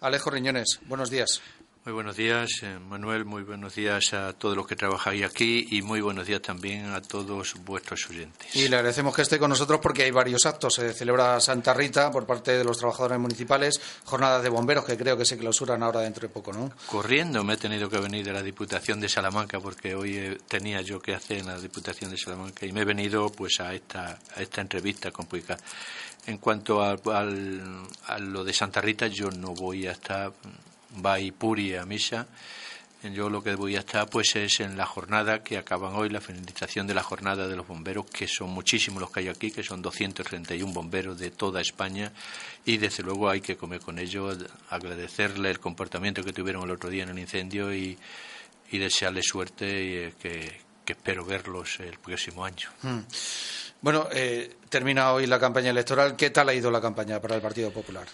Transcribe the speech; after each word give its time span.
Alejo 0.00 0.28
Riñones, 0.28 0.80
buenos 0.88 1.08
días. 1.08 1.40
Muy 1.84 1.94
buenos 1.94 2.16
días, 2.16 2.48
eh, 2.62 2.78
Manuel. 2.78 3.24
Muy 3.24 3.42
buenos 3.42 3.74
días 3.74 4.14
a 4.14 4.32
todos 4.34 4.56
los 4.56 4.68
que 4.68 4.76
trabajáis 4.76 5.24
aquí 5.24 5.66
y 5.68 5.82
muy 5.82 6.00
buenos 6.00 6.28
días 6.28 6.40
también 6.40 6.86
a 6.92 7.02
todos 7.02 7.54
vuestros 7.64 8.08
oyentes. 8.08 8.54
Y 8.54 8.68
le 8.68 8.76
agradecemos 8.76 9.12
que 9.16 9.22
esté 9.22 9.40
con 9.40 9.48
nosotros 9.48 9.80
porque 9.82 10.04
hay 10.04 10.12
varios 10.12 10.46
actos. 10.46 10.74
Se 10.74 10.92
celebra 10.92 11.40
Santa 11.40 11.74
Rita 11.74 12.12
por 12.12 12.24
parte 12.24 12.52
de 12.52 12.62
los 12.62 12.78
trabajadores 12.78 13.18
municipales, 13.18 13.80
jornadas 14.04 14.44
de 14.44 14.48
bomberos 14.48 14.84
que 14.84 14.96
creo 14.96 15.16
que 15.16 15.24
se 15.24 15.36
clausuran 15.36 15.82
ahora 15.82 16.02
dentro 16.02 16.28
de 16.28 16.32
poco, 16.32 16.52
¿no? 16.52 16.70
Corriendo 16.86 17.42
me 17.42 17.54
he 17.54 17.56
tenido 17.56 17.90
que 17.90 17.98
venir 17.98 18.24
de 18.24 18.32
la 18.32 18.44
Diputación 18.44 19.00
de 19.00 19.08
Salamanca 19.08 19.58
porque 19.58 19.96
hoy 19.96 20.16
eh, 20.16 20.38
tenía 20.46 20.82
yo 20.82 21.00
que 21.00 21.16
hacer 21.16 21.38
en 21.38 21.46
la 21.46 21.58
Diputación 21.58 22.12
de 22.12 22.16
Salamanca 22.16 22.64
y 22.64 22.70
me 22.70 22.82
he 22.82 22.84
venido 22.84 23.28
pues 23.32 23.58
a 23.58 23.74
esta, 23.74 24.20
a 24.36 24.40
esta 24.40 24.60
entrevista 24.60 25.10
con 25.10 25.26
Puica. 25.26 25.58
En 26.26 26.38
cuanto 26.38 26.80
a, 26.80 27.24
lo 28.20 28.44
de 28.44 28.52
Santa 28.52 28.80
Rita, 28.80 29.08
yo 29.08 29.32
no 29.32 29.52
voy 29.52 29.88
a 29.88 29.92
estar, 30.92 31.04
va 31.04 31.20
y 31.20 31.30
puri 31.30 31.74
a 31.74 31.84
misa. 31.84 32.26
Yo 33.02 33.28
lo 33.28 33.42
que 33.42 33.56
voy 33.56 33.74
a 33.74 33.80
estar 33.80 34.08
pues 34.08 34.36
es 34.36 34.60
en 34.60 34.76
la 34.76 34.86
jornada 34.86 35.42
que 35.42 35.58
acaban 35.58 35.94
hoy, 35.94 36.08
la 36.08 36.20
finalización 36.20 36.86
de 36.86 36.94
la 36.94 37.02
jornada 37.02 37.48
de 37.48 37.56
los 37.56 37.66
bomberos, 37.66 38.06
que 38.06 38.28
son 38.28 38.50
muchísimos 38.50 39.00
los 39.00 39.10
que 39.10 39.20
hay 39.20 39.28
aquí, 39.28 39.50
que 39.50 39.64
son 39.64 39.82
231 39.82 40.72
bomberos 40.72 41.18
de 41.18 41.32
toda 41.32 41.60
España 41.60 42.12
y 42.64 42.76
desde 42.76 43.02
luego 43.02 43.28
hay 43.28 43.40
que 43.40 43.56
comer 43.56 43.80
con 43.80 43.98
ellos, 43.98 44.38
agradecerle 44.70 45.50
el 45.50 45.58
comportamiento 45.58 46.22
que 46.22 46.32
tuvieron 46.32 46.62
el 46.62 46.70
otro 46.70 46.90
día 46.90 47.02
en 47.02 47.08
el 47.08 47.18
incendio 47.18 47.74
y, 47.74 47.98
y 48.70 48.78
desearles 48.78 49.26
suerte 49.26 49.66
y 49.66 49.94
eh, 49.96 50.14
que, 50.20 50.60
espero 50.86 51.24
verlos 51.24 51.80
el 51.80 51.98
próximo 51.98 52.44
año. 52.44 52.68
Hmm. 52.82 53.00
Bueno, 53.80 54.08
eh, 54.12 54.56
termina 54.68 55.12
hoy 55.12 55.26
la 55.26 55.40
campaña 55.40 55.70
electoral. 55.70 56.16
¿Qué 56.16 56.30
tal 56.30 56.50
ha 56.50 56.54
ido 56.54 56.70
la 56.70 56.82
campaña 56.82 57.18
para 57.18 57.34
el 57.34 57.40
Partido 57.40 57.72
Popular? 57.72 58.06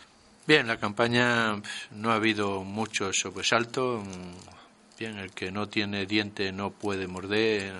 Bien, 0.48 0.66
la 0.66 0.78
campaña 0.78 1.60
no 1.90 2.10
ha 2.10 2.14
habido 2.14 2.64
mucho 2.64 3.12
sobresalto. 3.12 4.02
Bien, 4.98 5.18
el 5.18 5.32
que 5.32 5.52
no 5.52 5.68
tiene 5.68 6.06
diente 6.06 6.52
no 6.52 6.70
puede 6.70 7.06
morder. 7.06 7.74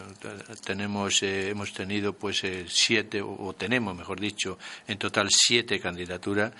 Tenemos, 0.67 1.23
eh, 1.23 1.49
hemos 1.49 1.73
tenido 1.73 2.13
pues 2.13 2.45
eh, 2.45 2.67
siete, 2.69 3.23
o 3.23 3.55
tenemos, 3.55 3.97
mejor 3.97 4.21
dicho, 4.21 4.59
en 4.87 4.99
total 4.99 5.29
siete 5.31 5.81
candidaturas. 5.81 6.53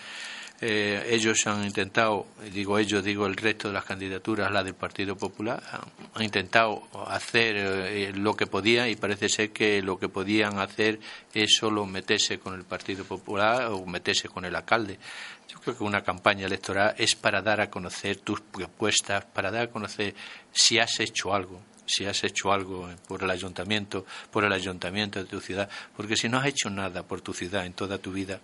Eh, 0.61 1.11
ellos 1.11 1.47
han 1.47 1.65
intentado, 1.65 2.27
digo 2.53 2.81
ellos, 2.81 3.05
digo 3.05 3.27
el 3.27 3.37
resto 3.37 3.69
de 3.69 3.75
las 3.75 3.85
candidaturas, 3.85 4.51
la 4.51 4.65
del 4.65 4.75
Partido 4.75 5.17
Popular, 5.17 5.63
han, 6.15 6.23
intentado 6.23 6.83
hacer 7.07 7.55
eh, 7.57 8.13
lo 8.13 8.35
que 8.35 8.49
podían 8.49 8.89
y 8.89 8.97
parece 8.97 9.29
ser 9.29 9.53
que 9.53 9.81
lo 9.83 10.01
que 10.01 10.09
podían 10.09 10.59
hacer 10.59 10.99
es 11.33 11.55
solo 11.57 11.87
meterse 11.87 12.41
con 12.41 12.55
el 12.55 12.65
Partido 12.65 13.05
Popular 13.05 13.67
o 13.67 13.87
meterse 13.87 14.29
con 14.29 14.45
el 14.45 14.57
alcalde. 14.57 14.99
Yo 15.49 15.61
creo 15.61 15.79
que 15.79 15.85
una 15.85 16.03
campaña 16.03 16.47
electoral 16.47 16.93
es 16.99 17.15
para 17.15 17.41
dar 17.41 17.61
a 17.61 17.71
conocer 17.71 18.17
tus 18.17 18.41
propuestas, 18.41 19.27
para 19.27 19.53
dar 19.53 19.69
a 19.69 19.71
conocer 19.71 20.13
si 20.51 20.81
has 20.81 20.99
hecho 20.99 21.33
algo, 21.33 21.63
si 21.87 22.05
has 22.05 22.25
hecho 22.25 22.53
algo 22.53 22.89
por 23.07 23.23
el 23.23 23.31
ayuntamiento, 23.31 24.05
por 24.33 24.45
el 24.45 24.53
ayuntamiento 24.53 25.21
de 25.21 25.27
tu 25.27 25.41
ciudad, 25.41 25.71
porque 25.97 26.17
si 26.17 26.29
no 26.29 26.39
has 26.39 26.47
hecho 26.47 26.69
nada 26.69 27.05
por 27.05 27.21
tu 27.21 27.33
ciudad 27.33 27.65
en 27.65 27.75
toda 27.75 27.99
tu 27.99 28.11
vida, 28.11 28.41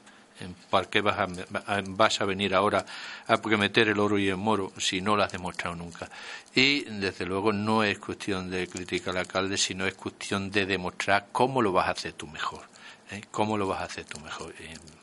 ¿Para 0.68 0.90
qué 0.90 1.00
vas 1.00 1.18
a, 1.18 1.82
vas 1.86 2.20
a 2.20 2.24
venir 2.24 2.54
ahora 2.54 2.84
a 3.26 3.36
prometer 3.36 3.88
el 3.88 3.98
oro 4.00 4.18
y 4.18 4.28
el 4.28 4.36
moro 4.36 4.72
si 4.78 5.00
no 5.00 5.16
lo 5.16 5.22
has 5.22 5.32
demostrado 5.32 5.76
nunca? 5.76 6.10
Y, 6.54 6.82
desde 6.84 7.24
luego, 7.24 7.52
no 7.52 7.84
es 7.84 7.98
cuestión 7.98 8.50
de 8.50 8.66
criticar 8.66 9.10
al 9.10 9.18
alcalde, 9.18 9.56
sino 9.56 9.86
es 9.86 9.94
cuestión 9.94 10.50
de 10.50 10.66
demostrar 10.66 11.28
cómo 11.30 11.62
lo 11.62 11.72
vas 11.72 11.88
a 11.88 11.92
hacer 11.92 12.14
tú 12.14 12.26
mejor. 12.26 12.62
¿eh? 13.10 13.22
¿Cómo 13.30 13.56
lo 13.56 13.66
vas 13.66 13.82
a 13.82 13.84
hacer 13.84 14.04
tú 14.04 14.18
mejor? 14.20 14.54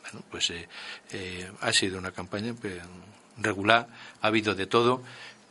bueno, 0.01 0.25
pues 0.29 0.49
eh, 0.49 0.67
eh, 1.11 1.51
ha 1.61 1.71
sido 1.71 1.97
una 1.97 2.11
campaña 2.11 2.53
pues, 2.53 2.81
regular, 3.37 3.87
ha 4.21 4.27
habido 4.27 4.55
de 4.55 4.67
todo 4.67 5.03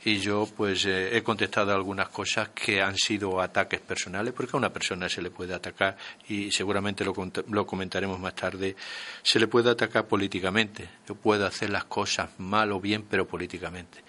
y 0.04 0.18
yo 0.18 0.48
pues 0.56 0.86
eh, 0.86 1.16
he 1.16 1.22
contestado 1.22 1.74
algunas 1.74 2.08
cosas 2.08 2.50
que 2.50 2.80
han 2.80 2.96
sido 2.96 3.40
ataques 3.40 3.80
personales, 3.80 4.32
porque 4.32 4.56
a 4.56 4.58
una 4.58 4.72
persona 4.72 5.08
se 5.08 5.20
le 5.22 5.30
puede 5.30 5.54
atacar, 5.54 5.96
y 6.28 6.50
seguramente 6.50 7.04
lo, 7.04 7.14
lo 7.50 7.66
comentaremos 7.66 8.18
más 8.18 8.34
tarde, 8.34 8.76
se 9.22 9.38
le 9.38 9.46
puede 9.46 9.70
atacar 9.70 10.06
políticamente. 10.06 10.88
Yo 11.06 11.14
puedo 11.14 11.46
hacer 11.46 11.70
las 11.70 11.84
cosas 11.84 12.30
mal 12.38 12.72
o 12.72 12.80
bien, 12.80 13.04
pero 13.08 13.26
políticamente. 13.26 14.02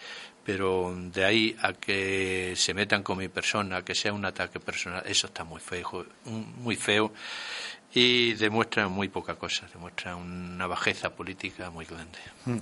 Pero 0.43 0.95
de 0.95 1.23
ahí 1.23 1.55
a 1.61 1.73
que 1.73 2.53
se 2.55 2.73
metan 2.73 3.03
con 3.03 3.17
mi 3.17 3.27
persona, 3.27 3.83
que 3.83 3.93
sea 3.93 4.11
un 4.11 4.25
ataque 4.25 4.59
personal, 4.59 5.03
eso 5.05 5.27
está 5.27 5.43
muy 5.43 5.59
feo, 5.59 6.05
muy 6.25 6.75
feo 6.75 7.13
y 7.93 8.33
demuestra 8.33 8.87
muy 8.87 9.09
poca 9.09 9.35
cosa, 9.35 9.67
demuestra 9.71 10.15
una 10.15 10.65
bajeza 10.67 11.09
política 11.09 11.69
muy 11.69 11.85
grande. 11.85 12.19
Mm. 12.45 12.57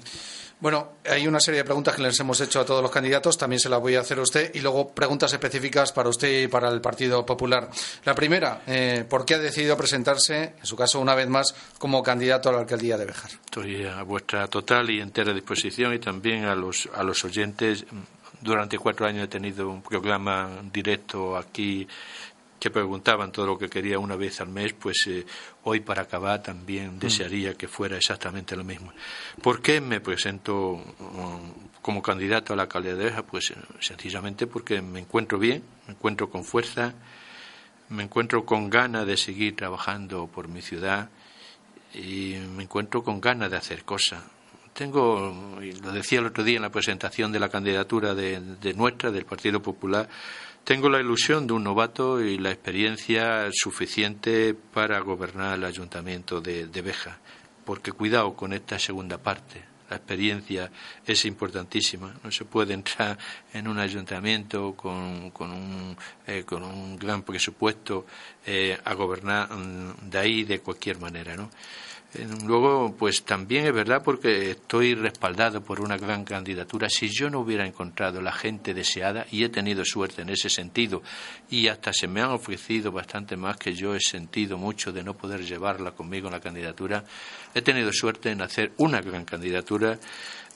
Bueno, 0.59 0.93
hay 1.09 1.25
una 1.27 1.39
serie 1.39 1.59
de 1.59 1.63
preguntas 1.63 1.95
que 1.95 2.01
les 2.01 2.19
hemos 2.19 2.41
hecho 2.41 2.59
a 2.59 2.65
todos 2.65 2.81
los 2.81 2.91
candidatos, 2.91 3.37
también 3.37 3.59
se 3.59 3.69
las 3.69 3.79
voy 3.79 3.95
a 3.95 4.01
hacer 4.01 4.19
a 4.19 4.23
usted, 4.23 4.51
y 4.53 4.59
luego 4.59 4.89
preguntas 4.89 5.31
específicas 5.31 5.93
para 5.93 6.09
usted 6.09 6.43
y 6.43 6.47
para 6.47 6.69
el 6.69 6.81
Partido 6.81 7.25
Popular. 7.25 7.69
La 8.03 8.13
primera, 8.13 8.63
eh, 8.67 9.05
¿por 9.07 9.23
qué 9.23 9.35
ha 9.35 9.39
decidido 9.39 9.77
presentarse, 9.77 10.55
en 10.59 10.65
su 10.65 10.75
caso 10.75 10.99
una 10.99 11.15
vez 11.15 11.29
más, 11.29 11.55
como 11.77 12.03
candidato 12.03 12.49
a 12.49 12.53
la 12.53 12.59
alcaldía 12.59 12.97
de 12.97 13.05
Bejar? 13.05 13.31
Estoy 13.31 13.85
a 13.85 14.01
vuestra 14.03 14.47
total 14.47 14.89
y 14.89 14.99
entera 14.99 15.33
disposición 15.33 15.93
y 15.93 15.99
también 15.99 16.45
a 16.45 16.55
los, 16.55 16.89
a 16.93 17.03
los 17.03 17.23
oyentes. 17.23 17.85
Durante 18.41 18.77
cuatro 18.77 19.05
años 19.05 19.25
he 19.25 19.27
tenido 19.27 19.69
un 19.69 19.81
programa 19.81 20.59
directo 20.73 21.37
aquí 21.37 21.87
que 22.59 22.69
preguntaban 22.69 23.31
todo 23.31 23.47
lo 23.47 23.57
que 23.57 23.69
quería 23.69 23.97
una 23.99 24.15
vez 24.15 24.41
al 24.41 24.49
mes, 24.49 24.73
pues 24.73 25.07
eh, 25.07 25.25
hoy 25.63 25.79
para 25.79 26.03
acabar 26.03 26.43
también 26.43 26.95
mm. 26.95 26.99
desearía 26.99 27.53
que 27.53 27.67
fuera 27.67 27.97
exactamente 27.97 28.55
lo 28.55 28.63
mismo. 28.63 28.91
¿Por 29.41 29.61
qué 29.61 29.79
me 29.79 30.01
presento 30.01 30.75
mm, 30.77 31.81
como 31.81 32.01
candidato 32.01 32.53
a 32.53 32.55
la 32.55 32.63
alcaldía 32.63 32.95
de 32.95 33.23
Pues 33.23 33.51
eh, 33.51 33.55
sencillamente 33.79 34.45
porque 34.45 34.81
me 34.81 34.99
encuentro 34.99 35.39
bien, 35.39 35.63
me 35.87 35.93
encuentro 35.93 36.29
con 36.29 36.43
fuerza, 36.43 36.93
me 37.89 38.03
encuentro 38.03 38.45
con 38.45 38.69
ganas 38.69 39.07
de 39.07 39.17
seguir 39.17 39.55
trabajando 39.55 40.27
por 40.27 40.47
mi 40.47 40.61
ciudad 40.61 41.09
y 41.93 42.35
me 42.55 42.63
encuentro 42.63 43.03
con 43.03 43.21
ganas 43.21 43.49
de 43.49 43.57
hacer 43.57 43.83
cosas. 43.83 44.21
Tengo, 44.73 45.59
lo 45.81 45.91
decía 45.91 46.19
el 46.19 46.27
otro 46.27 46.43
día 46.43 46.57
en 46.57 46.61
la 46.61 46.69
presentación 46.69 47.31
de 47.31 47.39
la 47.39 47.49
candidatura 47.49 48.13
de 48.13 48.73
nuestra, 48.75 49.11
del 49.11 49.25
Partido 49.25 49.61
Popular, 49.61 50.07
tengo 50.63 50.89
la 50.89 50.99
ilusión 50.99 51.47
de 51.47 51.53
un 51.53 51.63
novato 51.63 52.21
y 52.21 52.37
la 52.37 52.51
experiencia 52.51 53.49
suficiente 53.51 54.53
para 54.53 54.99
gobernar 54.99 55.57
el 55.57 55.65
ayuntamiento 55.65 56.41
de, 56.41 56.81
Beja, 56.81 57.17
porque 57.65 57.91
cuidado 57.91 58.35
con 58.35 58.53
esta 58.53 58.77
segunda 58.77 59.17
parte. 59.17 59.63
La 59.89 59.95
experiencia 59.95 60.71
es 61.05 61.25
importantísima. 61.25 62.13
No 62.23 62.31
se 62.31 62.45
puede 62.45 62.75
entrar 62.75 63.17
en 63.51 63.67
un 63.67 63.79
ayuntamiento 63.79 64.75
con, 64.75 65.31
eh, 66.27 66.45
un 66.51 66.95
gran 66.99 67.23
presupuesto 67.23 68.05
eh, 68.45 68.77
a 68.85 68.93
gobernar 68.93 69.51
mm, 69.51 70.09
de 70.11 70.17
ahí 70.19 70.43
de 70.43 70.59
cualquier 70.59 70.99
manera. 70.99 71.35
¿no? 71.35 71.49
Eh, 72.15 72.27
luego, 72.45 72.95
pues 72.97 73.23
también 73.23 73.67
es 73.67 73.73
verdad 73.73 74.01
porque 74.03 74.51
estoy 74.51 74.95
respaldado 74.95 75.61
por 75.61 75.79
una 75.79 75.95
gran 75.95 76.23
candidatura. 76.23 76.89
Si 76.89 77.07
yo 77.07 77.29
no 77.29 77.41
hubiera 77.41 77.67
encontrado 77.67 78.19
la 78.21 78.31
gente 78.31 78.73
deseada, 78.73 79.27
y 79.31 79.43
he 79.43 79.49
tenido 79.49 79.85
suerte 79.85 80.23
en 80.23 80.29
ese 80.29 80.49
sentido, 80.49 81.03
y 81.51 81.67
hasta 81.67 81.93
se 81.93 82.07
me 82.07 82.21
han 82.21 82.31
ofrecido 82.31 82.91
bastante 82.91 83.37
más 83.37 83.57
que 83.57 83.73
yo 83.73 83.93
he 83.93 83.99
sentido 83.99 84.57
mucho 84.57 84.91
de 84.91 85.03
no 85.03 85.13
poder 85.13 85.45
llevarla 85.45 85.91
conmigo 85.91 86.27
en 86.27 86.33
la 86.33 86.39
candidatura, 86.39 87.03
he 87.53 87.61
tenido 87.61 87.93
suerte 87.93 88.31
en 88.31 88.41
hacer 88.41 88.71
una 88.77 89.01
gran 89.01 89.25
candidatura 89.25 89.99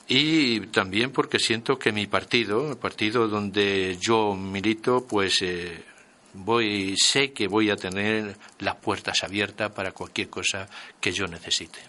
y 0.07 0.59
también 0.67 1.11
porque 1.11 1.39
siento 1.39 1.77
que 1.77 1.91
mi 1.91 2.07
partido, 2.07 2.71
el 2.71 2.77
partido 2.77 3.27
donde 3.27 3.97
yo 4.01 4.35
milito, 4.35 5.05
pues 5.07 5.41
eh, 5.41 5.83
voy, 6.33 6.95
sé 6.97 7.31
que 7.31 7.47
voy 7.47 7.69
a 7.69 7.75
tener 7.75 8.35
las 8.59 8.75
puertas 8.75 9.23
abiertas 9.23 9.71
para 9.71 9.91
cualquier 9.91 10.29
cosa 10.29 10.67
que 10.99 11.11
yo 11.11 11.27
necesite. 11.27 11.79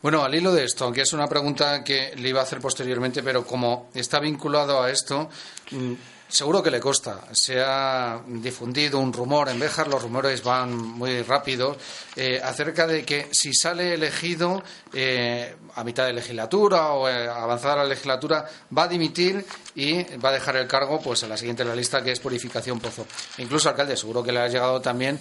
Bueno, 0.00 0.22
al 0.22 0.34
hilo 0.34 0.52
de 0.52 0.64
esto, 0.64 0.84
aunque 0.84 1.02
es 1.02 1.12
una 1.12 1.26
pregunta 1.26 1.82
que 1.82 2.14
le 2.16 2.28
iba 2.28 2.40
a 2.40 2.44
hacer 2.44 2.60
posteriormente, 2.60 3.22
pero 3.22 3.44
como 3.44 3.90
está 3.94 4.20
vinculado 4.20 4.80
a 4.80 4.90
esto, 4.90 5.28
mm, 5.72 5.94
Seguro 6.28 6.62
que 6.62 6.70
le 6.70 6.78
costa. 6.78 7.24
Se 7.32 7.58
ha 7.58 8.20
difundido 8.26 8.98
un 8.98 9.14
rumor 9.14 9.48
en 9.48 9.58
Béjar, 9.58 9.88
los 9.88 10.02
rumores 10.02 10.42
van 10.42 10.76
muy 10.76 11.22
rápidos, 11.22 11.78
eh, 12.16 12.38
acerca 12.42 12.86
de 12.86 13.02
que 13.02 13.28
si 13.32 13.54
sale 13.54 13.94
elegido 13.94 14.62
eh, 14.92 15.56
a 15.78 15.84
mitad 15.84 16.06
de 16.06 16.12
legislatura 16.12 16.92
o 16.92 17.08
eh, 17.08 17.28
avanzada 17.28 17.76
la 17.76 17.84
legislatura, 17.84 18.44
va 18.76 18.84
a 18.84 18.88
dimitir 18.88 19.44
y 19.74 20.02
va 20.16 20.30
a 20.30 20.32
dejar 20.32 20.56
el 20.56 20.66
cargo 20.66 21.00
pues 21.00 21.22
a 21.24 21.28
la 21.28 21.36
siguiente 21.36 21.62
en 21.62 21.68
la 21.68 21.76
lista, 21.76 22.02
que 22.02 22.12
es 22.12 22.20
Purificación 22.20 22.80
Pozo. 22.80 23.06
Incluso, 23.38 23.68
alcalde, 23.68 23.96
seguro 23.96 24.22
que 24.22 24.32
le 24.32 24.40
ha 24.40 24.48
llegado 24.48 24.80
también, 24.80 25.18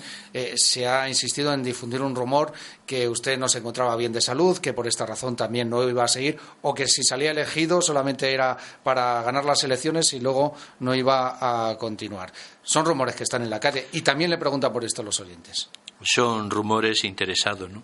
se 0.55 0.87
ha 0.87 1.07
insistido 1.07 1.53
en 1.53 1.63
difundir 1.63 2.01
un 2.01 2.15
rumor 2.15 2.51
que 2.85 3.07
usted 3.07 3.37
no 3.37 3.47
se 3.47 3.59
encontraba 3.59 3.95
bien 3.95 4.11
de 4.13 4.21
salud, 4.21 4.57
que 4.57 4.73
por 4.73 4.87
esta 4.87 5.05
razón 5.05 5.35
también 5.35 5.69
no 5.69 5.87
iba 5.87 6.03
a 6.03 6.07
seguir, 6.07 6.39
o 6.61 6.73
que 6.73 6.87
si 6.87 7.03
salía 7.03 7.31
elegido 7.31 7.81
solamente 7.81 8.33
era 8.33 8.57
para 8.83 9.21
ganar 9.21 9.45
las 9.45 9.63
elecciones 9.63 10.11
y 10.13 10.19
luego 10.19 10.55
no 10.79 10.95
iba 10.95 11.69
a 11.69 11.77
continuar. 11.77 12.31
Son 12.63 12.85
rumores 12.85 13.15
que 13.15 13.23
están 13.23 13.43
en 13.43 13.49
la 13.49 13.59
calle 13.59 13.87
y 13.91 14.01
también 14.01 14.29
le 14.29 14.37
pregunta 14.37 14.71
por 14.71 14.83
esto 14.83 15.01
a 15.01 15.05
los 15.05 15.19
oyentes. 15.19 15.69
Son 16.01 16.49
rumores 16.49 17.03
interesados, 17.03 17.69
¿no? 17.69 17.83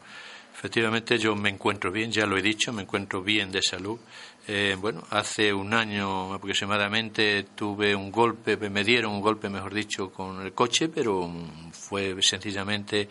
Efectivamente, 0.63 1.17
yo 1.17 1.35
me 1.35 1.49
encuentro 1.49 1.91
bien, 1.91 2.09
ya 2.09 2.25
lo 2.25 2.37
he 2.37 2.41
dicho, 2.41 2.71
me 2.71 2.83
encuentro 2.83 3.21
bien 3.21 3.51
de 3.51 3.61
salud. 3.61 3.99
Eh, 4.47 4.77
bueno, 4.79 5.03
hace 5.09 5.51
un 5.51 5.73
año 5.73 6.33
aproximadamente 6.33 7.47
tuve 7.53 7.93
un 7.93 8.09
golpe, 8.09 8.55
me 8.69 8.85
dieron 8.85 9.11
un 9.11 9.19
golpe, 9.19 9.49
mejor 9.49 9.73
dicho, 9.73 10.09
con 10.09 10.41
el 10.41 10.53
coche, 10.53 10.87
pero 10.87 11.29
fue 11.73 12.15
sencillamente 12.21 13.09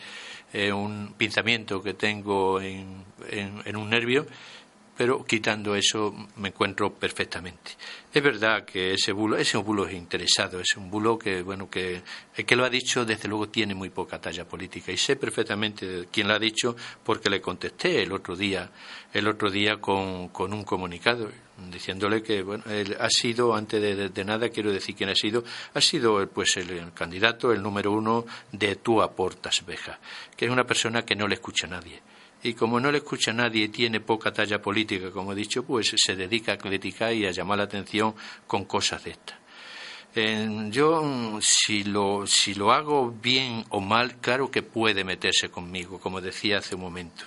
eh, 0.51 0.73
un 0.73 1.13
pinzamiento 1.15 1.83
que 1.83 1.93
tengo 1.93 2.59
en, 2.59 3.05
en 3.31 3.77
un 3.77 3.91
nervio 3.91 4.25
pero 5.03 5.25
quitando 5.25 5.75
eso 5.75 6.15
me 6.37 6.51
encuentro 6.51 6.95
perfectamente. 6.95 7.73
Es 8.15 8.23
verdad 8.23 8.65
que 8.65 8.93
ese 8.93 9.11
bulo, 9.11 9.37
ese 9.37 9.57
bulo 9.57 9.85
es 9.85 9.95
interesado, 9.95 10.61
es 10.61 10.77
un 10.77 10.89
bulo 10.89 11.19
que, 11.19 11.43
bueno, 11.43 11.69
que 11.69 12.01
el 12.37 12.47
que 12.47 12.55
lo 12.55 12.65
ha 12.65 12.71
dicho 12.71 13.05
desde 13.05 13.27
luego 13.29 13.49
tiene 13.49 13.75
muy 13.75 13.91
poca 13.91 14.21
talla 14.21 14.45
política 14.45 14.93
y 14.93 14.97
sé 14.97 15.17
perfectamente 15.17 16.07
quién 16.13 16.29
lo 16.29 16.35
ha 16.35 16.39
dicho 16.39 16.77
porque 17.03 17.29
le 17.31 17.41
contesté 17.41 18.01
el 18.01 18.13
otro 18.13 18.37
día, 18.37 18.71
el 19.13 19.27
otro 19.27 19.51
día 19.51 19.79
con, 19.81 20.29
con 20.29 20.53
un 20.53 20.63
comunicado 20.63 21.29
diciéndole 21.73 22.23
que 22.23 22.45
bueno, 22.45 22.63
él 22.71 22.97
ha 23.01 23.11
sido 23.11 23.57
antes 23.57 24.15
de, 24.15 24.25
nada 24.25 24.51
quiero 24.51 24.73
decir 24.73 24.95
quién 24.95 25.11
ha 25.11 25.17
sido, 25.17 25.43
ha 25.75 25.81
sido 25.81 26.25
pues 26.29 26.57
el, 26.59 26.93
candidato, 26.95 27.51
el 27.51 27.61
número 27.61 27.91
uno 27.91 28.25
de 28.53 28.77
Tú 28.77 29.03
aportas 29.03 29.67
Beja, 29.67 29.99
que 30.37 30.45
es 30.45 30.51
una 30.53 30.65
persona 30.65 31.03
que 31.03 31.17
no 31.17 31.27
le 31.27 31.35
escucha 31.35 31.67
a 31.67 31.71
nadie 31.71 32.01
y 32.43 32.55
como 32.55 32.81
no 32.81 32.91
le 32.91 32.99
escucha 32.99 33.33
nadie 33.33 33.65
y 33.65 33.69
tiene 33.69 34.00
poca 34.00 34.33
talla 34.33 34.61
política, 34.61 35.11
como 35.11 35.33
he 35.33 35.37
dicho, 35.37 35.62
pues 35.62 35.94
se 35.97 36.17
dedica 36.17 36.55
a 36.55 36.59
criticar 36.59 37.12
y 37.12 37.27
a 37.27 37.31
llamar 37.31 37.59
la 37.59 37.65
atención 37.65 38.15
con 38.47 38.65
cosas 38.65 39.05
de 39.05 39.12
estas. 39.12 39.39
yo, 40.71 41.39
si 41.41 41.85
lo, 41.85 42.27
si 42.27 42.55
lo 42.55 42.73
hago 42.73 43.12
bien 43.12 43.65
o 43.71 43.81
mal, 43.81 44.17
claro 44.17 44.50
que 44.50 44.62
puede 44.62 45.05
meterse 45.05 45.50
conmigo, 45.50 46.00
como 46.00 46.21
decía 46.21 46.59
hace 46.59 46.75
un 46.75 46.81
momento, 46.81 47.25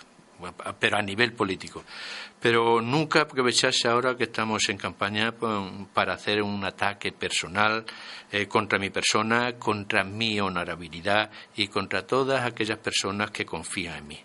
pero 0.79 0.97
a 0.97 1.01
nivel 1.01 1.31
político. 1.31 1.83
Pero 2.41 2.81
nunca 2.81 3.21
aprovecharse 3.21 3.88
ahora 3.88 4.17
que 4.17 4.25
estamos 4.25 4.67
en 4.69 4.77
campaña 4.77 5.33
para 5.94 6.13
hacer 6.13 6.44
un 6.44 6.63
ataque 6.63 7.12
personal 7.13 7.85
eh, 8.31 8.47
contra 8.47 8.77
mi 8.77 8.89
persona, 8.89 9.53
contra 9.53 10.03
mi 10.03 10.39
honorabilidad 10.39 11.31
y 11.56 11.69
contra 11.69 12.06
todas 12.06 12.45
aquellas 12.45 12.77
personas 12.77 13.31
que 13.31 13.45
confían 13.45 13.97
en 14.00 14.07
mí 14.07 14.19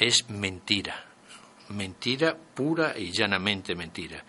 es 0.00 0.28
mentira. 0.30 1.04
Mentira 1.68 2.36
pura 2.36 2.98
y 2.98 3.12
llanamente 3.12 3.76
mentira. 3.76 4.24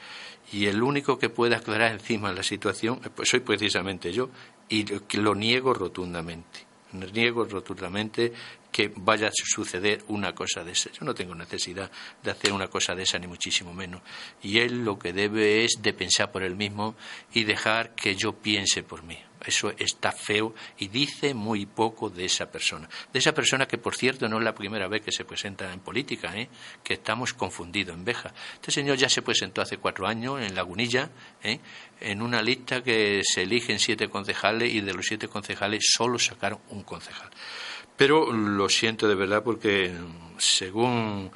Y 0.51 0.67
el 0.67 0.83
único 0.83 1.17
que 1.17 1.29
puede 1.29 1.55
aclarar 1.55 1.93
encima 1.93 2.31
la 2.33 2.43
situación 2.43 2.99
pues 3.15 3.29
soy 3.29 3.39
precisamente 3.39 4.11
yo 4.11 4.29
y 4.69 4.85
lo 5.17 5.33
niego 5.33 5.73
rotundamente. 5.73 6.67
Niego 6.91 7.45
rotundamente 7.45 8.33
que 8.69 8.91
vaya 8.95 9.27
a 9.27 9.31
suceder 9.33 10.03
una 10.09 10.33
cosa 10.33 10.63
de 10.63 10.73
esa. 10.73 10.91
Yo 10.91 11.05
no 11.05 11.15
tengo 11.15 11.33
necesidad 11.33 11.89
de 12.21 12.31
hacer 12.31 12.51
una 12.51 12.67
cosa 12.67 12.93
de 12.95 13.03
esa, 13.03 13.17
ni 13.17 13.27
muchísimo 13.27 13.73
menos. 13.73 14.01
Y 14.43 14.59
él 14.59 14.83
lo 14.83 14.99
que 14.99 15.13
debe 15.13 15.63
es 15.63 15.79
de 15.81 15.93
pensar 15.93 16.31
por 16.31 16.43
él 16.43 16.55
mismo 16.55 16.95
y 17.33 17.45
dejar 17.45 17.95
que 17.95 18.15
yo 18.15 18.33
piense 18.33 18.83
por 18.83 19.03
mí. 19.03 19.17
Eso 19.45 19.73
está 19.77 20.11
feo 20.11 20.53
y 20.77 20.87
dice 20.87 21.33
muy 21.33 21.65
poco 21.65 22.09
de 22.09 22.25
esa 22.25 22.51
persona. 22.51 22.89
De 23.11 23.19
esa 23.19 23.33
persona 23.33 23.67
que, 23.67 23.77
por 23.77 23.95
cierto, 23.95 24.27
no 24.29 24.37
es 24.37 24.43
la 24.43 24.53
primera 24.53 24.87
vez 24.87 25.01
que 25.01 25.11
se 25.11 25.25
presenta 25.25 25.71
en 25.73 25.79
política, 25.79 26.35
¿eh? 26.37 26.49
que 26.83 26.93
estamos 26.93 27.33
confundidos 27.33 27.95
en 27.95 28.05
Beja. 28.05 28.33
Este 28.55 28.71
señor 28.71 28.97
ya 28.97 29.09
se 29.09 29.21
presentó 29.21 29.61
hace 29.61 29.77
cuatro 29.77 30.07
años 30.07 30.41
en 30.41 30.55
Lagunilla, 30.55 31.09
¿eh? 31.43 31.59
en 31.99 32.21
una 32.21 32.41
lista 32.41 32.83
que 32.83 33.21
se 33.23 33.43
eligen 33.43 33.79
siete 33.79 34.09
concejales 34.09 34.73
y 34.73 34.81
de 34.81 34.93
los 34.93 35.05
siete 35.05 35.27
concejales 35.27 35.85
solo 35.95 36.19
sacaron 36.19 36.59
un 36.69 36.83
concejal. 36.83 37.29
Pero 37.97 38.31
lo 38.31 38.69
siento 38.69 39.07
de 39.07 39.15
verdad 39.15 39.43
porque 39.43 39.91
según 40.37 41.31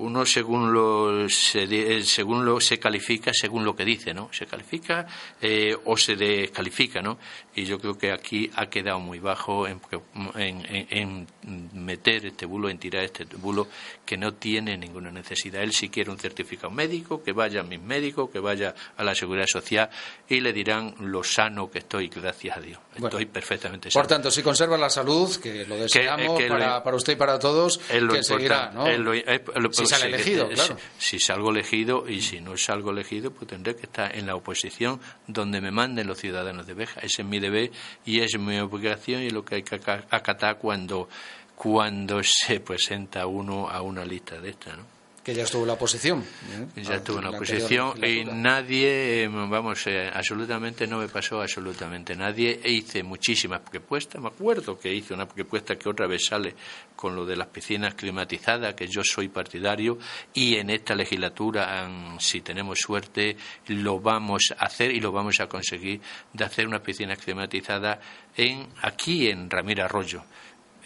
uno 0.00 0.24
según 0.24 0.72
lo 0.72 1.28
se, 1.28 1.64
eh, 1.64 2.02
según 2.04 2.44
lo 2.44 2.60
se 2.60 2.78
califica 2.78 3.32
según 3.32 3.64
lo 3.64 3.76
que 3.76 3.84
dice 3.84 4.14
no 4.14 4.28
se 4.32 4.46
califica 4.46 5.06
eh, 5.40 5.76
o 5.84 5.96
se 5.96 6.16
descalifica 6.16 7.00
no 7.02 7.18
y 7.54 7.64
yo 7.64 7.78
creo 7.78 7.98
que 7.98 8.12
aquí 8.12 8.50
ha 8.56 8.66
quedado 8.66 9.00
muy 9.00 9.18
bajo 9.18 9.66
en, 9.66 9.80
en, 10.34 11.26
meter 11.74 12.26
este 12.26 12.46
bulo 12.46 12.70
en 12.70 12.78
tirar 12.78 13.04
este 13.04 13.24
bulo 13.24 13.68
que 14.04 14.16
no 14.16 14.34
tiene 14.34 14.76
ninguna 14.76 15.10
necesidad. 15.10 15.62
Él 15.62 15.72
si 15.72 15.88
quiere 15.88 16.10
un 16.10 16.18
certificado 16.18 16.70
médico 16.70 17.22
que 17.22 17.32
vaya 17.32 17.60
a 17.60 17.62
mis 17.62 17.80
médicos 17.80 18.30
que 18.30 18.38
vaya 18.38 18.74
a 18.96 19.04
la 19.04 19.14
seguridad 19.14 19.46
social 19.46 19.90
y 20.28 20.40
le 20.40 20.52
dirán 20.52 20.94
lo 21.00 21.22
sano 21.22 21.70
que 21.70 21.80
estoy 21.80 22.08
gracias 22.08 22.56
a 22.56 22.60
Dios. 22.60 22.78
Estoy 22.94 23.26
perfectamente 23.26 23.90
sano. 23.90 24.02
por 24.02 24.08
tanto 24.08 24.30
si 24.30 24.42
conserva 24.42 24.78
la 24.78 24.90
salud 24.90 25.34
que 25.36 25.66
lo 25.66 25.76
deseamos 25.76 26.42
para, 26.42 26.82
para, 26.82 26.96
usted 26.96 27.12
y 27.14 27.16
para 27.16 27.38
todos 27.38 27.78
que 27.78 28.22
seguirá 28.22 28.70
¿no? 28.70 28.86
Sale 29.98 30.14
elegido, 30.14 30.48
claro. 30.48 30.76
Si, 30.98 31.18
salgo 31.18 31.50
elegido 31.50 32.08
y 32.08 32.20
si 32.20 32.40
no 32.40 32.56
salgo 32.56 32.90
elegido, 32.90 33.30
pues 33.30 33.48
tendré 33.48 33.76
que 33.76 33.82
estar 33.82 34.16
en 34.16 34.26
la 34.26 34.34
oposición 34.34 35.00
donde 35.26 35.60
me 35.60 35.70
manden 35.70 36.06
los 36.06 36.18
ciudadanos 36.18 36.66
de 36.66 36.74
Beja. 36.74 37.00
Ese 37.00 37.22
es 37.22 37.28
mi 37.28 37.40
deber 37.40 37.70
y 38.04 38.20
es 38.20 38.38
mi 38.38 38.58
obligación 38.58 39.22
y 39.22 39.30
lo 39.30 39.44
que 39.44 39.56
hay 39.56 39.62
que 39.62 39.76
acatar 39.76 40.58
cuando, 40.58 41.08
cuando 41.54 42.20
se 42.24 42.60
presenta 42.60 43.26
uno 43.26 43.68
a 43.68 43.82
una 43.82 44.04
lista 44.04 44.40
de 44.40 44.50
esta, 44.50 44.76
¿no? 44.76 44.99
Que 45.22 45.34
ya 45.34 45.42
estuvo 45.42 45.62
en 45.62 45.68
la 45.68 45.74
oposición. 45.74 46.20
¿eh? 46.20 46.82
Ya 46.82 46.96
estuvo 46.96 47.18
en 47.18 47.24
la, 47.24 47.30
oposición 47.30 48.02
y 48.02 48.24
nadie, 48.24 49.28
vamos, 49.28 49.86
eh, 49.86 50.10
absolutamente 50.12 50.86
no 50.86 50.98
me 50.98 51.08
pasó 51.08 51.42
absolutamente 51.42 52.16
nadie. 52.16 52.60
E 52.62 52.72
hice 52.72 53.02
muchísimas 53.02 53.60
propuestas. 53.60 54.20
Me 54.20 54.28
acuerdo 54.28 54.78
que 54.78 54.92
hice 54.92 55.12
una 55.12 55.28
propuesta 55.28 55.76
que 55.76 55.88
otra 55.88 56.06
vez 56.06 56.24
sale 56.24 56.54
con 56.96 57.14
lo 57.14 57.26
de 57.26 57.36
las 57.36 57.48
piscinas 57.48 57.94
climatizadas, 57.94 58.74
que 58.74 58.86
yo 58.86 59.02
soy 59.04 59.28
partidario 59.28 59.98
y 60.32 60.56
en 60.56 60.70
esta 60.70 60.94
legislatura, 60.94 61.88
si 62.18 62.40
tenemos 62.40 62.78
suerte, 62.78 63.36
lo 63.68 64.00
vamos 64.00 64.54
a 64.56 64.64
hacer 64.64 64.90
y 64.90 65.00
lo 65.00 65.12
vamos 65.12 65.38
a 65.40 65.46
conseguir 65.46 66.00
de 66.32 66.44
hacer 66.44 66.66
una 66.66 66.82
piscina 66.82 67.16
climatizada 67.16 68.00
en, 68.36 68.68
aquí 68.82 69.28
en 69.28 69.50
Ramírez 69.50 69.84
Arroyo. 69.84 70.24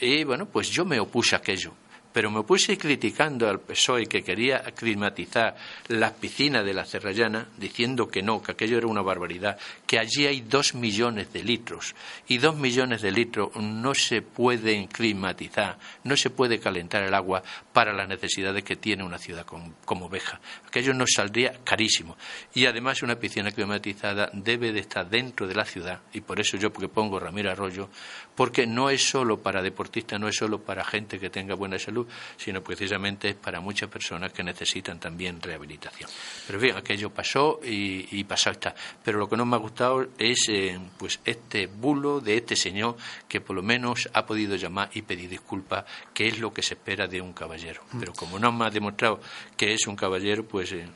Y 0.00 0.24
bueno, 0.24 0.46
pues 0.46 0.70
yo 0.70 0.84
me 0.84 0.98
opuse 0.98 1.36
a 1.36 1.38
aquello 1.38 1.72
pero 2.14 2.30
me 2.30 2.44
puse 2.44 2.78
criticando 2.78 3.48
al 3.48 3.58
PSOE 3.58 4.06
que 4.06 4.22
quería 4.22 4.62
climatizar 4.62 5.56
las 5.88 6.12
piscinas 6.12 6.64
de 6.64 6.72
la 6.72 6.84
Cerrallana, 6.84 7.48
diciendo 7.56 8.06
que 8.06 8.22
no, 8.22 8.40
que 8.40 8.52
aquello 8.52 8.78
era 8.78 8.86
una 8.86 9.02
barbaridad, 9.02 9.58
que 9.84 9.98
allí 9.98 10.24
hay 10.24 10.42
dos 10.42 10.76
millones 10.76 11.32
de 11.32 11.42
litros 11.42 11.96
y 12.28 12.38
dos 12.38 12.54
millones 12.54 13.02
de 13.02 13.10
litros 13.10 13.56
no 13.56 13.96
se 13.96 14.22
pueden 14.22 14.86
climatizar, 14.86 15.76
no 16.04 16.16
se 16.16 16.30
puede 16.30 16.60
calentar 16.60 17.02
el 17.02 17.14
agua 17.14 17.42
para 17.72 17.92
las 17.92 18.06
necesidades 18.06 18.62
que 18.62 18.76
tiene 18.76 19.02
una 19.02 19.18
ciudad 19.18 19.44
como, 19.44 19.74
como 19.84 20.08
Beja. 20.08 20.40
Aquello 20.68 20.94
nos 20.94 21.10
saldría 21.16 21.64
carísimo. 21.64 22.16
Y 22.54 22.66
además 22.66 23.02
una 23.02 23.16
piscina 23.16 23.50
climatizada 23.50 24.30
debe 24.32 24.70
de 24.70 24.78
estar 24.78 25.10
dentro 25.10 25.48
de 25.48 25.56
la 25.56 25.64
ciudad, 25.64 25.98
y 26.12 26.20
por 26.20 26.38
eso 26.38 26.56
yo 26.58 26.72
propongo 26.72 27.18
Ramiro 27.18 27.50
Arroyo, 27.50 27.88
porque 28.36 28.68
no 28.68 28.88
es 28.88 29.02
solo 29.02 29.40
para 29.40 29.62
deportistas, 29.62 30.20
no 30.20 30.28
es 30.28 30.36
solo 30.36 30.60
para 30.60 30.84
gente 30.84 31.18
que 31.18 31.28
tenga 31.28 31.56
buena 31.56 31.76
salud, 31.76 32.03
sino 32.36 32.62
precisamente 32.62 33.30
es 33.30 33.34
para 33.34 33.60
muchas 33.60 33.88
personas 33.88 34.32
que 34.32 34.42
necesitan 34.42 34.98
también 34.98 35.40
rehabilitación. 35.40 36.08
Pero 36.46 36.58
bien, 36.58 36.76
aquello 36.76 37.10
pasó 37.10 37.60
y, 37.64 38.18
y 38.18 38.24
pasó 38.24 38.50
está. 38.50 38.74
Pero 39.02 39.18
lo 39.18 39.28
que 39.28 39.36
no 39.36 39.46
me 39.46 39.56
ha 39.56 39.58
gustado 39.58 40.06
es 40.18 40.48
eh, 40.48 40.78
pues 40.98 41.20
este 41.24 41.66
bulo 41.66 42.20
de 42.20 42.36
este 42.36 42.56
señor 42.56 42.96
que 43.28 43.40
por 43.40 43.56
lo 43.56 43.62
menos 43.62 44.08
ha 44.12 44.26
podido 44.26 44.56
llamar 44.56 44.90
y 44.94 45.02
pedir 45.02 45.28
disculpas, 45.28 45.84
que 46.12 46.28
es 46.28 46.38
lo 46.38 46.52
que 46.52 46.62
se 46.62 46.74
espera 46.74 47.06
de 47.06 47.20
un 47.20 47.32
caballero. 47.32 47.82
Mm. 47.92 48.00
Pero 48.00 48.12
como 48.12 48.38
no 48.38 48.52
me 48.52 48.66
ha 48.66 48.70
demostrado 48.70 49.20
que 49.56 49.72
es 49.72 49.86
un 49.86 49.96
caballero, 49.96 50.44
pues 50.44 50.72
eh, 50.72 50.86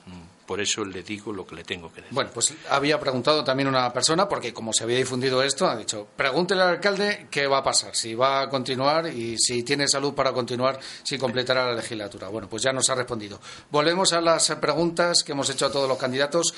por 0.49 0.63
eso 0.63 0.83
le 0.83 1.03
digo 1.03 1.31
lo 1.31 1.47
que 1.47 1.57
le 1.57 1.63
tengo 1.63 1.93
que 1.93 2.01
decir. 2.01 2.15
Bueno, 2.15 2.31
pues 2.33 2.55
había 2.71 2.99
preguntado 2.99 3.45
también 3.45 3.69
una 3.69 3.93
persona, 3.93 4.27
porque 4.27 4.55
como 4.55 4.73
se 4.73 4.83
había 4.83 4.97
difundido 4.97 5.43
esto, 5.43 5.69
ha 5.69 5.77
dicho, 5.77 6.09
pregúntele 6.17 6.63
al 6.63 6.69
alcalde 6.71 7.27
qué 7.31 7.47
va 7.47 7.59
a 7.59 7.63
pasar, 7.63 7.95
si 7.95 8.15
va 8.15 8.41
a 8.41 8.49
continuar 8.49 9.09
y 9.09 9.37
si 9.37 9.63
tiene 9.63 9.87
salud 9.87 10.15
para 10.15 10.33
continuar, 10.33 10.81
si 11.03 11.19
completará 11.19 11.67
la 11.67 11.75
legislatura. 11.75 12.29
Bueno, 12.29 12.49
pues 12.49 12.63
ya 12.63 12.73
nos 12.73 12.89
ha 12.89 12.95
respondido. 12.95 13.39
Volvemos 13.71 14.15
a 14.15 14.23
las 14.23 14.49
preguntas 14.53 15.23
que 15.23 15.33
hemos 15.33 15.51
hecho 15.51 15.67
a 15.67 15.71
todos 15.71 15.87
los 15.87 15.99
candidatos. 15.99 16.55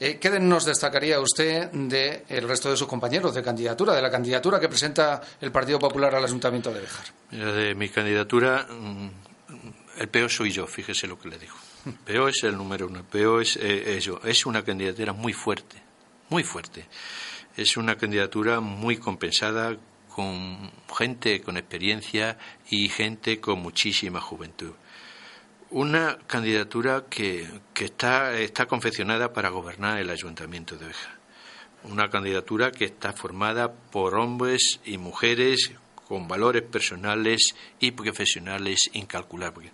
Eh, 0.00 0.18
¿Qué 0.18 0.28
nos 0.40 0.64
destacaría 0.64 1.20
usted 1.20 1.70
del 1.70 2.48
resto 2.48 2.68
de 2.68 2.76
sus 2.76 2.88
compañeros 2.88 3.32
de 3.32 3.44
candidatura, 3.44 3.94
de 3.94 4.02
la 4.02 4.10
candidatura 4.10 4.58
que 4.58 4.68
presenta 4.68 5.20
el 5.40 5.52
Partido 5.52 5.78
Popular 5.78 6.16
al 6.16 6.24
Ayuntamiento 6.24 6.72
de 6.72 6.80
Bejar? 6.80 7.06
De 7.30 7.76
mi 7.76 7.90
candidatura, 7.90 8.66
mm, 8.68 9.08
el 10.00 10.08
peor 10.08 10.28
soy 10.28 10.50
yo, 10.50 10.66
fíjese 10.66 11.06
lo 11.06 11.16
que 11.16 11.28
le 11.28 11.38
digo. 11.38 11.54
Peo 12.04 12.28
es 12.28 12.42
el 12.44 12.56
número 12.56 12.86
uno. 12.86 13.04
Peo 13.04 13.40
es 13.40 13.56
eh, 13.56 13.98
Es 14.24 14.46
una 14.46 14.62
candidatura 14.62 15.12
muy 15.12 15.32
fuerte, 15.32 15.76
muy 16.28 16.42
fuerte. 16.42 16.86
Es 17.56 17.76
una 17.76 17.96
candidatura 17.96 18.60
muy 18.60 18.96
compensada 18.96 19.76
con 20.08 20.70
gente 20.96 21.40
con 21.40 21.56
experiencia 21.56 22.36
y 22.68 22.88
gente 22.88 23.40
con 23.40 23.60
muchísima 23.60 24.20
juventud. 24.20 24.72
Una 25.70 26.18
candidatura 26.26 27.04
que, 27.08 27.48
que 27.72 27.84
está, 27.84 28.36
está 28.38 28.66
confeccionada 28.66 29.32
para 29.32 29.50
gobernar 29.50 29.98
el 29.98 30.10
Ayuntamiento 30.10 30.76
de 30.76 30.86
Oveja. 30.86 31.16
Una 31.84 32.10
candidatura 32.10 32.72
que 32.72 32.86
está 32.86 33.12
formada 33.12 33.72
por 33.72 34.16
hombres 34.16 34.80
y 34.84 34.98
mujeres 34.98 35.72
con 35.94 36.26
valores 36.26 36.62
personales 36.62 37.54
y 37.78 37.92
profesionales 37.92 38.90
incalculables 38.92 39.70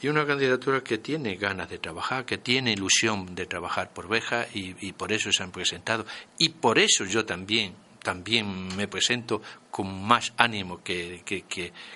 y 0.00 0.08
una 0.08 0.26
candidatura 0.26 0.82
que 0.82 0.98
tiene 0.98 1.36
ganas 1.36 1.68
de 1.68 1.78
trabajar, 1.78 2.24
que 2.24 2.38
tiene 2.38 2.72
ilusión 2.72 3.34
de 3.34 3.46
trabajar 3.46 3.92
por 3.92 4.08
Beja 4.08 4.46
y, 4.54 4.92
por 4.92 5.12
eso 5.12 5.32
se 5.32 5.42
han 5.42 5.50
presentado. 5.50 6.06
Y 6.38 6.50
por 6.50 6.78
eso 6.78 7.04
yo 7.04 7.24
también, 7.24 7.74
también 8.02 8.76
me 8.76 8.86
presento 8.86 9.42
con 9.70 10.02
más 10.04 10.32
ánimo 10.36 10.82
que, 10.82 11.22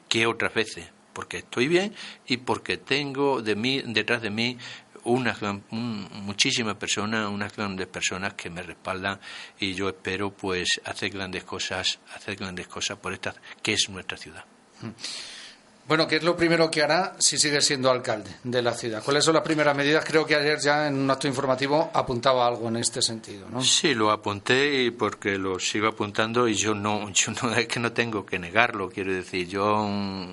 que, 0.09 0.26
otras 0.26 0.52
veces, 0.52 0.87
porque 1.12 1.38
estoy 1.38 1.68
bien 1.68 1.94
y 2.26 2.38
porque 2.38 2.76
tengo 2.76 3.40
de 3.40 3.54
mí, 3.54 3.82
detrás 3.87 4.23
de 4.23 4.30
mí 4.30 4.59
unas 5.04 5.38
muchísimas 5.71 6.76
personas, 6.76 7.28
unas 7.28 7.56
grandes 7.56 7.88
personas 7.88 8.35
que 8.35 8.50
me 8.50 8.62
respaldan 8.62 9.21
y 9.59 9.75
yo 9.75 9.88
espero 9.88 10.30
pues 10.30 10.80
hacer 10.85 11.11
grandes 11.11 11.44
cosas, 11.44 11.99
hacer 12.14 12.37
grandes 12.37 12.68
cosas 12.68 12.99
por 12.99 13.12
esta 13.12 13.35
que 13.62 13.73
es 13.73 13.88
nuestra 13.88 14.16
ciudad. 14.16 14.44
Mm. 14.80 15.42
Bueno, 15.89 16.07
¿qué 16.07 16.17
es 16.17 16.23
lo 16.23 16.37
primero 16.37 16.71
que 16.71 16.81
hará 16.81 17.17
si 17.19 17.37
sigue 17.37 17.61
siendo 17.61 17.91
alcalde 17.91 18.31
de 18.45 18.62
la 18.62 18.73
ciudad? 18.73 19.03
¿Cuáles 19.03 19.25
son 19.25 19.35
las 19.35 19.43
primeras 19.43 19.77
medidas? 19.77 20.05
Creo 20.05 20.25
que 20.25 20.37
ayer 20.37 20.57
ya 20.61 20.87
en 20.87 20.95
un 20.95 21.11
acto 21.11 21.27
informativo 21.27 21.91
apuntaba 21.93 22.47
algo 22.47 22.69
en 22.69 22.77
este 22.77 23.03
sentido, 23.03 23.49
¿no? 23.51 23.62
Sí, 23.62 23.93
lo 23.93 24.12
apunté 24.12 24.85
y 24.85 24.91
porque 24.93 25.39
lo 25.39 25.59
sigo 25.59 25.89
apuntando 25.89 26.47
y 26.47 26.55
yo 26.55 26.75
no, 26.75 27.11
yo 27.12 27.33
no 27.43 27.53
es 27.55 27.67
que 27.67 27.81
no 27.81 27.93
tengo 27.93 28.25
que 28.25 28.39
negarlo, 28.39 28.91
quiero 28.91 29.12
decir, 29.12 29.49
yo 29.49 29.89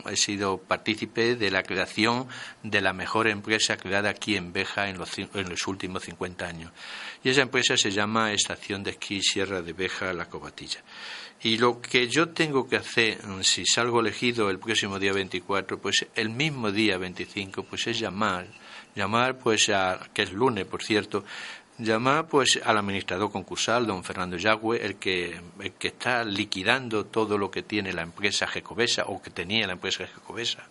he 0.07 0.15
sido 0.15 0.59
partícipe 0.59 1.35
de 1.35 1.49
la 1.49 1.63
creación 1.63 2.27
de 2.61 2.81
la 2.81 2.93
mejor 2.93 3.27
empresa 3.27 3.75
creada 3.75 4.11
aquí 4.11 4.35
en 4.35 4.53
Beja 4.53 4.87
en 4.87 4.99
los, 4.99 5.17
en 5.17 5.49
los 5.49 5.65
últimos 5.67 6.03
50 6.03 6.45
años. 6.45 6.71
Y 7.23 7.29
esa 7.29 7.41
empresa 7.41 7.75
se 7.75 7.91
llama 7.91 8.31
Estación 8.31 8.83
de 8.83 8.91
Esquí 8.91 9.21
Sierra 9.21 9.63
de 9.63 9.73
Beja 9.73 10.13
La 10.13 10.29
Cobatilla. 10.29 10.81
Y 11.41 11.57
lo 11.57 11.79
que 11.79 12.09
yo 12.09 12.29
tengo 12.29 12.67
que 12.67 12.75
hacer, 12.75 13.25
mm, 13.25 13.43
si 13.43 13.65
salgo 13.65 14.01
elegido 14.01 14.49
el 14.49 14.59
próximo 14.59 14.99
día 14.99 15.13
24, 15.13 15.79
pues 15.79 16.05
el 16.15 16.29
mismo 16.29 16.69
día 16.69 16.97
25, 16.97 17.63
pues 17.63 17.87
es 17.87 17.97
llamar, 17.97 18.47
llamar 18.93 19.37
pues 19.37 19.69
a, 19.69 20.09
que 20.13 20.23
es 20.23 20.33
lunes, 20.33 20.65
por 20.65 20.83
cierto, 20.83 21.23
llamar 21.77 22.27
pues 22.27 22.59
al 22.61 22.77
administrador 22.77 23.31
concursal, 23.31 23.87
don 23.87 24.03
Fernando 24.03 24.35
Yagüe, 24.35 24.85
el 24.85 24.95
que, 24.97 25.39
el 25.61 25.71
que 25.73 25.87
está 25.87 26.25
liquidando 26.25 27.05
todo 27.05 27.37
lo 27.37 27.49
que 27.49 27.63
tiene 27.63 27.93
la 27.93 28.01
empresa 28.01 28.45
Jecobesa 28.45 29.03
o 29.07 29.21
que 29.21 29.29
tenía 29.29 29.65
la 29.65 29.73
empresa 29.73 30.05
Jecobesa 30.07 30.67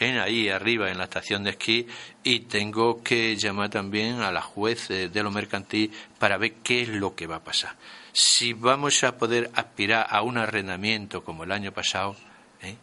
en 0.00 0.18
ahí 0.18 0.48
arriba 0.48 0.90
en 0.90 0.98
la 0.98 1.04
estación 1.04 1.44
de 1.44 1.50
esquí 1.50 1.86
y 2.24 2.40
tengo 2.40 3.02
que 3.04 3.36
llamar 3.36 3.68
también 3.68 4.22
a 4.22 4.32
la 4.32 4.40
juez 4.40 4.88
de 4.88 5.22
lo 5.22 5.30
mercantil 5.30 5.92
para 6.18 6.38
ver 6.38 6.54
qué 6.64 6.82
es 6.82 6.88
lo 6.88 7.14
que 7.14 7.26
va 7.26 7.36
a 7.36 7.44
pasar 7.44 7.76
si 8.12 8.52
vamos 8.52 9.02
a 9.04 9.16
poder 9.16 9.50
aspirar 9.54 10.06
a 10.08 10.22
un 10.22 10.38
arrendamiento 10.38 11.22
como 11.24 11.44
el 11.44 11.52
año 11.52 11.72
pasado, 11.72 12.16
¿eh? 12.62 12.76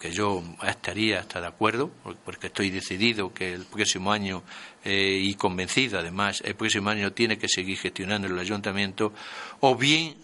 que 0.00 0.10
yo 0.10 0.42
estaría 0.66 1.20
hasta 1.20 1.40
de 1.40 1.46
acuerdo, 1.46 1.90
porque 2.24 2.48
estoy 2.48 2.70
decidido 2.70 3.32
que 3.32 3.52
el 3.52 3.64
próximo 3.64 4.12
año 4.12 4.42
eh, 4.84 5.20
y 5.22 5.34
convencido 5.34 5.98
además, 5.98 6.42
el 6.44 6.54
próximo 6.54 6.90
año 6.90 7.12
tiene 7.12 7.38
que 7.38 7.48
seguir 7.48 7.78
gestionando 7.78 8.26
el 8.26 8.38
ayuntamiento, 8.38 9.12
o 9.60 9.76
bien 9.76 10.16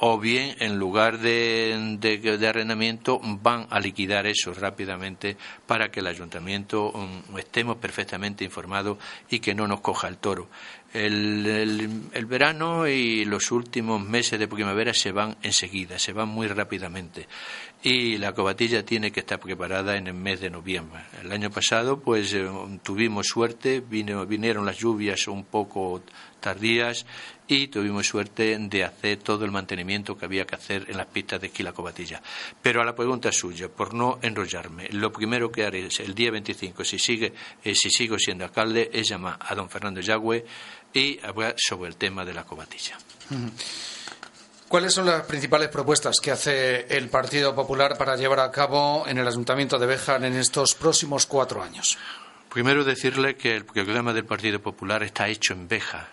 o 0.00 0.18
bien 0.18 0.56
en 0.58 0.76
lugar 0.76 1.18
de, 1.18 1.96
de, 2.00 2.48
arrendamiento 2.48 3.20
van 3.22 3.66
a 3.70 3.78
liquidar 3.78 4.26
eso 4.26 4.52
rápidamente 4.52 5.36
para 5.66 5.90
que 5.90 6.00
el 6.00 6.08
ayuntamiento 6.08 6.90
um, 6.90 7.38
estemos 7.38 7.76
perfectamente 7.76 8.44
informados 8.44 8.98
y 9.30 9.38
que 9.38 9.54
no 9.54 9.68
nos 9.68 9.80
coja 9.80 10.08
el 10.08 10.18
toro. 10.18 10.48
El, 10.94 12.10
el, 12.12 12.26
verano 12.26 12.86
y 12.86 13.24
los 13.24 13.50
últimos 13.50 14.00
meses 14.00 14.38
de 14.38 14.46
primavera 14.46 14.94
se 14.94 15.10
van 15.10 15.36
enseguida, 15.42 15.98
se 15.98 16.12
van 16.12 16.28
muy 16.28 16.46
rápidamente. 16.46 17.26
Y 17.82 18.16
la 18.16 18.32
cobatilla 18.32 18.84
tiene 18.84 19.10
que 19.10 19.20
estar 19.20 19.40
preparada 19.40 19.96
en 19.96 20.06
el 20.06 20.14
mes 20.14 20.40
de 20.40 20.50
noviembre. 20.50 21.02
El 21.20 21.32
año 21.32 21.50
pasado, 21.50 21.98
pues 21.98 22.32
eh, 22.32 22.48
tuvimos 22.82 23.26
suerte, 23.26 23.80
vinieron 23.80 24.64
las 24.64 24.78
lluvias 24.78 25.26
un 25.26 25.44
poco 25.44 26.00
tardías 26.44 27.06
y 27.48 27.68
tuvimos 27.68 28.06
suerte 28.06 28.56
de 28.58 28.84
hacer 28.84 29.18
todo 29.18 29.44
el 29.44 29.50
mantenimiento 29.50 30.16
que 30.16 30.24
había 30.24 30.46
que 30.46 30.54
hacer 30.54 30.86
en 30.88 30.96
las 30.96 31.06
pistas 31.06 31.40
de 31.40 31.48
esquí 31.48 31.62
la 31.62 31.72
cobatilla. 31.72 32.22
Pero 32.62 32.80
a 32.80 32.84
la 32.84 32.94
pregunta 32.94 33.32
suya, 33.32 33.68
por 33.68 33.94
no 33.94 34.18
enrollarme, 34.22 34.88
lo 34.90 35.12
primero 35.12 35.50
que 35.50 35.64
haré 35.64 35.88
el 35.98 36.14
día 36.14 36.30
25, 36.30 36.84
si, 36.84 36.98
sigue, 36.98 37.32
eh, 37.62 37.74
si 37.74 37.90
sigo 37.90 38.18
siendo 38.18 38.44
alcalde, 38.44 38.90
es 38.92 39.08
llamar 39.08 39.38
a 39.40 39.54
don 39.54 39.68
Fernando 39.68 40.00
Yagüe 40.00 40.44
y 40.94 41.20
sobre 41.56 41.90
el 41.90 41.96
tema 41.96 42.24
de 42.24 42.32
la 42.32 42.44
cobatilla. 42.44 42.96
¿Cuáles 44.68 44.94
son 44.94 45.06
las 45.06 45.24
principales 45.24 45.68
propuestas 45.68 46.16
que 46.20 46.30
hace 46.30 46.86
el 46.96 47.08
Partido 47.08 47.54
Popular 47.54 47.98
para 47.98 48.16
llevar 48.16 48.40
a 48.40 48.50
cabo 48.50 49.04
en 49.06 49.18
el 49.18 49.28
Ayuntamiento 49.28 49.78
de 49.78 49.86
Béjar 49.86 50.24
en 50.24 50.34
estos 50.34 50.74
próximos 50.74 51.26
cuatro 51.26 51.62
años? 51.62 51.98
Primero 52.52 52.84
decirle 52.84 53.36
que 53.36 53.54
el 53.54 53.64
programa 53.64 54.12
del 54.12 54.24
Partido 54.24 54.60
Popular 54.62 55.02
está 55.02 55.28
hecho 55.28 55.52
en 55.52 55.68
Béjar, 55.68 56.08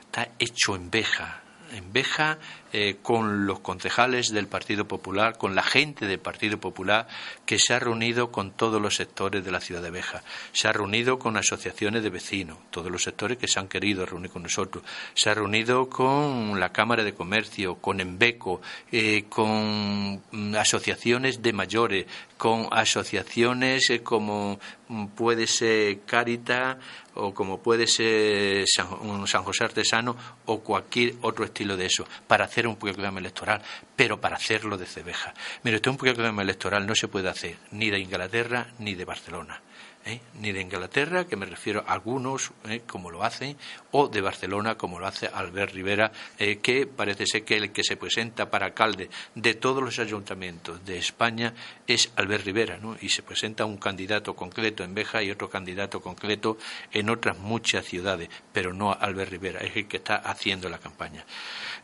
está 0.00 0.28
hecho 0.38 0.74
en 0.74 0.90
Béjar 0.90 1.48
en 1.72 1.92
Beja 1.92 2.38
eh, 2.72 2.96
con 3.02 3.46
los 3.46 3.60
concejales 3.60 4.32
del 4.32 4.46
Partido 4.46 4.86
Popular, 4.86 5.38
con 5.38 5.54
la 5.54 5.62
gente 5.62 6.06
del 6.06 6.18
Partido 6.18 6.58
Popular 6.58 7.08
que 7.46 7.58
se 7.58 7.74
ha 7.74 7.78
reunido 7.78 8.30
con 8.30 8.50
todos 8.50 8.80
los 8.80 8.96
sectores 8.96 9.44
de 9.44 9.50
la 9.50 9.60
ciudad 9.60 9.82
de 9.82 9.90
Beja. 9.90 10.22
Se 10.52 10.68
ha 10.68 10.72
reunido 10.72 11.18
con 11.18 11.36
asociaciones 11.36 12.02
de 12.02 12.10
vecinos, 12.10 12.58
todos 12.70 12.90
los 12.90 13.02
sectores 13.02 13.38
que 13.38 13.48
se 13.48 13.58
han 13.58 13.68
querido 13.68 14.04
reunir 14.04 14.30
con 14.30 14.42
nosotros. 14.42 14.84
Se 15.14 15.30
ha 15.30 15.34
reunido 15.34 15.88
con 15.88 16.60
la 16.60 16.72
Cámara 16.72 17.04
de 17.04 17.14
Comercio, 17.14 17.76
con 17.76 18.00
Embeco, 18.00 18.60
eh, 18.92 19.24
con 19.28 20.22
mm, 20.30 20.54
asociaciones 20.56 21.42
de 21.42 21.52
mayores, 21.52 22.06
con 22.36 22.68
asociaciones 22.70 23.90
eh, 23.90 24.02
como 24.02 24.58
mm, 24.88 25.06
puede 25.08 25.46
ser 25.46 26.00
Carita 26.02 26.78
o 27.14 27.34
como 27.34 27.60
puede 27.60 27.86
ser 27.86 28.64
San, 28.68 29.26
San, 29.26 29.42
José 29.42 29.64
Artesano 29.64 30.16
o 30.46 30.60
cualquier 30.60 31.14
otro 31.22 31.44
estilo 31.44 31.76
de 31.76 31.86
eso, 31.86 32.06
para 32.26 32.44
un 32.66 32.76
programa 32.76 33.20
electoral, 33.20 33.62
pero 33.94 34.20
para 34.20 34.36
hacerlo 34.36 34.76
de 34.76 34.86
Cebeja. 34.86 35.34
Mire, 35.62 35.76
este 35.76 35.90
un 35.90 35.96
programa 35.96 36.42
electoral 36.42 36.86
no 36.86 36.94
se 36.94 37.08
puede 37.08 37.28
hacer 37.28 37.56
ni 37.70 37.90
de 37.90 37.98
Inglaterra 37.98 38.68
ni 38.78 38.94
de 38.94 39.04
Barcelona. 39.04 39.60
¿Eh? 40.08 40.20
ni 40.40 40.52
de 40.52 40.60
Inglaterra, 40.60 41.26
que 41.26 41.36
me 41.36 41.46
refiero 41.46 41.84
a 41.86 41.92
algunos, 41.92 42.52
¿eh? 42.68 42.82
como 42.86 43.10
lo 43.10 43.22
hacen, 43.22 43.56
o 43.90 44.08
de 44.08 44.20
Barcelona, 44.20 44.76
como 44.76 44.98
lo 44.98 45.06
hace 45.06 45.26
Albert 45.26 45.72
Rivera, 45.72 46.12
eh, 46.38 46.58
que 46.58 46.86
parece 46.86 47.26
ser 47.26 47.44
que 47.44 47.56
el 47.56 47.72
que 47.72 47.84
se 47.84 47.96
presenta 47.96 48.50
para 48.50 48.66
alcalde 48.66 49.10
de 49.34 49.54
todos 49.54 49.82
los 49.82 49.98
ayuntamientos 49.98 50.84
de 50.84 50.98
España 50.98 51.54
es 51.86 52.10
Albert 52.16 52.44
Rivera, 52.44 52.78
¿no? 52.78 52.96
y 53.00 53.08
se 53.10 53.22
presenta 53.22 53.64
un 53.64 53.76
candidato 53.76 54.34
concreto 54.34 54.82
en 54.82 54.94
Beja 54.94 55.22
y 55.22 55.30
otro 55.30 55.50
candidato 55.50 56.00
concreto 56.00 56.58
en 56.92 57.10
otras 57.10 57.38
muchas 57.38 57.84
ciudades, 57.84 58.28
pero 58.52 58.72
no 58.72 58.92
Albert 58.92 59.30
Rivera, 59.30 59.60
es 59.60 59.76
el 59.76 59.86
que 59.86 59.98
está 59.98 60.16
haciendo 60.16 60.68
la 60.68 60.78
campaña. 60.78 61.24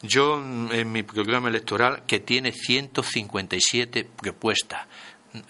Yo, 0.02 0.38
en 0.38 0.92
mi 0.92 1.02
programa 1.02 1.48
electoral, 1.48 2.02
que 2.06 2.20
tiene 2.20 2.52
157 2.52 4.04
propuestas 4.04 4.86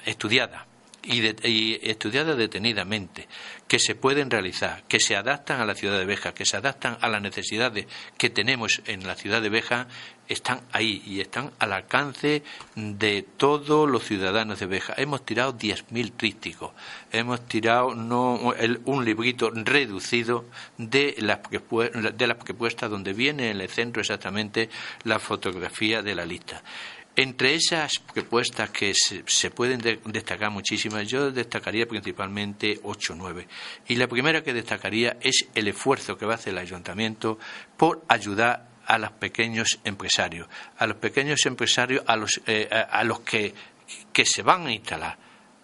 estudiadas, 0.04 0.73
y, 1.04 1.78
estudiadas 1.82 2.36
detenidamente, 2.36 3.28
que 3.68 3.78
se 3.78 3.94
pueden 3.94 4.30
realizar, 4.30 4.84
que 4.88 5.00
se 5.00 5.16
adaptan 5.16 5.60
a 5.60 5.64
la 5.64 5.74
ciudad 5.74 5.98
de 5.98 6.04
Beja, 6.04 6.34
que 6.34 6.44
se 6.44 6.56
adaptan 6.56 6.98
a 7.00 7.08
las 7.08 7.22
necesidades 7.22 7.86
que 8.18 8.30
tenemos 8.30 8.82
en 8.86 9.06
la 9.06 9.14
ciudad 9.14 9.42
de 9.42 9.48
Beja, 9.48 9.86
están 10.28 10.62
ahí 10.72 11.02
y 11.06 11.20
están 11.20 11.52
al 11.58 11.72
alcance 11.72 12.42
de 12.74 13.22
todos 13.22 13.88
los 13.88 14.04
ciudadanos 14.04 14.58
de 14.58 14.66
Beja. 14.66 14.94
Hemos 14.96 15.24
tirado 15.24 15.56
10.000 15.56 16.12
trísticos, 16.16 16.72
hemos 17.12 17.46
tirado 17.46 17.94
no, 17.94 18.54
un 18.84 19.04
librito 19.04 19.50
reducido 19.50 20.46
de 20.78 21.14
las, 21.18 21.40
de 22.14 22.26
las 22.26 22.36
propuestas 22.38 22.90
donde 22.90 23.12
viene 23.12 23.50
en 23.50 23.60
el 23.60 23.68
centro 23.68 24.00
exactamente 24.00 24.70
la 25.04 25.18
fotografía 25.18 26.02
de 26.02 26.14
la 26.14 26.24
lista. 26.24 26.62
Entre 27.16 27.54
esas 27.54 28.00
propuestas 28.12 28.70
que 28.70 28.92
se, 28.92 29.50
pueden 29.50 29.80
destacar 30.06 30.50
muchísimas, 30.50 31.06
yo 31.06 31.30
destacaría 31.30 31.86
principalmente 31.86 32.80
ocho 32.82 33.12
o 33.12 33.16
nueve. 33.16 33.46
Y 33.86 33.94
la 33.94 34.08
primera 34.08 34.42
que 34.42 34.52
destacaría 34.52 35.16
es 35.20 35.46
el 35.54 35.68
esfuerzo 35.68 36.18
que 36.18 36.26
va 36.26 36.32
a 36.32 36.34
hacer 36.36 36.54
el 36.54 36.58
ayuntamiento 36.58 37.38
por 37.76 38.04
ayudar 38.08 38.68
a 38.86 38.98
los 38.98 39.12
pequeños 39.12 39.78
empresarios, 39.84 40.48
a 40.76 40.88
los 40.88 40.96
pequeños 40.96 41.46
empresarios, 41.46 42.02
a 42.06 42.16
los, 42.16 42.40
eh, 42.46 42.68
a 42.68 43.04
los 43.04 43.20
que, 43.20 43.54
que 44.12 44.26
se 44.26 44.42
van 44.42 44.66
a 44.66 44.72
instalar, 44.72 45.16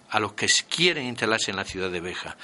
a 0.09 0.21
los 0.21 0.35
que 0.35 0.47
quieren 0.69 1.07
instalarse 1.07 1.51
en 1.51 1.57
la 1.57 1.65
ciudad 1.65 1.91
de 1.91 2.01
Beja, 2.01 2.37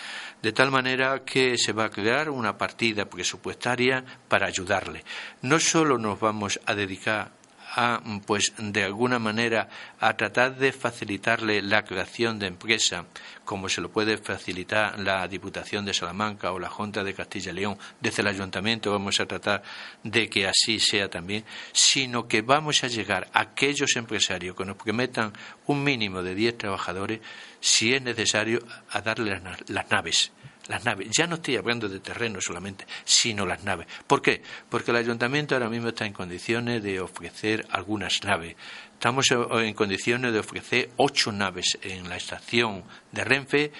de 0.42 0.52
tal 0.52 0.72
manera 0.72 1.24
que 1.24 1.56
se 1.56 1.72
va 1.72 1.84
a 1.84 1.90
crear 1.90 2.28
una 2.28 2.58
partida 2.58 3.04
presupuestaria 3.04 4.04
para 4.28 4.48
ayudarle. 4.48 5.04
No 5.42 5.60
solo 5.60 5.96
nos 5.96 6.18
vamos 6.18 6.60
a 6.66 6.74
dedicar 6.74 7.35
a, 7.76 8.00
pues, 8.24 8.54
de 8.56 8.82
alguna 8.82 9.18
manera, 9.18 9.68
a 10.00 10.16
tratar 10.16 10.56
de 10.56 10.72
facilitarle 10.72 11.60
la 11.60 11.84
creación 11.84 12.38
de 12.38 12.46
empresa, 12.46 13.04
como 13.44 13.68
se 13.68 13.82
lo 13.82 13.90
puede 13.90 14.16
facilitar 14.16 14.98
la 14.98 15.28
Diputación 15.28 15.84
de 15.84 15.92
Salamanca 15.92 16.52
o 16.52 16.58
la 16.58 16.70
Junta 16.70 17.04
de 17.04 17.14
Castilla 17.14 17.52
y 17.52 17.56
León, 17.56 17.78
desde 18.00 18.22
el 18.22 18.28
Ayuntamiento 18.28 18.90
vamos 18.90 19.20
a 19.20 19.26
tratar 19.26 19.62
de 20.02 20.28
que 20.30 20.48
así 20.48 20.80
sea 20.80 21.08
también, 21.08 21.44
sino 21.72 22.26
que 22.26 22.40
vamos 22.40 22.82
a 22.82 22.88
llegar 22.88 23.28
a 23.34 23.40
aquellos 23.40 23.94
empresarios 23.96 24.56
que 24.56 24.64
nos 24.64 24.76
prometan 24.76 25.32
un 25.66 25.84
mínimo 25.84 26.22
de 26.22 26.34
10 26.34 26.56
trabajadores, 26.56 27.20
si 27.60 27.92
es 27.92 28.00
necesario, 28.00 28.60
a 28.90 29.02
darle 29.02 29.40
las 29.68 29.90
naves 29.90 30.32
las 30.68 30.84
naves. 30.84 31.08
Ya 31.16 31.26
no 31.26 31.36
estoy 31.36 31.56
hablando 31.56 31.88
de 31.88 32.00
terreno 32.00 32.40
solamente, 32.40 32.86
sino 33.04 33.46
las 33.46 33.64
naves. 33.64 33.86
¿Por 34.06 34.22
qué? 34.22 34.42
Porque 34.68 34.90
el 34.90 34.96
ayuntamiento 34.96 35.54
ahora 35.54 35.68
mismo 35.68 35.88
está 35.88 36.06
en 36.06 36.12
condiciones 36.12 36.82
de 36.82 37.00
ofrecer 37.00 37.66
algunas 37.70 38.22
naves. 38.24 38.56
Estamos 38.92 39.26
en 39.30 39.74
condiciones 39.74 40.32
de 40.32 40.38
ofrecer 40.38 40.88
ocho 40.96 41.30
naves 41.30 41.78
en 41.82 42.08
la 42.08 42.16
estación 42.16 42.82
de 43.12 43.24
Renfe 43.24 43.70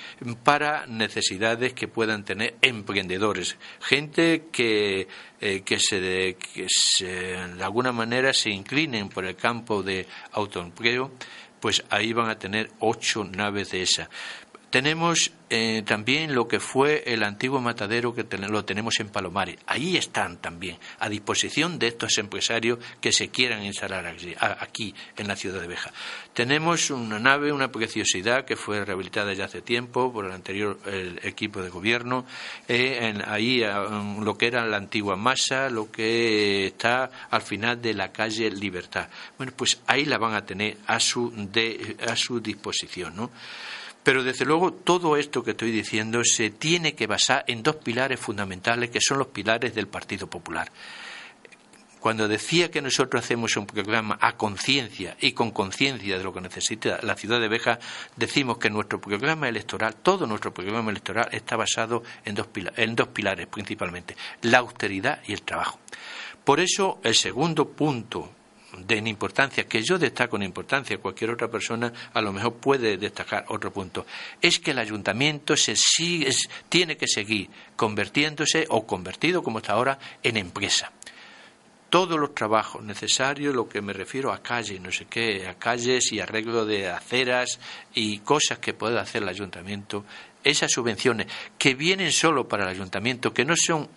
para 0.45 0.87
necesidades 0.87 1.73
que 1.73 1.88
puedan 1.88 2.23
tener 2.23 2.57
emprendedores, 2.61 3.57
gente 3.81 4.49
que, 4.52 5.09
eh, 5.40 5.62
que, 5.64 5.81
se, 5.81 6.37
que 6.37 6.66
se, 6.69 7.07
de 7.07 7.64
alguna 7.64 7.93
manera 7.93 8.35
se 8.35 8.50
inclinen 8.50 9.09
por 9.09 9.25
el 9.25 9.37
campo 9.37 9.83
de 9.83 10.07
autoempleo, 10.33 11.11
pues 11.61 11.83
ahí 11.90 12.12
van 12.12 12.28
a 12.28 12.38
tener 12.38 12.71
ocho 12.81 13.25
naves 13.25 13.71
de 13.71 13.83
esas. 13.83 14.09
Tenemos 14.70 15.30
eh, 15.49 15.82
también 15.87 16.35
lo 16.35 16.49
que 16.49 16.58
fue 16.58 17.04
el 17.06 17.23
antiguo 17.23 17.61
matadero 17.61 18.12
que 18.14 18.26
lo 18.49 18.64
tenemos 18.64 18.99
en 18.99 19.08
Palomares. 19.08 19.58
Ahí 19.66 19.96
están 19.96 20.38
también, 20.38 20.76
a 20.99 21.08
disposición 21.08 21.78
de 21.78 21.87
estos 21.87 22.18
empresarios 22.18 22.80
que 23.00 23.12
se 23.12 23.28
quieran 23.28 23.64
instalar 23.64 24.06
aquí, 24.06 24.92
en 25.16 25.28
la 25.28 25.37
ciudad 25.37 25.61
de 25.61 25.68
Beja. 25.68 25.92
Tenemos 26.35 26.90
una 26.90 27.20
nave, 27.20 27.52
una 27.52 27.70
preciosidad 27.70 28.44
que 28.44 28.56
fue 28.56 28.85
rehabilitada 28.85 29.32
ya 29.35 29.44
hace 29.44 29.62
tiempo 29.62 30.12
por 30.12 30.26
el 30.26 30.32
anterior 30.32 30.80
equipo 31.23 31.62
de 31.62 31.70
gobierno. 31.70 32.26
Eh, 32.66 33.14
ahí 33.26 33.62
lo 34.20 34.37
que 34.37 34.49
era 34.49 34.66
la 34.66 34.78
antigua 34.78 35.14
masa, 35.14 35.70
lo 35.70 35.92
que 35.92 36.66
está 36.66 37.28
al 37.30 37.42
final 37.42 37.80
de 37.80 37.94
la 37.94 38.11
calle 38.11 38.50
Libertad. 38.50 39.08
Bueno, 39.38 39.52
pues 39.54 39.80
ahí 39.87 40.04
la 40.06 40.18
van 40.18 40.35
a 40.35 40.44
tener 40.44 40.76
a 40.88 40.99
su, 40.99 41.32
a 42.06 42.16
su 42.16 42.40
disposición, 42.40 43.14
¿no? 43.14 43.30
Pero 44.06 44.22
desde 44.22 44.44
luego 44.44 44.72
todo 44.72 45.16
esto 45.16 45.42
que 45.42 45.50
estoy 45.50 45.72
diciendo 45.72 46.22
se 46.22 46.50
tiene 46.50 46.94
que 46.94 47.08
basar 47.08 47.42
en 47.48 47.64
dos 47.64 47.75
pilares 47.75 48.20
fundamentales 48.20 48.90
que 48.90 49.00
son 49.00 49.18
los 49.18 49.26
pilares 49.26 49.75
del 49.75 49.88
Partido 49.88 50.28
Popular. 50.28 50.70
Cuando 51.98 52.28
decía 52.28 52.70
que 52.70 52.80
nosotros 52.80 53.25
hacemos 53.25 53.56
un 53.56 53.66
programa 53.66 54.16
a 54.20 54.36
conciencia 54.36 55.16
y 55.20 55.32
con 55.32 55.50
conciencia 55.50 56.18
de 56.18 56.22
lo 56.22 56.32
que 56.32 56.40
necesita 56.40 57.00
la 57.02 57.16
ciudad 57.16 57.40
de 57.40 57.48
Beja, 57.48 57.80
decimos 58.14 58.58
que 58.58 58.70
nuestro 58.70 59.00
programa 59.00 59.48
electoral, 59.48 59.96
todo 59.96 60.25
nuestro 60.25 60.54
programa 60.54 60.92
electoral 60.92 61.28
está 61.32 61.56
basado 61.56 62.04
en 62.25 62.36
dos, 62.36 62.46
en 62.76 62.94
dos 62.94 63.08
pilares 63.08 63.48
principalmente, 63.48 64.16
la 64.42 64.58
austeridad 64.58 65.20
y 65.26 65.32
el 65.32 65.42
trabajo. 65.42 65.80
Por 66.44 66.60
eso, 66.60 67.00
el 67.02 67.16
segundo 67.16 67.70
punto 67.70 68.36
de 68.85 68.97
importancia, 68.97 69.66
que 69.66 69.83
yo 69.83 69.99
destaco 69.99 70.37
en 70.37 70.42
importancia, 70.42 70.99
cualquier 70.99 71.30
otra 71.30 71.49
persona 71.49 71.92
a 72.12 72.21
lo 72.21 72.33
mejor 72.33 72.54
puede 72.54 72.97
destacar 72.97 73.45
otro 73.49 73.73
punto, 73.73 74.06
es 74.40 74.59
que 74.59 74.73
el 74.73 74.78
ayuntamiento 74.78 75.56
se 75.56 75.76
sigue, 75.76 76.30
tiene 76.68 76.97
que 76.97 77.06
seguir 77.06 77.49
convirtiéndose 77.76 78.66
o 78.68 78.87
convertido 78.87 79.42
como 79.42 79.59
está 79.59 79.75
ahora 79.75 79.99
en 80.23 80.37
empresa. 80.37 80.92
Todos 81.88 82.18
los 82.18 82.35
trabajos 82.35 82.83
necesarios, 82.83 83.54
lo 83.54 83.68
que 83.68 83.80
me 83.80 83.92
refiero 83.92 84.33
a 84.33 84.42
calles, 84.42 84.80
no 84.80 84.90
sé 84.90 85.06
qué, 85.06 85.47
a 85.47 85.54
calles 85.54 86.12
y 86.12 86.18
arreglo 86.18 86.66
de 86.66 86.88
aceras 86.88 87.61
y 87.95 88.18
cosas 88.18 88.59
que 88.59 88.75
puede 88.75 88.99
hacer 88.99 89.23
el 89.23 89.28
ayuntamiento, 89.28 90.04
esas 90.42 90.73
subvenciones 90.73 91.28
que 91.56 91.75
vienen 91.75 92.11
solo 92.12 92.49
para 92.49 92.64
el 92.64 92.71
ayuntamiento, 92.71 93.33
que 93.33 93.45
no 93.45 93.54
son 93.56 93.88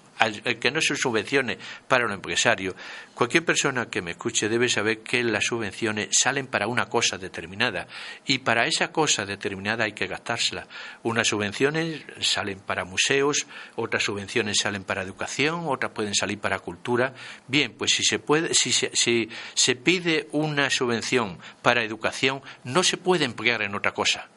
que 0.59 0.71
no 0.71 0.81
son 0.81 0.97
subvenciones 0.97 1.57
para 1.87 2.03
los 2.03 2.13
empresarios. 2.13 2.75
Cualquier 3.13 3.45
persona 3.45 3.89
que 3.89 4.01
me 4.01 4.11
escuche 4.11 4.49
debe 4.49 4.69
saber 4.69 4.99
que 4.99 5.23
las 5.23 5.45
subvenciones 5.45 6.09
salen 6.11 6.47
para 6.47 6.67
una 6.67 6.87
cosa 6.87 7.17
determinada 7.17 7.87
y 8.25 8.39
para 8.39 8.65
esa 8.65 8.91
cosa 8.91 9.25
determinada 9.25 9.85
hay 9.85 9.93
que 9.93 10.07
gastárselas. 10.07 10.67
Unas 11.03 11.27
subvenciones 11.27 12.03
salen 12.21 12.59
para 12.59 12.85
museos, 12.85 13.47
otras 13.75 14.03
subvenciones 14.03 14.57
salen 14.61 14.83
para 14.83 15.03
educación, 15.03 15.63
otras 15.67 15.91
pueden 15.91 16.15
salir 16.15 16.39
para 16.39 16.59
cultura. 16.59 17.13
Bien, 17.47 17.73
pues 17.77 17.91
si 17.91 18.03
se 18.03 18.19
puede, 18.19 18.53
si 18.53 18.71
se, 18.71 18.91
si 18.93 19.29
se 19.53 19.75
pide 19.75 20.27
una 20.31 20.69
subvención 20.69 21.39
para 21.61 21.83
educación, 21.83 22.41
no 22.63 22.83
se 22.83 22.97
puede 22.97 23.25
emplear 23.25 23.61
en 23.61 23.75
otra 23.75 23.93
cosa 23.93 24.27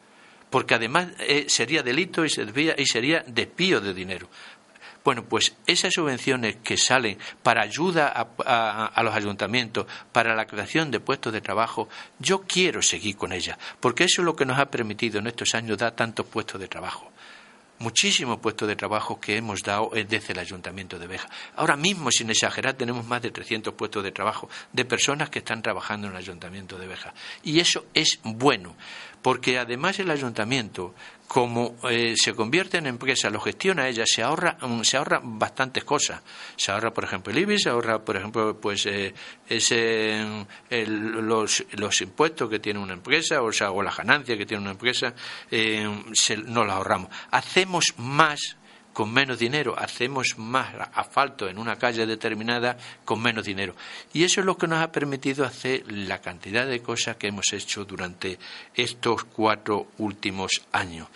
porque 0.49 0.75
además 0.75 1.07
eh, 1.17 1.45
sería 1.47 1.81
delito 1.81 2.23
y 2.23 2.29
sería, 2.29 2.75
y 2.77 2.85
sería 2.85 3.21
de 3.21 3.93
dinero. 3.95 4.29
Bueno, 5.03 5.25
pues 5.25 5.55
esas 5.67 5.93
subvenciones 5.93 6.57
que 6.63 6.77
salen 6.77 7.17
para 7.41 7.61
ayuda 7.61 8.13
a, 8.15 9.03
los 9.03 9.13
ayuntamientos, 9.13 9.85
para 10.11 10.35
la 10.35 10.45
creación 10.45 10.91
de 10.91 11.01
puestos 11.01 11.33
de 11.33 11.41
trabajo, 11.41 11.89
yo 12.19 12.43
quiero 12.43 12.81
seguir 12.81 13.17
con 13.17 13.33
ellas, 13.33 13.57
porque 13.79 14.05
eso 14.05 14.21
es 14.21 14.25
lo 14.25 14.35
que 14.35 14.45
nos 14.45 14.59
ha 14.59 14.71
permitido 14.71 15.19
en 15.19 15.27
estos 15.27 15.55
años 15.55 15.77
dar 15.77 15.91
tantos 15.91 16.25
puestos 16.25 16.59
de 16.59 16.67
trabajo 16.67 17.11
muchísimos 17.79 18.39
puestos 18.39 18.67
de 18.67 18.77
trabajo 18.77 19.19
que 19.19 19.35
hemos 19.35 19.61
dado 19.61 19.91
desde 19.93 20.31
el 20.31 20.39
Ayuntamiento 20.39 20.97
de 20.97 21.05
Beja. 21.05 21.27
Ahora 21.57 21.75
mismo, 21.75 22.11
sin 22.11 22.29
exagerar, 22.29 22.75
tenemos 22.75 23.05
más 23.05 23.21
de 23.21 23.29
300 23.29 23.73
puestos 23.73 24.03
de 24.03 24.11
trabajo 24.11 24.49
de 24.71 24.85
personas 24.85 25.29
que 25.29 25.39
están 25.39 25.61
trabajando 25.61 26.07
en 26.07 26.13
el 26.13 26.19
Ayuntamiento 26.19 26.77
de 26.77 26.87
Beja. 26.87 27.13
Y 27.43 27.59
eso 27.59 27.85
es 27.93 28.19
bueno, 28.23 28.75
porque 29.21 29.59
además 29.59 29.99
el 29.99 30.11
Ayuntamiento 30.11 30.95
como 31.33 31.77
eh, 31.89 32.13
se 32.15 32.35
convierte 32.35 32.77
en 32.77 32.85
empresa, 32.85 33.27
lo 33.31 33.39
gestiona 33.39 33.87
ella, 33.87 34.03
se 34.05 34.21
ahorra, 34.21 34.55
mm, 34.61 34.83
se 34.83 34.97
ahorra 34.97 35.19
bastantes 35.23 35.83
cosas. 35.83 36.21
Se 36.55 36.71
ahorra, 36.71 36.93
por 36.93 37.05
ejemplo, 37.05 37.33
el 37.33 37.39
IBI, 37.39 37.57
se 37.57 37.69
ahorra, 37.69 38.05
por 38.05 38.17
ejemplo, 38.17 38.55
pues 38.61 38.85
eh, 38.85 39.11
ese, 39.49 40.23
los, 40.69 41.65
los, 41.71 42.01
impuestos 42.01 42.47
que 42.47 42.59
tiene 42.59 42.79
una 42.79 42.93
empresa, 42.93 43.41
o, 43.41 43.51
sea, 43.51 43.71
o 43.71 43.81
la 43.81 43.89
ganancia 43.89 44.37
que 44.37 44.45
tiene 44.45 44.61
una 44.61 44.73
empresa, 44.73 45.15
eh, 45.49 45.89
no 46.45 46.65
la 46.65 46.75
ahorramos. 46.75 47.09
Hacemos 47.31 47.95
más 47.97 48.55
con 48.93 49.11
menos 49.11 49.39
dinero, 49.39 49.77
hacemos 49.77 50.37
más 50.37 50.73
asfalto 50.93 51.49
en 51.49 51.57
una 51.57 51.75
calle 51.75 52.05
determinada 52.05 52.77
con 53.03 53.21
menos 53.21 53.45
dinero. 53.45 53.75
Y 54.13 54.23
eso 54.23 54.39
es 54.39 54.45
lo 54.45 54.57
que 54.57 54.67
nos 54.67 54.79
ha 54.79 54.91
permitido 54.91 55.45
hacer 55.45 55.91
la 55.91 56.21
cantidad 56.21 56.65
de 56.65 56.81
cosas 56.81 57.17
que 57.17 57.27
hemos 57.27 57.51
hecho 57.51 57.83
durante 57.83 58.37
estos 58.75 59.23
cuatro 59.25 59.87
últimos 59.97 60.61
años. 60.71 61.07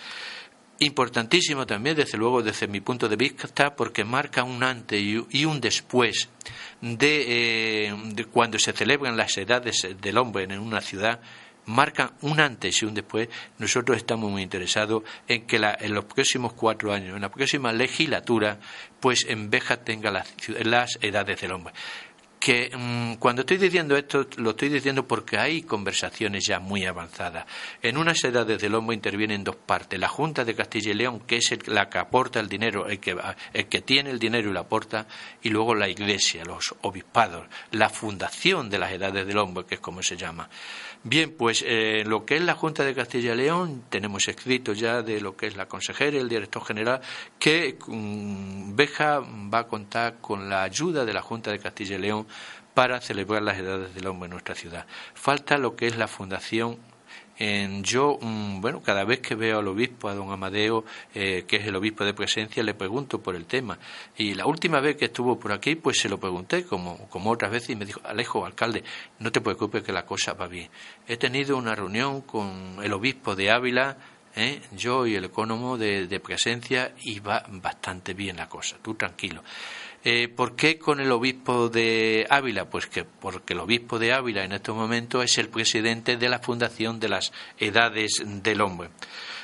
Importantísimo 0.80 1.66
también, 1.66 1.96
desde 1.96 2.20
luego, 2.20 2.44
desde 2.44 2.68
mi 2.68 2.82
punto 2.82 3.10
de 3.10 3.16
vista, 3.16 3.76
porque 3.76 4.04
marca 4.04 4.44
un 4.44 4.62
antes 4.64 5.02
y 5.02 5.46
un 5.46 5.60
después 5.60 6.30
de, 6.82 7.88
eh, 7.88 7.96
de 8.14 8.26
cuando 8.26 8.60
se 8.60 8.74
celebran 8.74 9.18
las 9.18 9.36
edades 9.38 9.88
del 10.00 10.18
hombre 10.18 10.44
en 10.44 10.60
una 10.60 10.82
ciudad 10.82 11.20
marcan 11.68 12.12
un 12.22 12.40
antes 12.40 12.82
y 12.82 12.86
un 12.86 12.94
después, 12.94 13.30
nosotros 13.60 13.98
estamos 13.98 14.32
muy 14.32 14.42
interesados 14.42 15.04
en 15.28 15.46
que 15.46 15.58
en 15.58 15.94
los 15.94 16.06
próximos 16.06 16.54
cuatro 16.54 16.92
años, 16.92 17.16
en 17.16 17.22
la 17.22 17.30
próxima 17.30 17.72
legislatura, 17.72 18.60
pues 19.00 19.26
en 19.28 19.50
Beja 19.50 19.78
tenga 19.78 20.12
las, 20.12 20.34
las 20.64 20.98
edades 21.02 21.40
del 21.40 21.52
hombre 21.52 21.74
que 22.40 22.72
mm, 22.74 23.16
cuando 23.16 23.42
estoy 23.42 23.58
diciendo 23.58 23.98
esto 23.98 24.28
lo 24.38 24.52
estoy 24.52 24.70
diciendo 24.70 25.08
porque 25.08 25.38
hay 25.38 25.64
conversaciones 25.64 26.46
ya 26.48 26.60
muy 26.60 26.86
avanzadas. 26.86 27.46
En 27.82 27.98
unas 27.98 28.24
edades 28.24 28.62
del 28.62 28.76
hombre 28.76 28.96
intervienen 28.96 29.44
dos 29.44 29.56
partes. 29.56 30.00
La 30.00 30.08
Junta 30.08 30.46
de 30.46 30.56
Castilla 30.56 30.92
y 30.92 30.94
León, 30.94 31.20
que 31.22 31.38
es 31.38 31.68
la 31.68 31.90
que 31.90 31.98
aporta 31.98 32.40
el 32.40 32.48
dinero, 32.48 32.88
el 32.88 33.00
que, 33.00 33.18
el 33.54 33.66
que 33.68 33.82
tiene 33.82 34.12
el 34.12 34.20
dinero 34.20 34.50
y 34.50 34.54
lo 34.54 34.60
aporta, 34.60 35.08
y 35.42 35.50
luego 35.50 35.76
la 35.76 35.90
Iglesia, 35.90 36.46
los 36.46 36.76
obispados, 36.82 37.48
la 37.72 37.90
fundación 37.90 38.70
de 38.70 38.80
las 38.80 38.92
edades 38.92 39.26
del 39.26 39.38
hombre, 39.38 39.66
que 39.66 39.76
es 39.76 39.82
como 39.82 40.02
se 40.04 40.16
llama. 40.16 40.50
Bien, 41.04 41.32
pues 41.32 41.64
eh, 41.66 42.04
lo 42.06 42.26
que 42.26 42.36
es 42.36 42.42
la 42.42 42.56
Junta 42.56 42.84
de 42.84 42.94
Castilla 42.94 43.34
y 43.34 43.38
León, 43.38 43.84
tenemos 43.90 44.28
escrito 44.28 44.74
ya 44.74 45.04
de 45.04 45.22
lo 45.22 45.38
que 45.38 45.48
es 45.48 45.56
la 45.56 45.68
consejera 45.68 46.18
y 46.18 46.20
el 46.20 46.28
director 46.28 46.64
general, 46.66 47.02
que 47.40 47.78
mm, 47.88 48.76
Beja 48.76 49.20
va 49.20 49.60
a 49.60 49.68
contar 49.68 50.18
con 50.20 50.50
la 50.50 50.64
ayuda 50.64 51.06
de 51.06 51.14
la 51.14 51.22
Junta 51.22 51.52
de 51.52 51.60
Castilla 51.60 51.96
y 51.96 52.00
León 52.00 52.28
para 52.74 53.00
celebrar 53.00 53.42
las 53.42 53.58
edades 53.58 53.96
del 53.96 54.08
hombre 54.08 54.26
en 54.26 54.32
nuestra 54.32 54.56
ciudad. 54.56 54.86
Falta 55.14 55.58
lo 55.58 55.76
que 55.76 55.88
es 55.88 55.98
la 55.98 56.08
fundación 56.08 56.78
en 57.40 57.84
yo, 57.84 58.18
mm, 58.20 58.62
bueno, 58.62 58.82
cada 58.82 59.04
vez 59.04 59.20
que 59.20 59.36
veo 59.36 59.60
al 59.60 59.68
obispo, 59.68 60.10
a 60.10 60.16
don 60.16 60.32
Amadeo, 60.32 60.84
eh, 61.14 61.46
que 61.48 61.58
es 61.58 61.68
el 61.68 61.76
obispo 61.76 62.04
de 62.04 62.14
presencia, 62.14 62.64
le 62.64 62.74
pregunto 62.74 63.22
por 63.22 63.36
el 63.36 63.46
tema. 63.46 63.78
Y 64.18 64.34
la 64.34 64.46
última 64.46 64.80
vez 64.80 64.96
que 64.96 65.06
estuvo 65.06 65.40
por 65.40 65.52
aquí, 65.52 65.76
pues 65.76 66.00
se 66.00 66.10
lo 66.10 66.20
pregunté, 66.20 66.66
como, 66.66 67.08
como 67.10 67.32
otras 67.32 67.52
veces, 67.52 67.72
y 67.72 67.76
me 67.76 67.86
dijo, 67.86 68.02
Alejo, 68.04 68.46
alcalde, 68.46 68.84
no 69.20 69.32
te 69.32 69.42
preocupes 69.42 69.84
que 69.84 69.92
la 69.92 70.06
cosa 70.06 70.34
va 70.34 70.48
bien. 70.48 70.70
He 71.08 71.18
tenido 71.18 71.58
una 71.58 71.76
reunión 71.76 72.22
con 72.22 72.78
el 72.84 72.94
obispo 72.94 73.36
de 73.36 73.52
Ávila, 73.52 73.98
¿eh? 74.38 74.62
yo 74.72 75.06
y 75.06 75.16
el 75.16 75.26
economo 75.26 75.78
de, 75.78 76.20
presencia 76.24 76.94
y 77.02 77.20
va 77.20 77.44
bastante 77.50 78.14
bien 78.14 78.38
la 78.38 78.48
cosa, 78.48 78.78
tú 78.82 78.96
tranquilo. 78.96 79.44
Eh, 80.04 80.28
¿Por 80.30 80.56
qué 80.56 80.78
con 80.78 81.00
el 81.00 81.12
obispo 81.12 81.70
de 81.70 82.26
Ávila? 82.30 82.70
Pues 82.70 82.88
que 82.88 83.04
porque 83.04 83.54
el 83.54 83.60
obispo 83.60 84.00
de 84.00 84.14
Ávila 84.14 84.44
en 84.44 84.54
estos 84.54 84.76
momentos 84.76 85.24
es 85.24 85.38
el 85.38 85.50
presidente 85.50 86.18
de 86.18 86.30
la 86.30 86.40
Fundación 86.40 87.00
de 87.00 87.10
las 87.10 87.34
Edades 87.58 88.24
del 88.26 88.62
Hombre. 88.62 88.90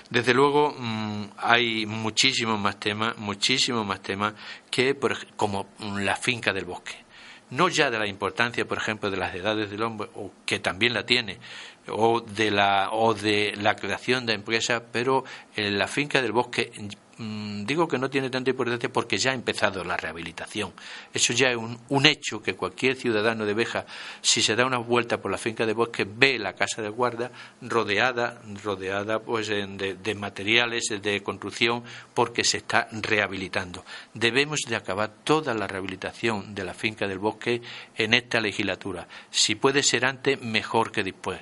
Desde 0.09 0.33
luego 0.33 0.75
mm, 0.77 1.23
hay 1.37 1.85
muchísimos 1.85 2.59
más 2.59 2.79
temas, 2.79 3.17
muchísimos 3.17 3.85
más 3.85 4.01
temas 4.01 4.33
que 4.69 4.95
como 5.35 5.67
la 5.97 6.15
finca 6.15 6.53
del 6.53 6.65
bosque. 6.65 7.03
No 7.49 7.67
ya 7.67 7.89
de 7.91 7.99
la 7.99 8.07
importancia, 8.07 8.65
por 8.65 8.77
ejemplo, 8.77 9.11
de 9.11 9.17
las 9.17 9.35
edades 9.35 9.69
del 9.69 9.83
hombre, 9.83 10.09
o 10.15 10.31
que 10.45 10.59
también 10.59 10.93
la 10.93 11.05
tiene, 11.05 11.39
o 11.87 12.21
de 12.21 12.51
la, 12.51 12.89
o 12.91 13.13
de 13.13 13.53
la 13.57 13.75
creación 13.75 14.25
de 14.25 14.33
empresas, 14.33 14.81
pero 14.91 15.23
en 15.55 15.77
la 15.77 15.87
finca 15.87 16.21
del 16.21 16.31
bosque 16.31 16.71
Mm, 17.17 17.65
digo 17.65 17.87
que 17.87 17.99
no 17.99 18.09
tiene 18.09 18.31
tanta 18.31 18.49
importancia 18.49 18.91
porque 18.91 19.17
ya 19.17 19.31
ha 19.31 19.33
empezado 19.35 19.83
la 19.83 19.97
rehabilitación. 19.97 20.73
Eso 21.13 21.33
ya 21.33 21.51
es 21.51 21.57
un, 21.57 22.05
hecho 22.05 22.41
que 22.41 22.55
cualquier 22.55 22.95
ciudadano 22.95 23.45
de 23.45 23.53
Beja, 23.53 23.85
si 24.21 24.41
se 24.41 24.55
da 24.55 24.65
una 24.65 24.79
vuelta 24.79 25.21
por 25.21 25.31
la 25.31 25.37
finca 25.37 25.65
de 25.65 25.73
bosque, 25.73 26.07
ve 26.09 26.39
la 26.39 26.53
casa 26.53 26.81
de 26.81 26.89
guarda 26.89 27.31
rodeada, 27.61 28.41
rodeada 28.63 29.19
pues 29.19 29.47
de, 29.47 29.97
de 30.01 30.15
materiales 30.15 30.85
de 31.01 31.21
construcción 31.21 31.83
porque 32.13 32.43
se 32.43 32.57
está 32.57 32.87
rehabilitando. 32.91 33.85
Debemos 34.13 34.61
de 34.67 34.75
acabar 34.75 35.11
toda 35.23 35.53
la 35.53 35.67
rehabilitación 35.67 36.55
de 36.55 36.63
la 36.63 36.73
finca 36.73 37.07
del 37.07 37.19
bosque 37.19 37.61
en 37.95 38.13
esta 38.15 38.41
legislatura. 38.41 39.07
Si 39.29 39.55
puede 39.55 39.83
ser 39.83 40.05
antes, 40.05 40.41
mejor 40.41 40.91
que 40.91 41.03
después 41.03 41.39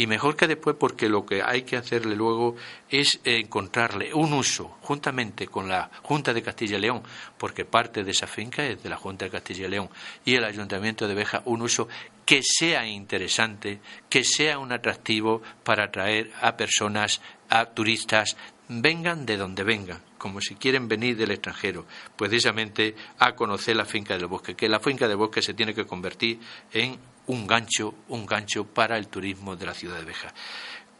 y 0.00 0.06
mejor 0.06 0.34
que 0.34 0.46
después 0.46 0.76
porque 0.80 1.10
lo 1.10 1.26
que 1.26 1.42
hay 1.42 1.60
que 1.60 1.76
hacerle 1.76 2.16
luego 2.16 2.56
es 2.88 3.20
encontrarle 3.22 4.14
un 4.14 4.32
uso 4.32 4.78
juntamente 4.80 5.46
con 5.46 5.68
la 5.68 5.90
Junta 6.00 6.32
de 6.32 6.42
Castilla 6.42 6.78
y 6.78 6.80
León, 6.80 7.02
porque 7.36 7.66
parte 7.66 8.02
de 8.02 8.12
esa 8.12 8.26
finca 8.26 8.64
es 8.64 8.82
de 8.82 8.88
la 8.88 8.96
Junta 8.96 9.26
de 9.26 9.30
Castilla 9.30 9.66
y 9.66 9.70
León 9.70 9.90
y 10.24 10.36
el 10.36 10.44
Ayuntamiento 10.44 11.06
de 11.06 11.14
Beja, 11.14 11.42
un 11.44 11.60
uso 11.60 11.86
que 12.24 12.40
sea 12.42 12.86
interesante, 12.86 13.80
que 14.08 14.24
sea 14.24 14.58
un 14.58 14.72
atractivo 14.72 15.42
para 15.64 15.84
atraer 15.84 16.32
a 16.40 16.56
personas, 16.56 17.20
a 17.50 17.66
turistas, 17.66 18.38
vengan 18.70 19.26
de 19.26 19.36
donde 19.36 19.64
vengan, 19.64 20.00
como 20.16 20.40
si 20.40 20.54
quieren 20.54 20.88
venir 20.88 21.14
del 21.18 21.32
extranjero, 21.32 21.84
precisamente 22.16 22.94
a 23.18 23.32
conocer 23.34 23.76
la 23.76 23.84
finca 23.84 24.16
del 24.16 24.28
bosque, 24.28 24.54
que 24.54 24.70
la 24.70 24.80
finca 24.80 25.06
del 25.06 25.18
bosque 25.18 25.42
se 25.42 25.52
tiene 25.52 25.74
que 25.74 25.84
convertir 25.84 26.40
en 26.72 26.98
un 27.30 27.46
gancho, 27.46 27.94
un 28.08 28.26
gancho 28.26 28.64
para 28.64 28.98
el 28.98 29.08
turismo 29.08 29.56
de 29.56 29.66
la 29.66 29.74
ciudad 29.74 29.98
de 29.98 30.04
Beja. 30.04 30.34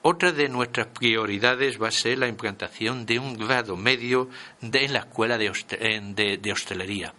Otra 0.03 0.33
de 0.33 0.49
nuestras 0.49 0.87
prioridades 0.87 1.81
va 1.81 1.89
a 1.89 1.93
ser 1.93 2.19
la 2.19 2.29
implantación 2.29 3.05
de 3.05 3.19
un 3.19 3.35
grado 3.35 3.77
medio 3.77 4.31
en 4.63 4.93
la 4.93 5.01
escuela 5.01 5.37
de, 5.37 5.51
hostelería 6.53 7.15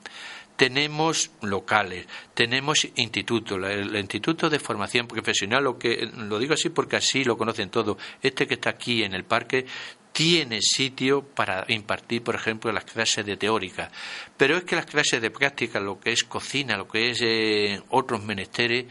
tenemos 0.56 1.32
locales, 1.42 2.06
tenemos 2.36 2.88
institutos, 2.96 3.58
el, 3.64 3.96
Instituto 3.96 4.48
de 4.48 4.60
Formación 4.60 5.08
Profesional, 5.08 5.64
lo, 5.64 5.80
que, 5.80 6.08
lo 6.16 6.38
digo 6.38 6.54
así 6.54 6.70
porque 6.70 6.98
así 6.98 7.24
lo 7.24 7.36
conocen 7.36 7.72
todos, 7.72 7.98
este 8.22 8.46
que 8.46 8.56
está 8.56 8.70
aquí 8.70 9.04
en 9.04 9.16
el 9.16 9.24
parque 9.24 9.66
tiene 10.12 10.60
sitio 10.62 11.24
para 11.24 11.66
impartir, 11.68 12.24
por 12.24 12.36
ejemplo, 12.36 12.72
las 12.72 12.86
clases 12.86 13.26
de 13.26 13.38
teórica. 13.38 13.90
Pero 14.38 14.58
es 14.58 14.64
que 14.64 14.76
las 14.76 14.86
clases 14.86 15.22
de 15.22 15.32
práctica, 15.32 15.80
lo 15.80 16.00
que 16.00 16.12
es 16.12 16.24
cocina, 16.24 16.78
lo 16.78 16.88
que 16.88 17.12
es 17.12 17.20
eh, 17.22 17.82
otros 17.90 18.24
menesteres, 18.24 18.86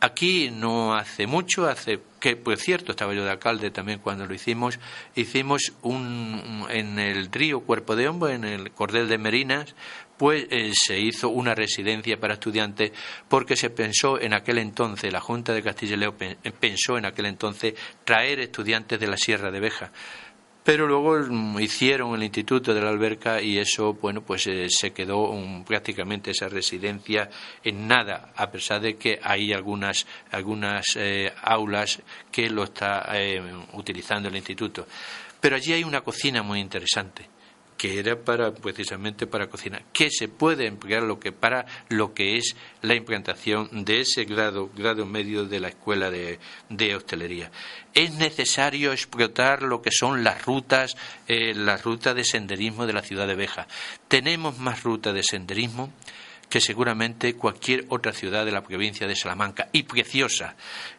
aquí 0.00 0.50
no 0.50 0.94
hace 0.94 1.26
mucho, 1.26 1.68
hace 1.68 2.00
que, 2.18 2.36
pues 2.36 2.60
cierto, 2.60 2.92
estaba 2.92 3.14
yo 3.14 3.24
de 3.24 3.30
alcalde 3.30 3.70
también 3.70 4.00
cuando 4.00 4.26
lo 4.26 4.34
hicimos, 4.34 4.80
hicimos 5.14 5.72
un, 5.82 6.66
en 6.70 6.98
el 6.98 7.30
río 7.30 7.60
Cuerpo 7.60 7.94
de 7.94 8.08
Hombre, 8.08 8.34
en 8.34 8.44
el 8.44 8.72
Cordel 8.72 9.08
de 9.08 9.18
Merinas, 9.18 9.74
pues 10.18 10.46
eh, 10.50 10.72
se 10.74 10.98
hizo 10.98 11.28
una 11.28 11.54
residencia 11.54 12.18
para 12.18 12.34
estudiantes 12.34 12.92
porque 13.28 13.56
se 13.56 13.70
pensó 13.70 14.20
en 14.20 14.34
aquel 14.34 14.58
entonces, 14.58 15.12
la 15.12 15.20
Junta 15.20 15.52
de 15.52 15.62
Castilla 15.62 15.94
y 15.94 15.98
León 15.98 16.16
pensó 16.58 16.98
en 16.98 17.06
aquel 17.06 17.26
entonces 17.26 17.74
traer 18.04 18.40
estudiantes 18.40 18.98
de 18.98 19.06
la 19.06 19.16
Sierra 19.16 19.50
de 19.50 19.60
Beja 19.60 19.92
pero 20.64 20.86
luego 20.86 21.18
hicieron 21.60 22.14
el 22.14 22.22
instituto 22.22 22.72
de 22.72 22.80
la 22.80 22.90
alberca 22.90 23.40
y 23.42 23.58
eso 23.58 23.94
bueno 23.94 24.22
pues 24.22 24.46
eh, 24.46 24.66
se 24.68 24.92
quedó 24.92 25.32
prácticamente 25.66 26.30
esa 26.30 26.48
residencia 26.48 27.28
en 27.64 27.88
nada 27.88 28.32
a 28.36 28.50
pesar 28.50 28.80
de 28.80 28.96
que 28.96 29.18
hay 29.22 29.52
algunas 29.52 30.06
algunas 30.30 30.84
eh, 30.96 31.32
aulas 31.42 32.00
que 32.30 32.48
lo 32.48 32.64
está 32.64 33.06
eh, 33.14 33.42
utilizando 33.72 34.28
el 34.28 34.36
instituto. 34.36 34.86
Pero 35.40 35.56
allí 35.56 35.72
hay 35.72 35.82
una 35.82 36.02
cocina 36.02 36.42
muy 36.42 36.60
interesante 36.60 37.31
que 37.82 37.98
era 37.98 38.14
para 38.14 38.54
precisamente 38.54 39.26
para 39.26 39.48
cocinar, 39.48 39.82
que 39.92 40.08
se 40.08 40.28
puede 40.28 40.68
emplear 40.68 41.02
lo 41.02 41.18
que 41.18 41.32
para 41.32 41.66
lo 41.88 42.14
que 42.14 42.36
es 42.36 42.54
la 42.80 42.94
implantación 42.94 43.84
de 43.84 44.02
ese 44.02 44.24
grado, 44.24 44.70
grado 44.76 45.04
medio 45.04 45.46
de 45.46 45.58
la 45.58 45.66
escuela 45.66 46.08
de, 46.08 46.38
hostelería. 46.94 47.50
Es 47.92 48.14
necesario 48.14 48.92
explotar 48.92 49.62
lo 49.62 49.82
que 49.82 49.90
son 49.90 50.22
las 50.22 50.44
rutas, 50.44 50.96
eh, 51.26 51.54
las 51.56 51.82
de 51.82 52.22
senderismo 52.22 52.86
de 52.86 52.92
la 52.92 53.02
ciudad 53.02 53.26
de 53.26 53.34
Beja. 53.34 53.66
Tenemos 54.06 54.58
más 54.58 54.84
rutas 54.84 55.12
de 55.12 55.24
senderismo 55.24 55.92
que 56.48 56.60
seguramente 56.60 57.34
cualquier 57.34 57.86
otra 57.88 58.12
ciudad 58.12 58.44
de 58.44 58.52
la 58.52 58.62
provincia 58.62 59.08
de 59.08 59.16
Salamanca 59.16 59.70
y 59.72 59.82
preciosa. 59.82 60.54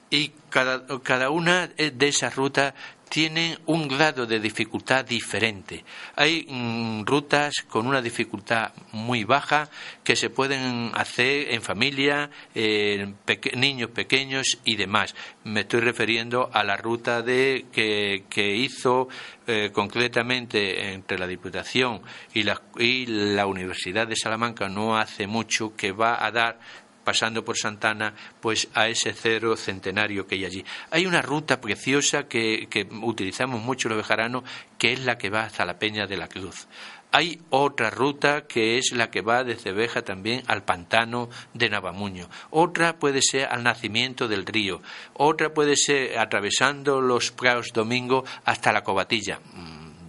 Y 0.09 0.33
cada, 0.49 0.85
cada 1.01 1.29
una 1.29 1.67
de 1.67 2.07
esas 2.09 2.35
rutas 2.35 2.73
tienen 3.13 3.59
un 3.67 3.87
grado 3.87 4.25
de 4.25 4.39
dificultad 4.39 5.05
diferente. 5.05 5.85
Hay 6.15 6.47
mm, 6.49 7.05
rutas 7.05 7.53
con 7.69 7.85
una 7.85 8.01
dificultad 8.01 8.71
muy 8.91 9.23
baja 9.23 9.69
que 10.03 10.15
se 10.15 10.31
pueden 10.31 10.89
hacer 10.95 11.53
en 11.53 11.61
familia, 11.61 12.31
niños 12.55 13.91
pequeños 13.91 14.57
y 14.65 14.77
demás. 14.77 15.13
Me 15.43 15.59
estoy 15.59 15.81
refiriendo 15.81 16.49
a 16.51 16.63
la 16.63 16.75
ruta 16.75 17.21
de, 17.21 17.67
que, 17.71 18.55
hizo 18.55 19.09
eh, 19.45 19.69
concretamente 19.71 20.93
entre 20.93 21.19
la 21.19 21.27
Diputación 21.27 22.01
y 22.33 22.41
la, 22.41 22.59
y 22.79 23.05
la 23.05 23.45
Universidad 23.45 24.07
de 24.07 24.15
Salamanca 24.15 24.69
no 24.69 24.97
hace 24.97 25.27
mucho 25.27 25.75
que 25.75 25.91
va 25.91 26.25
a 26.25 26.31
dar 26.31 26.59
pasando 27.03 27.43
por 27.43 27.57
Santana, 27.57 28.13
pues 28.41 28.67
a 28.73 28.87
ese 28.87 29.13
cero 29.13 29.55
centenario 29.55 30.27
que 30.27 30.35
hay 30.35 30.45
allí. 30.45 30.65
Hay 30.91 31.05
una 31.05 31.21
ruta 31.21 31.61
preciosa 31.61 32.27
que, 32.27 32.67
utilizamos 33.01 33.61
mucho 33.61 33.89
los 33.89 33.97
bejaranos, 33.97 34.43
que 34.77 34.93
es 34.93 35.01
la 35.05 35.17
que 35.17 35.29
va 35.29 35.43
hasta 35.43 35.65
la 35.65 35.79
Peña 35.79 36.07
de 36.07 36.17
la 36.17 36.27
Cruz. 36.27 36.67
Hay 37.11 37.39
otra 37.51 37.91
ruta 37.91 38.47
que 38.47 38.79
es 38.79 38.91
la 38.91 39.11
que 39.11 39.21
va 39.21 39.43
desde 39.43 39.71
Beja 39.71 40.01
también 40.01 40.41
al 40.47 40.63
pantano 40.63 41.29
de 41.53 41.69
Navamuño. 41.69 42.27
Otra 42.49 42.97
puede 42.97 43.21
ser 43.21 43.49
al 43.49 43.61
nacimiento 43.61 44.27
del 44.27 44.47
río. 44.47 44.81
Otra 45.13 45.53
puede 45.53 45.75
ser 45.75 46.17
atravesando 46.17 47.01
los 47.01 47.31
Praos 47.31 47.71
Domingo 47.71 48.25
hasta 48.45 48.73
la 48.73 48.83
Cobatilla 48.83 49.39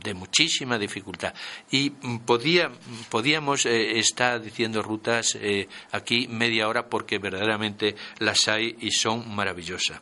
de 0.04 0.14
muchísima 0.14 0.78
dificultad. 0.78 1.34
Y 1.70 1.90
podía, 1.90 2.70
podíamos 3.08 3.66
eh, 3.66 3.98
estar 3.98 4.40
diciendo 4.40 4.82
rutas 4.82 5.36
eh, 5.40 5.66
aquí 5.90 6.28
media 6.28 6.68
hora 6.68 6.88
porque 6.88 7.18
verdaderamente 7.18 7.96
las 8.18 8.46
hay 8.46 8.76
y 8.80 8.92
son 8.92 9.34
maravillosas. 9.34 10.00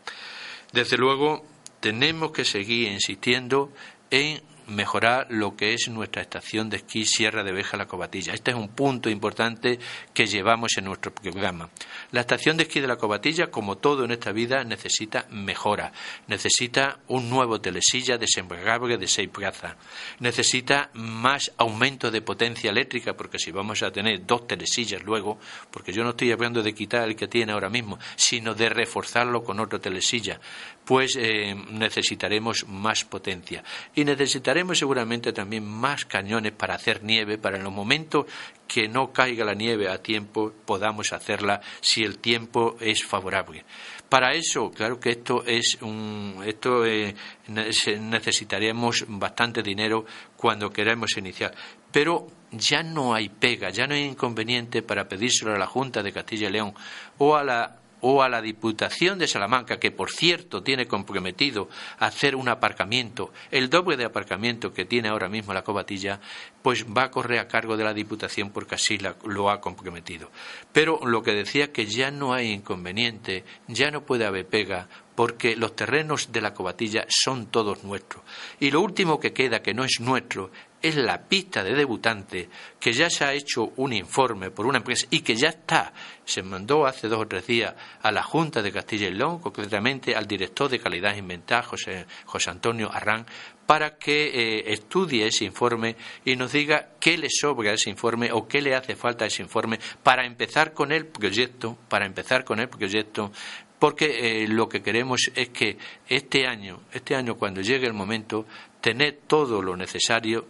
Desde 0.73 0.99
luego, 0.99 1.47
tenemos 1.81 2.33
que 2.33 2.45
seguir 2.45 2.89
insistiendo 2.89 3.73
en 4.11 4.43
mejorar 4.75 5.27
lo 5.31 5.57
que 5.57 5.75
es 5.75 5.89
nuestra 5.89 6.23
estación 6.23 6.71
de 6.71 6.79
esquí 6.79 7.05
Sierra 7.05 7.45
de 7.45 7.53
Beja 7.53 7.77
La 7.77 7.87
Cobatilla. 7.87 8.35
Este 8.35 8.51
es 8.51 8.57
un 8.57 8.69
punto 8.69 9.11
importante 9.11 9.79
que 10.13 10.27
llevamos 10.27 10.73
en 10.77 10.87
nuestro 10.87 11.15
programa. 11.15 11.71
La 12.11 12.21
estación 12.21 12.57
de 12.57 12.65
esquí 12.65 12.81
de 12.81 12.87
La 12.87 12.97
Cobatilla, 12.97 13.51
como 13.51 13.79
todo 13.79 14.05
en 14.05 14.11
esta 14.11 14.33
vida, 14.33 14.65
necesita 14.65 15.27
mejora, 15.31 15.93
necesita 16.27 16.99
un 17.09 17.31
nuevo 17.31 17.61
telesilla 17.61 18.19
desembargable 18.19 18.99
de 18.99 19.09
seis 19.09 19.29
plazas, 19.29 19.77
necesita 20.19 20.91
más 20.95 21.53
aumento 21.57 22.11
de 22.11 22.23
potencia 22.23 22.71
eléctrica, 22.71 23.15
porque 23.15 23.39
si 23.39 23.51
vamos 23.51 23.83
a 23.83 23.91
tener 23.91 24.27
dos 24.27 24.47
telesillas 24.47 25.03
luego, 25.03 25.39
porque 25.71 25.93
yo 25.93 26.05
no 26.05 26.11
estoy 26.11 26.33
hablando 26.33 26.63
de 26.63 26.75
quitar 26.75 27.09
el 27.09 27.17
que 27.17 27.29
tiene 27.29 27.53
ahora 27.53 27.69
mismo, 27.69 27.99
sino 28.17 28.55
de 28.55 28.69
reforzarlo 28.69 29.45
con 29.45 29.61
otro 29.61 29.81
telesilla, 29.81 30.41
pues 30.85 31.17
eh, 31.17 31.55
necesitaremos 31.71 32.67
más 32.69 33.05
potencia 33.05 33.63
y 33.95 34.05
necesitaremos 34.05 34.79
seguramente 34.79 35.33
también 35.33 35.65
más 35.65 36.05
cañones 36.05 36.53
para 36.53 36.75
hacer 36.75 37.03
nieve 37.05 37.39
para 37.39 37.57
en 37.57 37.65
los 37.65 37.73
momentos 37.73 38.27
que 38.67 38.89
no 38.89 39.13
caiga 39.13 39.45
la 39.45 39.55
nieve 39.55 39.89
a 39.89 40.03
tiempo 40.03 40.53
podamos 40.65 41.13
hacerla 41.13 41.61
si 41.81 42.03
el 42.03 42.19
tiempo 42.19 42.77
es 42.81 43.05
favorable. 43.05 43.65
Para 44.09 44.35
eso, 44.35 44.71
claro 44.71 44.99
que 44.99 45.11
esto 45.11 45.45
es 45.47 45.79
un, 45.81 46.43
esto 46.45 46.85
eh, 46.85 47.15
necesitaremos 47.49 49.05
bastante 49.09 49.63
dinero 49.63 50.05
cuando 50.37 50.71
queramos 50.71 51.17
iniciar, 51.17 51.55
pero 51.91 52.27
ya 52.51 52.83
no 52.83 53.15
hay 53.15 53.29
pega, 53.29 53.71
ya 53.71 53.87
no 53.87 53.95
hay 53.95 54.05
inconveniente 54.05 54.83
para 54.83 55.09
pedírselo 55.09 55.55
a 55.55 55.59
la 55.59 55.67
Junta 55.67 56.03
de 56.03 56.13
Castilla 56.13 56.49
y 56.49 56.53
León 56.53 56.75
o 57.19 57.37
a 57.37 57.45
la 57.45 57.82
o 58.03 58.23
a 58.23 58.29
la 58.29 58.43
Diputación 58.43 59.19
de 59.19 59.29
Salamanca, 59.29 59.79
que 59.79 59.91
por 59.91 60.11
cierto 60.11 60.63
tiene 60.63 60.87
comprometido 60.87 61.69
hacer 61.99 62.37
un 62.37 62.49
aparcamiento, 62.49 63.33
el 63.51 63.71
doble 63.71 63.97
de 63.97 64.05
aparcamiento 64.05 64.75
que 64.75 64.85
tiene 64.85 65.09
ahora 65.09 65.29
mismo 65.29 65.55
la 65.55 65.63
cobatilla, 65.63 66.21
pues 66.63 66.85
va 66.87 67.05
a 67.05 67.11
correr 67.11 67.39
a 67.39 67.49
cargo 67.49 67.77
de 67.77 67.85
la 67.85 67.95
Diputación 67.95 68.51
porque 68.51 68.75
así 68.75 68.99
lo 69.25 69.51
ha 69.51 69.61
comprometido. 69.61 70.31
Pero 70.73 71.01
lo 71.05 71.23
que 71.23 71.33
decía 71.33 71.73
que 71.73 71.87
ya 71.87 72.11
no 72.11 72.35
hay 72.35 72.51
inconveniente, 72.51 73.45
ya 73.69 73.91
no 73.91 74.05
puede 74.05 74.27
haber 74.27 74.47
pega, 74.47 74.89
porque 75.15 75.57
los 75.57 75.77
terrenos 75.77 76.33
de 76.33 76.41
la 76.41 76.55
cobatilla 76.55 77.05
son 77.09 77.47
todos 77.47 77.85
nuestros. 77.85 78.23
Y 78.61 78.71
lo 78.71 78.81
último 78.81 79.21
que 79.21 79.33
queda, 79.33 79.63
que 79.63 79.75
no 79.75 79.85
es 79.85 80.01
nuestro, 80.01 80.51
es 80.83 80.97
la 80.97 81.23
pista 81.23 81.63
de 81.63 81.75
debutante 81.75 82.49
que 82.79 82.93
ya 82.93 83.09
se 83.09 83.25
ha 83.25 83.33
hecho 83.33 83.73
un 83.77 83.93
informe 83.93 84.51
por 84.51 84.67
una 84.67 84.79
empresa 84.79 85.07
y 85.11 85.21
que 85.21 85.37
ya 85.37 85.49
está, 85.49 85.93
se 86.25 86.43
mandó 86.43 86.87
hace 86.87 87.09
dos 87.09 87.21
o 87.21 87.27
tres 87.29 87.47
días 87.47 87.75
a 88.03 88.11
la 88.11 88.23
Junta 88.23 88.61
de 88.61 88.73
Castilla 88.73 89.09
y 89.09 89.15
León, 89.15 89.39
concretamente 89.39 90.15
al 90.15 90.27
director 90.27 90.69
de 90.69 90.81
calidad 90.81 91.15
inventada, 91.15 91.63
José, 91.63 92.07
José 92.27 92.51
Antonio 92.51 92.91
Arrán, 92.93 93.25
para 93.67 93.97
que 93.97 94.27
eh, 94.27 94.73
estudie 94.73 95.27
ese 95.27 95.45
informe 95.45 95.97
y 96.25 96.37
nos 96.37 96.53
diga 96.53 96.91
qué 96.99 97.17
le 97.17 97.29
sobra 97.31 97.71
a 97.71 97.75
ese 97.75 97.91
informe 97.91 98.33
o 98.33 98.49
qué 98.49 98.61
le 98.61 98.75
hace 98.75 98.97
falta 98.97 99.25
a 99.25 99.29
ese 99.29 99.43
informe 99.43 99.79
para 100.03 100.27
empezar 100.27 100.75
con 100.75 100.93
el 100.93 101.07
proyecto, 101.07 101.79
para 101.89 102.05
empezar 102.05 102.45
con 102.45 102.59
el 102.59 102.69
proyecto 102.69 103.33
porque 103.79 104.45
eh, 104.45 104.47
lo 104.47 104.69
que 104.69 104.81
queremos 104.81 105.33
es 105.35 105.49
que 105.49 105.77
este 106.09 106.47
año, 106.47 106.83
este 106.93 107.17
año 107.17 107.35
cuando 107.35 107.63
llegue 107.63 107.89
el 107.89 107.93
momento, 107.93 108.47
tener 108.81 109.23
todo 109.27 109.61
lo 109.61 109.77
necesario 109.77 110.47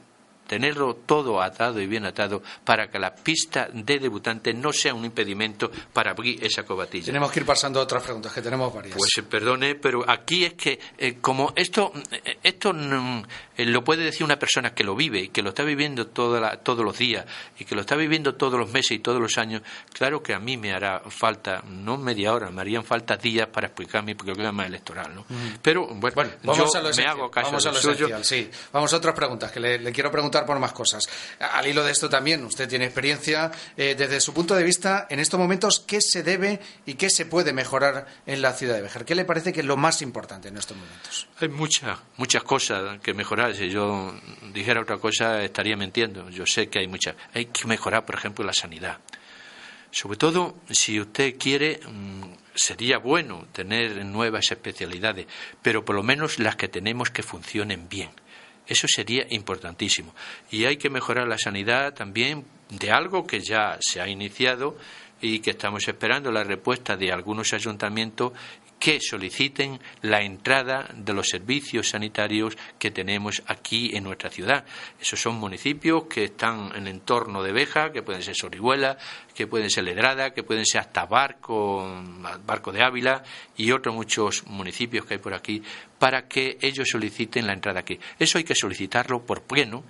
tenerlo 0.52 0.96
todo 1.06 1.40
atado 1.40 1.80
y 1.80 1.86
bien 1.86 2.04
atado 2.04 2.42
para 2.62 2.90
que 2.90 2.98
la 2.98 3.14
pista 3.14 3.70
de 3.72 3.98
debutante 3.98 4.52
no 4.52 4.70
sea 4.70 4.92
un 4.92 5.02
impedimento 5.02 5.70
para 5.94 6.10
abrir 6.10 6.44
esa 6.44 6.62
cobatilla. 6.62 7.06
Tenemos 7.06 7.32
que 7.32 7.40
ir 7.40 7.46
pasando 7.46 7.80
a 7.80 7.84
otras 7.84 8.02
preguntas, 8.02 8.34
que 8.34 8.42
tenemos 8.42 8.70
varias. 8.70 8.94
Pues 8.94 9.12
eh, 9.16 9.22
perdone, 9.22 9.76
pero 9.76 10.04
aquí 10.06 10.44
es 10.44 10.52
que, 10.52 10.78
eh, 10.98 11.16
como 11.22 11.54
esto, 11.56 11.90
eh, 12.10 12.36
esto 12.42 12.74
mm, 12.74 13.22
lo 13.64 13.84
puede 13.84 14.04
decir 14.04 14.24
una 14.24 14.38
persona 14.38 14.74
que 14.74 14.84
lo 14.84 14.94
vive 14.94 15.20
y 15.20 15.28
que 15.28 15.42
lo 15.42 15.50
está 15.50 15.62
viviendo 15.62 16.06
todos 16.06 16.84
los 16.84 16.98
días 16.98 17.26
y 17.58 17.64
que 17.64 17.74
lo 17.74 17.82
está 17.82 17.96
viviendo 17.96 18.34
todos 18.34 18.58
los 18.58 18.70
meses 18.70 18.92
y 18.92 18.98
todos 18.98 19.20
los 19.20 19.38
años, 19.38 19.62
claro 19.92 20.22
que 20.22 20.34
a 20.34 20.38
mí 20.38 20.56
me 20.56 20.72
hará 20.72 21.00
falta, 21.08 21.62
no 21.66 21.96
media 21.96 22.32
hora, 22.32 22.50
me 22.50 22.60
harían 22.60 22.84
falta 22.84 23.16
días 23.16 23.48
para 23.48 23.68
explicar 23.68 24.02
mi 24.04 24.14
programa 24.14 24.66
electoral. 24.66 25.14
¿no? 25.14 25.26
Pero 25.62 25.86
bueno, 25.86 26.30
vamos 26.42 26.74
a 26.74 26.80
lo 26.80 26.90
me 26.94 27.04
hago 27.04 27.30
caso 27.30 27.46
vamos 27.46 27.66
a 27.66 27.72
lo 27.72 27.78
esencial, 27.78 28.24
sí. 28.24 28.50
Vamos 28.72 28.92
a 28.92 28.96
otras 28.96 29.14
preguntas 29.14 29.50
que 29.50 29.60
le 29.60 29.92
quiero 29.92 30.10
preguntar 30.10 30.44
por 30.46 30.58
más 30.58 30.72
cosas. 30.72 31.04
Al 31.40 31.66
hilo 31.66 31.84
de 31.84 31.92
esto 31.92 32.08
también, 32.08 32.44
usted 32.44 32.68
tiene 32.68 32.86
experiencia. 32.86 33.50
Eh, 33.76 33.94
desde 33.96 34.20
su 34.20 34.32
punto 34.32 34.54
de 34.54 34.64
vista, 34.64 35.06
en 35.08 35.20
estos 35.20 35.38
momentos, 35.38 35.80
¿qué 35.86 36.00
se 36.00 36.22
debe 36.22 36.60
y 36.86 36.94
qué 36.94 37.10
se 37.10 37.26
puede 37.26 37.52
mejorar 37.52 38.06
en 38.26 38.42
la 38.42 38.52
ciudad 38.52 38.74
de 38.74 38.82
Béjar? 38.82 39.04
¿Qué 39.04 39.14
le 39.14 39.24
parece 39.24 39.52
que 39.52 39.60
es 39.60 39.66
lo 39.66 39.76
más 39.76 40.02
importante 40.02 40.48
en 40.48 40.56
estos 40.56 40.76
momentos? 40.76 41.28
Hay 41.40 41.48
muchas, 41.48 41.98
muchas 42.16 42.42
cosas 42.42 43.00
que 43.00 43.14
mejorar. 43.14 43.51
Si 43.54 43.68
yo 43.68 44.14
dijera 44.52 44.80
otra 44.80 44.98
cosa, 44.98 45.42
estaría 45.42 45.76
mintiendo. 45.76 46.28
Yo 46.30 46.46
sé 46.46 46.68
que 46.68 46.78
hay 46.78 46.86
muchas. 46.86 47.16
Hay 47.34 47.46
que 47.46 47.66
mejorar, 47.66 48.04
por 48.04 48.14
ejemplo, 48.14 48.44
la 48.44 48.52
sanidad. 48.52 48.98
Sobre 49.90 50.16
todo, 50.16 50.56
si 50.70 50.98
usted 50.98 51.36
quiere, 51.38 51.80
mm, 51.86 52.22
sería 52.54 52.98
bueno 52.98 53.46
tener 53.52 54.04
nuevas 54.06 54.50
especialidades, 54.50 55.26
pero 55.60 55.84
por 55.84 55.96
lo 55.96 56.02
menos 56.02 56.38
las 56.38 56.56
que 56.56 56.68
tenemos 56.68 57.10
que 57.10 57.22
funcionen 57.22 57.88
bien. 57.88 58.10
Eso 58.66 58.86
sería 58.88 59.26
importantísimo. 59.30 60.14
Y 60.50 60.64
hay 60.64 60.76
que 60.76 60.88
mejorar 60.88 61.28
la 61.28 61.36
sanidad 61.36 61.94
también 61.94 62.44
de 62.70 62.90
algo 62.90 63.26
que 63.26 63.40
ya 63.40 63.76
se 63.80 64.00
ha 64.00 64.08
iniciado 64.08 64.78
y 65.20 65.40
que 65.40 65.50
estamos 65.50 65.86
esperando 65.86 66.32
la 66.32 66.42
respuesta 66.42 66.96
de 66.96 67.12
algunos 67.12 67.52
ayuntamientos 67.52 68.32
que 68.82 68.98
soliciten 69.00 69.78
la 70.00 70.22
entrada 70.22 70.88
de 70.92 71.12
los 71.12 71.28
servicios 71.28 71.90
sanitarios 71.90 72.58
que 72.80 72.90
tenemos 72.90 73.40
aquí 73.46 73.94
en 73.94 74.02
nuestra 74.02 74.28
ciudad. 74.28 74.64
Esos 75.00 75.22
son 75.22 75.36
municipios 75.36 76.06
que 76.10 76.24
están 76.24 76.72
en 76.74 76.88
el 76.88 76.94
entorno 76.94 77.44
de 77.44 77.52
Beja, 77.52 77.92
que 77.92 78.02
pueden 78.02 78.24
ser 78.24 78.34
Sorihuela, 78.34 78.98
que 79.36 79.46
pueden 79.46 79.70
ser 79.70 79.84
Ledrada, 79.84 80.34
que 80.34 80.42
pueden 80.42 80.66
ser 80.66 80.80
hasta 80.80 81.06
Barco, 81.06 82.02
Barco 82.44 82.72
de 82.72 82.82
Ávila 82.82 83.22
y 83.56 83.70
otros 83.70 83.94
muchos 83.94 84.44
municipios 84.48 85.06
que 85.06 85.14
hay 85.14 85.20
por 85.20 85.34
aquí, 85.34 85.62
para 86.00 86.26
que 86.26 86.58
ellos 86.60 86.88
soliciten 86.90 87.46
la 87.46 87.52
entrada 87.52 87.78
aquí. 87.78 88.00
Eso 88.18 88.38
hay 88.38 88.44
que 88.44 88.56
solicitarlo 88.56 89.24
por 89.24 89.42
pleno 89.42 89.84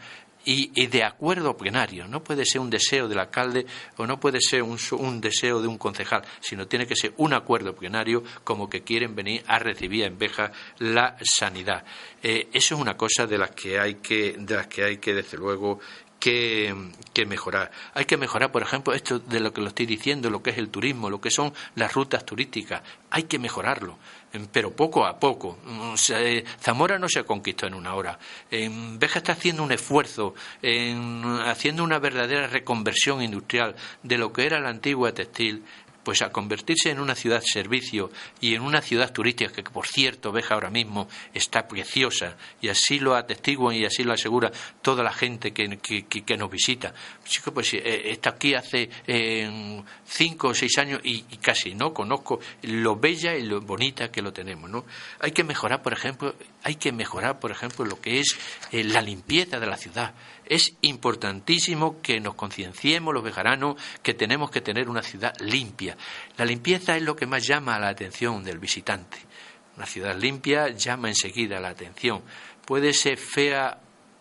y, 0.45 0.87
de 0.87 1.05
acuerdo 1.05 1.57
plenario. 1.57 2.07
No 2.09 2.23
puede 2.23 2.45
ser 2.45 2.61
un 2.61 2.71
deseo 2.71 3.09
del 3.09 3.19
alcalde 3.19 3.67
o 3.97 4.07
no 4.07 4.19
puede 4.19 4.41
ser 4.41 4.63
un, 4.63 5.21
deseo 5.21 5.61
de 5.61 5.69
un 5.69 5.79
concejal, 5.79 6.23
sino 6.41 6.67
tiene 6.67 6.87
que 6.87 6.97
ser 6.97 7.13
un 7.17 7.33
acuerdo 7.33 7.75
plenario 7.75 8.23
como 8.45 8.69
que 8.69 8.83
quieren 8.83 9.15
venir 9.15 9.43
a 9.47 9.59
recibir 9.59 10.05
en 10.05 10.19
Beja 10.19 10.53
la 10.79 11.17
sanidad. 11.23 11.85
Eh, 12.23 12.49
eso 12.53 12.75
es 12.75 12.81
una 12.81 12.97
cosa 12.97 13.27
de 13.27 13.39
las 13.39 13.51
que 13.51 13.79
hay 13.79 13.97
que, 13.97 14.37
de 14.39 14.55
las 14.55 14.67
que 14.67 14.85
hay 14.85 14.97
que 14.99 15.15
desde 15.15 15.37
luego 15.37 15.81
que, 16.23 17.27
mejorar. 17.27 17.73
Hay 17.95 18.05
que 18.05 18.17
mejorar, 18.17 18.53
por 18.53 18.63
ejemplo, 18.63 18.95
esto 18.95 19.19
de 19.19 19.41
lo 19.41 19.53
que 19.53 19.61
lo 19.61 19.69
estoy 19.69 19.87
diciendo, 19.87 20.31
lo 20.31 20.41
que 20.41 20.51
es 20.51 20.59
el 20.59 20.69
turismo, 20.69 21.11
lo 21.11 21.21
que 21.21 21.33
son 21.33 21.53
las 21.75 21.93
rutas 21.93 22.25
turísticas. 22.25 22.83
Hay 23.11 23.25
que 23.25 23.41
mejorarlo, 23.41 23.99
pero 24.53 24.71
poco 24.71 25.05
a 25.05 25.19
poco. 25.19 25.59
Eh, 26.11 26.45
Zamora 26.61 26.99
no 27.01 27.09
se 27.09 27.25
conquistó 27.25 27.67
en 27.67 27.75
una 27.75 27.95
hora. 27.97 28.19
Veja 28.51 29.19
está 29.19 29.33
haciendo 29.33 29.65
un 29.65 29.73
esfuerzo, 29.73 30.35
en, 30.63 31.25
haciendo 31.45 31.83
una 31.83 31.99
verdadera 31.99 32.47
reconversión 32.47 33.21
industrial 33.21 33.75
de 34.05 34.19
lo 34.19 34.33
que 34.33 34.47
era 34.47 34.61
la 34.61 34.69
antigua 34.69 35.13
textil 35.13 35.65
pues 36.03 36.23
a 36.23 36.31
convertirse 36.31 36.91
en 36.91 37.01
una 37.01 37.15
ciudad 37.15 37.43
servicio 37.45 38.11
y 38.41 38.55
en 38.55 38.63
una 38.63 38.81
ciudad 38.81 39.13
turística 39.13 39.53
que 39.53 39.63
por 39.63 39.87
cierto 39.87 40.33
Beja 40.33 40.55
ahora 40.55 40.71
mismo 40.71 41.09
está 41.35 41.67
preciosa 41.69 42.37
y 42.61 42.69
así 42.69 42.99
lo 42.99 43.15
atestiguan 43.15 43.77
y 43.77 43.85
así 43.85 44.05
lo 44.05 44.13
asegura 44.13 44.51
toda 44.83 45.03
la 45.03 45.13
gente 45.13 45.53
que, 45.53 45.79
que, 45.79 46.37
nos 46.37 46.51
visita. 46.51 46.95
Chico, 47.25 47.53
pues 47.53 47.75
eh, 47.75 48.11
está 48.11 48.31
aquí 48.31 48.55
hace 48.55 48.89
cinco 50.05 50.49
o 50.49 50.55
seis 50.55 50.79
años 50.79 51.01
y, 51.05 51.23
casi 51.41 51.75
no 51.75 51.93
conozco 51.93 52.41
lo 52.63 52.97
bella 52.97 53.35
y 53.35 53.43
lo 53.43 53.61
bonita 53.61 54.11
que 54.11 54.23
lo 54.23 54.33
tenemos 54.33 54.71
no 54.71 54.85
hay 55.21 55.33
que 55.33 55.45
mejorar 55.45 55.83
por 55.83 55.93
ejemplo 55.93 56.35
hay 56.63 56.77
que 56.77 56.93
mejorar 56.93 57.41
por 57.41 57.51
ejemplo 57.51 57.85
lo 57.85 58.01
que 58.01 58.21
es 58.21 58.37
eh, 58.71 58.85
la 58.85 59.01
limpieza 59.01 59.59
de 59.59 59.67
la 59.67 59.77
ciudad 59.77 60.15
es 60.47 60.75
importantísimo 60.83 62.01
que 62.03 62.21
nos 62.21 62.35
concienciemos 62.35 63.15
los 63.15 63.23
bejaranos 63.23 63.77
que 64.03 64.15
tenemos 64.15 64.51
que 64.51 64.61
tener 64.61 64.89
una 64.89 65.03
ciudad 65.03 65.35
limpia. 65.41 65.97
La 66.37 66.45
limpieza 66.45 66.97
es 66.97 67.03
lo 67.03 67.17
que 67.17 67.27
más 67.27 67.47
llama 67.47 67.79
la 67.79 67.89
atención 67.89 68.43
del 68.45 68.59
visitante. 68.59 69.19
Una 69.77 69.87
ciudad 69.87 70.17
limpia 70.17 70.69
llama 70.69 71.09
enseguida 71.09 71.61
la 71.61 71.71
atención. 71.71 72.23
Puede 72.67 72.93
ser 72.93 73.19
fea 73.19 73.79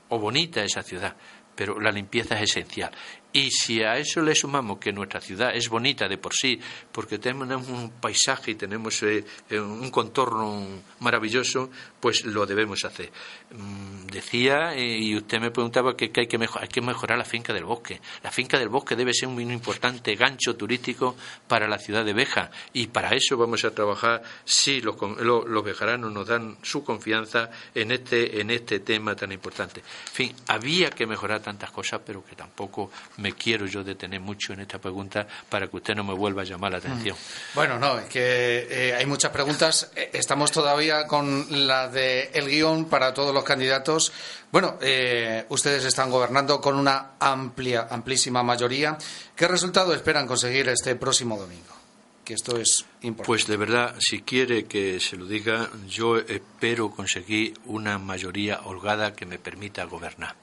o 0.09 0.19
bonita 0.19 0.63
esa 0.63 0.83
ciudad, 0.83 1.15
pero 1.55 1.79
la 1.79 1.91
limpieza 1.91 2.35
es 2.35 2.51
esencial. 2.51 2.91
Y 3.33 3.49
si 3.49 3.81
a 3.81 3.97
eso 3.97 4.21
le 4.21 4.35
sumamos 4.35 4.77
que 4.77 4.91
nuestra 4.91 5.21
ciudad 5.21 5.55
es 5.55 5.69
bonita 5.69 6.07
de 6.09 6.17
por 6.17 6.33
sí, 6.33 6.59
porque 6.91 7.17
tenemos 7.17 7.67
un 7.69 7.91
paisaje 7.91 8.51
y 8.51 8.55
tenemos 8.55 9.01
eh, 9.03 9.23
eh, 9.49 9.59
un 9.59 9.89
contorno 9.89 10.81
maravilloso, 10.99 11.69
pues 12.01 12.25
lo 12.25 12.45
debemos 12.45 12.83
hacer. 12.83 13.11
Mm, 13.51 14.07
decía, 14.07 14.73
eh, 14.73 14.97
y 14.97 15.15
usted 15.15 15.39
me 15.39 15.51
preguntaba 15.51 15.95
que, 15.95 16.05
hay, 16.05 16.27
que 16.27 16.37
hay 16.59 16.67
que 16.67 16.81
mejorar 16.81 17.17
la 17.17 17.23
finca 17.23 17.53
del 17.53 17.63
bosque. 17.63 18.01
La 18.23 18.31
finca 18.31 18.57
del 18.59 18.69
bosque 18.69 18.95
debe 18.95 19.13
ser 19.13 19.29
un 19.29 19.39
importante 19.39 20.15
gancho 20.15 20.55
turístico 20.55 21.15
para 21.47 21.67
la 21.67 21.77
ciudad 21.77 22.03
de 22.03 22.13
Beja, 22.13 22.49
y 22.73 22.87
para 22.87 23.11
eso 23.11 23.37
vamos 23.37 23.63
a 23.63 23.71
trabajar 23.71 24.23
si 24.43 24.81
los, 24.81 24.95
los, 25.19 25.63
bejaranos 25.63 26.11
nos 26.11 26.27
dan 26.27 26.57
su 26.63 26.83
confianza 26.83 27.49
en 27.75 27.91
este, 27.91 28.41
en 28.41 28.49
este 28.49 28.79
tema 28.79 29.15
tan 29.15 29.31
importante. 29.31 29.81
En 29.81 30.13
fin, 30.13 30.35
había 30.47 30.89
que 30.89 31.05
mejorar 31.05 31.41
tantas 31.41 31.69
cosas, 31.69 32.01
pero 32.03 32.25
que 32.25 32.35
tampoco 32.35 32.91
me 33.17 33.33
quiero 33.33 33.67
yo 33.67 33.83
detener 33.83 34.19
mucho 34.19 34.53
en 34.53 34.61
esta 34.61 34.79
pregunta 34.79 35.27
para 35.49 35.67
que 35.67 35.77
usted 35.77 35.95
no 35.95 36.03
me 36.03 36.13
vuelva 36.13 36.41
a 36.41 36.45
llamar 36.45 36.71
la 36.71 36.79
mm. 36.79 36.81
atención. 36.81 37.17
Bueno, 37.53 37.77
no, 37.77 37.99
es 37.99 38.05
que 38.05 38.67
eh, 38.69 38.95
hay 38.95 39.05
muchas 39.05 39.31
preguntas. 39.31 39.91
Eh, 39.95 40.09
estamos 40.13 40.51
todavía 40.51 41.05
con 41.05 41.45
la 41.67 41.90
de 41.91 42.31
el 42.33 42.47
guion 42.47 42.85
para 42.85 43.13
todos 43.13 43.33
los 43.33 43.43
candidatos. 43.43 44.11
Bueno, 44.51 44.77
eh, 44.81 45.45
ustedes 45.49 45.85
están 45.85 46.09
gobernando 46.09 46.59
con 46.59 46.75
una 46.75 47.11
amplia, 47.19 47.87
amplísima 47.89 48.43
mayoría. 48.43 48.97
¿Qué 49.35 49.47
resultado 49.47 49.93
esperan 49.93 50.27
conseguir 50.27 50.69
este 50.69 50.95
próximo 50.95 51.37
domingo? 51.37 51.75
Que 52.23 52.33
esto 52.33 52.57
es 52.57 52.85
importante. 53.01 53.27
Pues 53.27 53.47
de 53.47 53.57
verdad, 53.57 53.95
si 53.99 54.21
quiere 54.21 54.65
que 54.65 54.99
se 54.99 55.17
lo 55.17 55.25
diga, 55.25 55.69
yo 55.87 56.17
espero 56.17 56.91
conseguir 56.91 57.53
una 57.65 57.97
mayoría 57.97 58.61
holgada 58.63 59.13
que 59.13 59.25
me 59.25 59.39
permita 59.39 59.83
gobernar. 59.85 60.35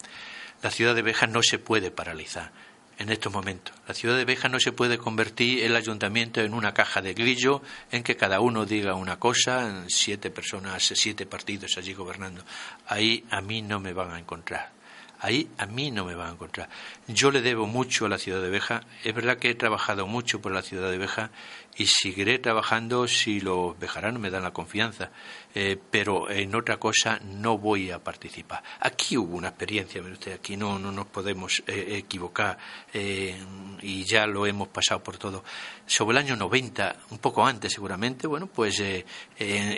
La 0.62 0.70
ciudad 0.70 0.94
de 0.94 1.02
Beja 1.02 1.26
no 1.26 1.42
se 1.42 1.58
puede 1.58 1.90
paralizar 1.90 2.50
en 2.98 3.10
estos 3.10 3.32
momentos. 3.32 3.74
La 3.86 3.94
ciudad 3.94 4.16
de 4.16 4.24
Beja 4.24 4.48
no 4.48 4.60
se 4.60 4.72
puede 4.72 4.98
convertir 4.98 5.64
el 5.64 5.76
ayuntamiento 5.76 6.40
en 6.40 6.54
una 6.54 6.74
caja 6.74 7.00
de 7.00 7.14
grillo 7.14 7.62
en 7.90 8.02
que 8.02 8.16
cada 8.16 8.40
uno 8.40 8.66
diga 8.66 8.94
una 8.94 9.18
cosa, 9.18 9.84
siete 9.88 10.30
personas, 10.30 10.92
siete 10.94 11.24
partidos 11.24 11.78
allí 11.78 11.94
gobernando. 11.94 12.42
Ahí 12.86 13.24
a 13.30 13.40
mí 13.40 13.62
no 13.62 13.80
me 13.80 13.92
van 13.92 14.10
a 14.10 14.18
encontrar. 14.18 14.77
Ahí 15.20 15.50
a 15.58 15.66
mí 15.66 15.90
no 15.90 16.04
me 16.04 16.14
van 16.14 16.28
a 16.28 16.32
encontrar. 16.32 16.68
Yo 17.08 17.30
le 17.30 17.42
debo 17.42 17.66
mucho 17.66 18.06
a 18.06 18.08
la 18.08 18.18
ciudad 18.18 18.40
de 18.40 18.50
Beja. 18.50 18.82
Es 19.02 19.14
verdad 19.14 19.38
que 19.38 19.50
he 19.50 19.54
trabajado 19.54 20.06
mucho 20.06 20.40
por 20.40 20.52
la 20.52 20.62
ciudad 20.62 20.90
de 20.90 20.98
Beja 20.98 21.30
y 21.78 21.86
seguiré 21.86 22.40
trabajando 22.40 23.06
si 23.06 23.40
los 23.40 23.78
bejaranos 23.78 24.20
me 24.20 24.30
dan 24.30 24.42
la 24.42 24.52
confianza. 24.52 25.10
Eh, 25.54 25.76
pero 25.90 26.28
en 26.30 26.54
otra 26.54 26.76
cosa 26.76 27.20
no 27.24 27.56
voy 27.56 27.90
a 27.90 28.02
participar. 28.02 28.62
Aquí 28.80 29.16
hubo 29.16 29.36
una 29.36 29.48
experiencia, 29.48 30.02
usted, 30.02 30.34
aquí 30.34 30.56
no, 30.56 30.78
no 30.78 30.92
nos 30.92 31.06
podemos 31.06 31.62
eh, 31.66 31.96
equivocar 31.98 32.58
eh, 32.92 33.36
y 33.80 34.04
ya 34.04 34.26
lo 34.26 34.46
hemos 34.46 34.68
pasado 34.68 35.02
por 35.02 35.18
todo. 35.18 35.44
Sobre 35.86 36.18
el 36.18 36.24
año 36.24 36.36
90, 36.36 36.96
un 37.10 37.18
poco 37.18 37.46
antes 37.46 37.72
seguramente, 37.72 38.26
bueno, 38.26 38.46
pues 38.46 38.82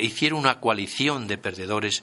hicieron 0.00 0.40
una 0.40 0.58
coalición 0.58 1.26
de 1.26 1.38
perdedores 1.38 2.02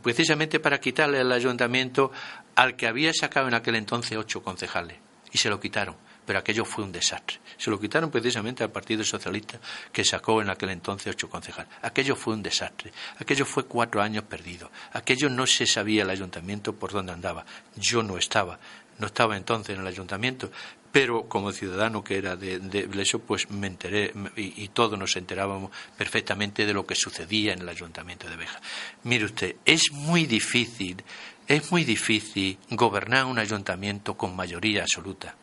precisamente 0.00 0.60
para 0.60 0.80
quitarle 0.80 1.20
al 1.20 1.32
ayuntamiento 1.32 2.12
al 2.54 2.76
que 2.76 2.86
había 2.86 3.12
sacado 3.12 3.48
en 3.48 3.54
aquel 3.54 3.76
entonces 3.76 4.16
ocho 4.16 4.42
concejales 4.42 4.98
y 5.32 5.38
se 5.38 5.50
lo 5.50 5.58
quitaron 5.58 5.96
pero 6.24 6.38
aquello 6.38 6.64
fue 6.64 6.84
un 6.84 6.92
desastre. 6.92 7.38
Se 7.58 7.70
lo 7.70 7.80
quitaron 7.80 8.10
precisamente 8.10 8.62
al 8.62 8.70
Partido 8.70 9.04
Socialista 9.04 9.58
que 9.92 10.04
sacó 10.04 10.40
en 10.40 10.50
aquel 10.50 10.70
entonces 10.70 11.12
ocho 11.14 11.28
concejales. 11.28 11.70
Aquello 11.82 12.14
fue 12.14 12.34
un 12.34 12.42
desastre. 12.42 12.92
Aquello 13.18 13.44
fue 13.44 13.64
cuatro 13.64 14.00
años 14.00 14.24
perdidos. 14.24 14.70
Aquello 14.92 15.28
no 15.28 15.46
se 15.46 15.66
sabía 15.66 16.02
el 16.02 16.10
ayuntamiento 16.10 16.74
por 16.74 16.92
dónde 16.92 17.12
andaba. 17.12 17.44
Yo 17.76 18.02
no 18.02 18.18
estaba. 18.18 18.58
No 18.98 19.06
estaba 19.06 19.36
entonces 19.36 19.74
en 19.74 19.80
el 19.80 19.86
ayuntamiento, 19.86 20.52
pero 20.92 21.28
como 21.28 21.50
ciudadano 21.52 22.04
que 22.04 22.18
era 22.18 22.36
de, 22.36 22.88
eso, 22.98 23.18
pues 23.18 23.50
me 23.50 23.66
enteré 23.66 24.12
y, 24.36 24.62
y, 24.62 24.68
todos 24.68 24.98
nos 24.98 25.16
enterábamos 25.16 25.70
perfectamente 25.96 26.66
de 26.66 26.74
lo 26.74 26.86
que 26.86 26.94
sucedía 26.94 27.54
en 27.54 27.62
el 27.62 27.68
ayuntamiento 27.68 28.28
de 28.28 28.36
Beja. 28.36 28.60
Mire 29.04 29.24
usted, 29.24 29.56
es 29.64 29.90
muy 29.90 30.26
difícil, 30.26 31.02
es 31.48 31.72
muy 31.72 31.84
difícil 31.84 32.58
gobernar 32.70 33.24
un 33.24 33.38
ayuntamiento 33.38 34.14
con 34.16 34.36
mayoría 34.36 34.82
absoluta 34.82 35.34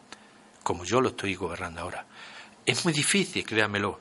como 0.70 0.84
yo 0.84 1.02
lo 1.02 1.10
estoy 1.10 1.34
gobernando 1.34 1.82
ahora. 1.82 2.06
Es 2.64 2.86
muy 2.86 2.94
difícil, 2.94 3.44
créamelo, 3.44 4.00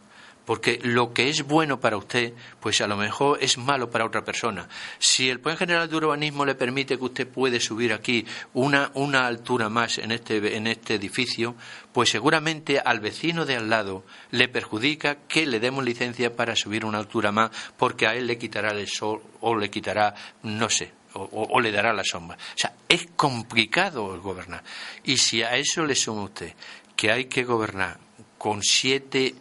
porque 0.49 0.81
lo 0.83 1.13
que 1.13 1.29
es 1.29 1.43
bueno 1.43 1.79
para 1.79 1.99
usted, 1.99 2.33
pues 2.59 2.81
a 2.81 2.87
lo 2.87 2.97
mejor 2.97 3.37
es 3.43 3.59
malo 3.59 3.91
para 3.91 4.07
otra 4.07 4.25
persona. 4.25 4.67
Si 4.99 5.29
el 5.29 5.41
Plan 5.41 5.59
General 5.59 5.91
de 5.91 5.97
Urbanismo 5.97 6.47
le 6.47 6.55
permite 6.55 6.97
que 6.97 7.05
usted 7.05 7.29
puede 7.29 7.61
subir 7.61 7.93
aquí 7.93 8.25
una, 8.55 8.91
una 8.95 9.27
altura 9.27 9.69
más 9.69 9.99
en 9.99 10.11
este, 10.11 10.57
en 10.57 10.67
este 10.67 10.95
edificio, 10.95 11.55
pues 11.93 12.09
seguramente 12.09 12.81
al 12.81 13.01
vecino 13.01 13.45
de 13.45 13.57
al 13.57 13.69
lado 13.69 14.07
le 14.31 14.49
perjudica 14.49 15.17
que 15.29 15.45
le 15.45 15.61
demos 15.61 15.85
licencia 15.85 16.35
para 16.35 16.57
subir 16.57 16.87
una 16.87 16.97
altura 16.97 17.31
más, 17.31 17.51
porque 17.77 18.07
a 18.07 18.15
él 18.15 18.27
le 18.27 18.39
quitará 18.39 18.71
el 18.71 18.89
sol 18.89 19.21
o 19.41 19.55
le 19.55 19.69
quitará, 19.69 20.15
no 20.45 20.71
sé, 20.71 20.93
o, 21.13 21.61
le 21.61 21.71
dará 21.71 21.93
la 21.93 22.05
sombra. 22.05 22.39
O 22.39 22.59
sea, 22.59 22.73
es 22.89 23.07
complicado 23.17 24.19
gobernar. 24.23 24.65
Y 25.05 25.19
si 25.19 25.43
a 25.43 25.57
eso 25.57 25.85
le 25.85 25.95
suma 25.95 26.23
usted 26.23 26.55
que 26.97 27.13
hay 27.13 27.27
que 27.27 27.45
gobernar 27.45 28.08
con 28.39 28.63
siete, 28.63 29.35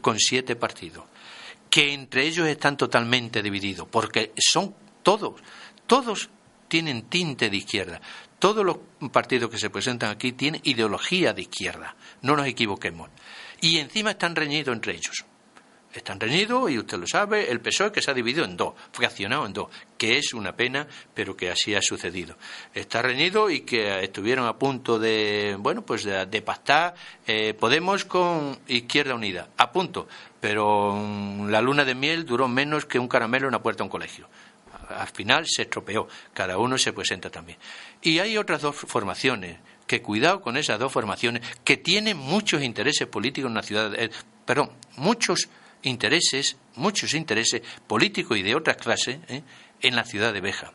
con 0.00 0.18
siete 0.18 0.56
partidos, 0.56 1.04
que 1.70 1.92
entre 1.92 2.26
ellos 2.26 2.48
están 2.48 2.76
totalmente 2.76 3.42
divididos, 3.42 3.86
porque 3.88 4.32
son 4.36 4.74
todos, 5.02 5.40
todos 5.86 6.30
tienen 6.66 7.02
tinte 7.02 7.50
de 7.50 7.56
izquierda. 7.56 8.00
Todos 8.38 8.64
los 8.64 8.78
partidos 9.10 9.50
que 9.50 9.58
se 9.58 9.68
presentan 9.68 10.10
aquí 10.10 10.32
tienen 10.32 10.60
ideología 10.64 11.32
de 11.32 11.42
izquierda, 11.42 11.96
no 12.22 12.36
nos 12.36 12.46
equivoquemos. 12.46 13.10
Y 13.60 13.78
encima 13.78 14.12
están 14.12 14.36
reñidos 14.36 14.74
entre 14.74 14.94
ellos 14.94 15.24
están 15.92 16.20
reñidos 16.20 16.70
y 16.70 16.78
usted 16.78 16.98
lo 16.98 17.06
sabe, 17.06 17.50
el 17.50 17.60
PSOE 17.60 17.92
que 17.92 18.02
se 18.02 18.10
ha 18.10 18.14
dividido 18.14 18.44
en 18.44 18.56
dos, 18.56 18.74
fraccionado 18.92 19.46
en 19.46 19.52
dos, 19.52 19.68
que 19.96 20.18
es 20.18 20.32
una 20.34 20.54
pena, 20.54 20.86
pero 21.14 21.36
que 21.36 21.50
así 21.50 21.74
ha 21.74 21.82
sucedido. 21.82 22.36
Está 22.74 23.02
reñido 23.02 23.50
y 23.50 23.60
que 23.60 24.02
estuvieron 24.04 24.46
a 24.46 24.58
punto 24.58 24.98
de, 24.98 25.56
bueno, 25.58 25.82
pues 25.82 26.04
de, 26.04 26.42
pactar 26.42 26.94
eh, 27.26 27.54
Podemos 27.54 28.04
con 28.04 28.58
Izquierda 28.68 29.14
Unida, 29.14 29.48
a 29.56 29.72
punto, 29.72 30.08
pero 30.40 30.92
mm, 30.94 31.48
la 31.48 31.60
luna 31.60 31.84
de 31.84 31.94
miel 31.94 32.24
duró 32.24 32.48
menos 32.48 32.84
que 32.84 32.98
un 32.98 33.08
caramelo 33.08 33.46
en 33.46 33.54
una 33.54 33.62
puerta 33.62 33.78
de 33.78 33.84
un 33.84 33.90
colegio. 33.90 34.28
Al 34.88 35.08
final 35.08 35.44
se 35.46 35.62
estropeó, 35.62 36.08
cada 36.32 36.56
uno 36.58 36.78
se 36.78 36.92
presenta 36.92 37.30
también. 37.30 37.58
Y 38.00 38.20
hay 38.20 38.38
otras 38.38 38.62
dos 38.62 38.76
formaciones, 38.76 39.58
que 39.86 40.00
cuidado 40.02 40.40
con 40.40 40.56
esas 40.56 40.78
dos 40.78 40.92
formaciones, 40.92 41.42
que 41.64 41.76
tienen 41.76 42.16
muchos 42.16 42.62
intereses 42.62 43.06
políticos 43.06 43.48
en 43.48 43.54
la 43.54 43.62
ciudad, 43.62 43.94
eh, 43.94 44.10
perdón, 44.46 44.70
muchos 44.96 45.48
intereses, 45.82 46.56
muchos 46.76 47.14
intereses 47.14 47.62
políticos 47.86 48.36
y 48.36 48.42
de 48.42 48.54
otras 48.54 48.76
clases 48.76 49.18
¿eh? 49.28 49.42
en 49.80 49.96
la 49.96 50.04
ciudad 50.04 50.32
de 50.32 50.40
Beja. 50.40 50.72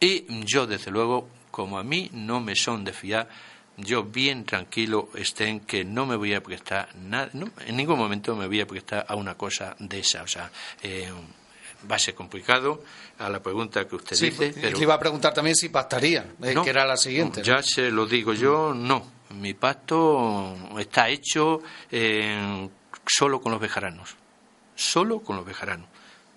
Y 0.00 0.26
yo, 0.44 0.66
desde 0.66 0.90
luego, 0.90 1.28
como 1.50 1.78
a 1.78 1.82
mí 1.82 2.08
no 2.12 2.40
me 2.40 2.54
son 2.54 2.84
de 2.84 2.92
fiar, 2.92 3.28
yo 3.76 4.04
bien 4.04 4.44
tranquilo 4.44 5.08
estén 5.14 5.60
que 5.60 5.84
no 5.84 6.06
me 6.06 6.16
voy 6.16 6.34
a 6.34 6.42
prestar 6.42 6.94
nada, 6.96 7.30
en 7.32 7.76
ningún 7.76 7.98
momento 7.98 8.34
me 8.36 8.46
voy 8.46 8.60
a 8.60 8.66
prestar 8.66 9.06
a 9.08 9.14
una 9.14 9.36
cosa 9.36 9.74
de 9.78 10.00
esa. 10.00 10.22
O 10.22 10.26
sea, 10.26 10.50
eh, 10.82 11.10
va 11.90 11.96
a 11.96 11.98
ser 11.98 12.14
complicado 12.14 12.82
a 13.18 13.28
la 13.28 13.40
pregunta 13.42 13.86
que 13.86 13.96
usted 13.96 14.16
dice. 14.18 14.52
Pero... 14.60 14.76
Le 14.76 14.82
iba 14.82 14.94
a 14.94 14.98
preguntar 14.98 15.34
también 15.34 15.56
si 15.56 15.68
pactarían, 15.68 16.34
eh, 16.42 16.54
que 16.62 16.70
era 16.70 16.84
la 16.84 16.96
siguiente. 16.96 17.42
ya 17.42 17.62
se 17.62 17.90
lo 17.90 18.06
digo 18.06 18.32
yo, 18.34 18.72
no. 18.74 19.18
Mi 19.30 19.52
pacto 19.52 20.56
está 20.78 21.08
hecho 21.08 21.60
solo 23.06 23.40
con 23.40 23.52
los 23.52 23.60
bejaranos 23.60 24.16
solo 24.78 25.20
con 25.20 25.36
los 25.36 25.44
bejaranos. 25.44 25.88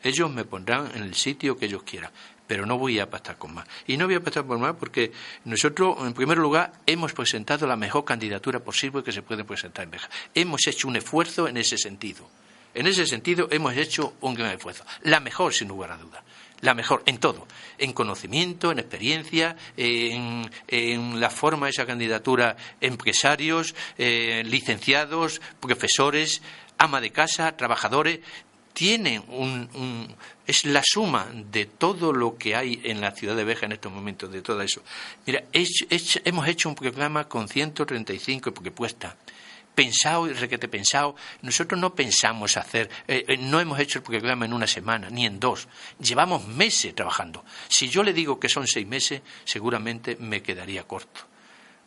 Ellos 0.03 0.31
me 0.31 0.45
pondrán 0.45 0.91
en 0.95 1.03
el 1.03 1.13
sitio 1.13 1.57
que 1.57 1.65
ellos 1.65 1.83
quieran, 1.83 2.11
pero 2.47 2.65
no 2.65 2.77
voy 2.77 2.99
a 2.99 3.09
pactar 3.09 3.37
con 3.37 3.53
más. 3.53 3.67
Y 3.85 3.97
no 3.97 4.07
voy 4.07 4.15
a 4.15 4.19
pactar 4.19 4.45
con 4.45 4.59
más 4.59 4.75
porque 4.75 5.11
nosotros, 5.45 5.97
en 6.01 6.13
primer 6.13 6.39
lugar, 6.39 6.73
hemos 6.87 7.13
presentado 7.13 7.67
la 7.67 7.75
mejor 7.75 8.03
candidatura 8.03 8.59
posible 8.59 9.03
que 9.03 9.11
se 9.11 9.21
puede 9.21 9.43
presentar 9.43 9.85
en 9.85 9.91
Beja. 9.91 10.09
Hemos 10.33 10.65
hecho 10.65 10.87
un 10.87 10.95
esfuerzo 10.95 11.47
en 11.47 11.57
ese 11.57 11.77
sentido. 11.77 12.27
En 12.73 12.87
ese 12.87 13.05
sentido, 13.05 13.47
hemos 13.51 13.75
hecho 13.75 14.15
un 14.21 14.33
gran 14.33 14.51
esfuerzo. 14.51 14.85
La 15.03 15.19
mejor, 15.19 15.53
sin 15.53 15.67
lugar 15.67 15.91
a 15.91 15.97
duda. 15.97 16.23
La 16.61 16.73
mejor 16.73 17.03
en 17.05 17.17
todo. 17.17 17.47
En 17.77 17.91
conocimiento, 17.91 18.71
en 18.71 18.79
experiencia, 18.79 19.55
en, 19.75 20.49
la 21.19 21.29
forma 21.29 21.65
de 21.65 21.71
esa 21.71 21.85
candidatura, 21.85 22.55
empresarios, 22.79 23.75
eh, 23.97 24.43
licenciados, 24.45 25.41
profesores, 25.59 26.41
ama 26.81 26.99
de 26.99 27.11
casa, 27.11 27.55
trabajadores, 27.55 28.19
tienen 28.73 29.23
un, 29.27 30.15
es 30.47 30.65
la 30.65 30.81
suma 30.83 31.27
de 31.31 31.65
todo 31.67 32.11
lo 32.11 32.37
que 32.37 32.55
hay 32.55 32.81
en 32.85 33.01
la 33.01 33.11
ciudad 33.11 33.35
de 33.35 33.43
Beja 33.43 33.67
en 33.67 33.73
estos 33.73 33.91
momentos, 33.91 34.31
de 34.31 34.41
todo 34.41 34.61
eso. 34.61 34.81
Mira, 35.27 35.43
hemos 35.51 36.47
hecho 36.47 36.69
un 36.69 36.75
programa 36.75 37.27
con 37.27 37.47
135 37.47 38.51
propuestas, 38.51 39.13
pensado 39.75 40.27
y 40.27 40.33
requete 40.33 40.67
pensado. 40.67 41.15
Nosotros 41.43 41.79
no 41.79 41.93
pensamos 41.93 42.57
hacer, 42.57 42.89
eh, 43.07 43.25
eh, 43.27 43.37
no 43.37 43.59
hemos 43.59 43.79
hecho 43.79 43.99
el 43.99 44.03
programa 44.03 44.45
en 44.45 44.53
una 44.53 44.65
semana, 44.65 45.09
ni 45.11 45.27
en 45.27 45.39
dos. 45.39 45.67
Llevamos 45.99 46.47
meses 46.47 46.95
trabajando. 46.95 47.45
Si 47.67 47.89
yo 47.89 48.01
le 48.01 48.13
digo 48.13 48.39
que 48.39 48.49
son 48.49 48.65
seis 48.65 48.87
meses, 48.87 49.21
seguramente 49.43 50.17
me 50.19 50.41
quedaría 50.41 50.83
corto 50.87 51.30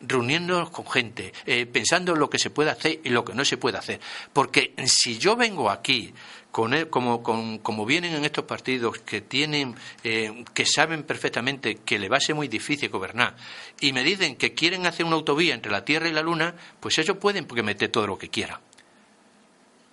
reuniéndonos 0.00 0.70
con 0.70 0.86
gente, 0.86 1.32
eh, 1.46 1.66
pensando 1.66 2.12
en 2.12 2.18
lo 2.18 2.30
que 2.30 2.38
se 2.38 2.50
puede 2.50 2.70
hacer 2.70 3.00
y 3.04 3.10
lo 3.10 3.24
que 3.24 3.34
no 3.34 3.44
se 3.44 3.56
puede 3.56 3.78
hacer. 3.78 4.00
Porque 4.32 4.74
si 4.86 5.18
yo 5.18 5.36
vengo 5.36 5.70
aquí 5.70 6.12
con 6.50 6.72
como, 6.86 7.22
como, 7.22 7.84
vienen 7.84 8.14
en 8.14 8.24
estos 8.24 8.44
partidos 8.44 8.98
que 9.00 9.20
tienen, 9.20 9.74
eh, 10.04 10.44
que 10.54 10.64
saben 10.64 11.02
perfectamente 11.02 11.76
que 11.76 11.98
le 11.98 12.08
va 12.08 12.18
a 12.18 12.20
ser 12.20 12.36
muy 12.36 12.46
difícil 12.46 12.90
gobernar, 12.90 13.34
y 13.80 13.92
me 13.92 14.04
dicen 14.04 14.36
que 14.36 14.54
quieren 14.54 14.86
hacer 14.86 15.04
una 15.04 15.16
autovía 15.16 15.54
entre 15.54 15.72
la 15.72 15.84
Tierra 15.84 16.08
y 16.08 16.12
la 16.12 16.22
Luna, 16.22 16.54
pues 16.78 16.96
ellos 16.98 17.16
pueden 17.16 17.46
prometer 17.46 17.88
todo 17.88 18.06
lo 18.06 18.16
que 18.16 18.28
quieran. 18.28 18.60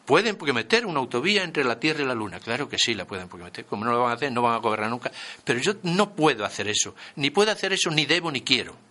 ¿Pueden 0.06 0.36
prometer 0.36 0.86
una 0.86 1.00
autovía 1.00 1.44
entre 1.44 1.64
la 1.64 1.80
Tierra 1.80 2.04
y 2.04 2.06
la 2.06 2.14
Luna? 2.14 2.40
Claro 2.40 2.68
que 2.68 2.78
sí, 2.78 2.94
la 2.94 3.06
pueden 3.06 3.30
prometer. 3.30 3.66
Como 3.66 3.86
no 3.86 3.92
lo 3.92 4.02
van 4.02 4.12
a 4.12 4.16
hacer, 4.16 4.32
no 4.32 4.42
van 4.42 4.56
a 4.56 4.58
gobernar 4.58 4.90
nunca. 4.90 5.12
Pero 5.44 5.60
yo 5.60 5.74
no 5.84 6.16
puedo 6.16 6.44
hacer 6.44 6.68
eso. 6.68 6.96
Ni 7.16 7.30
puedo 7.30 7.52
hacer 7.52 7.72
eso, 7.72 7.90
ni 7.92 8.06
debo, 8.06 8.32
ni 8.32 8.42
quiero 8.42 8.90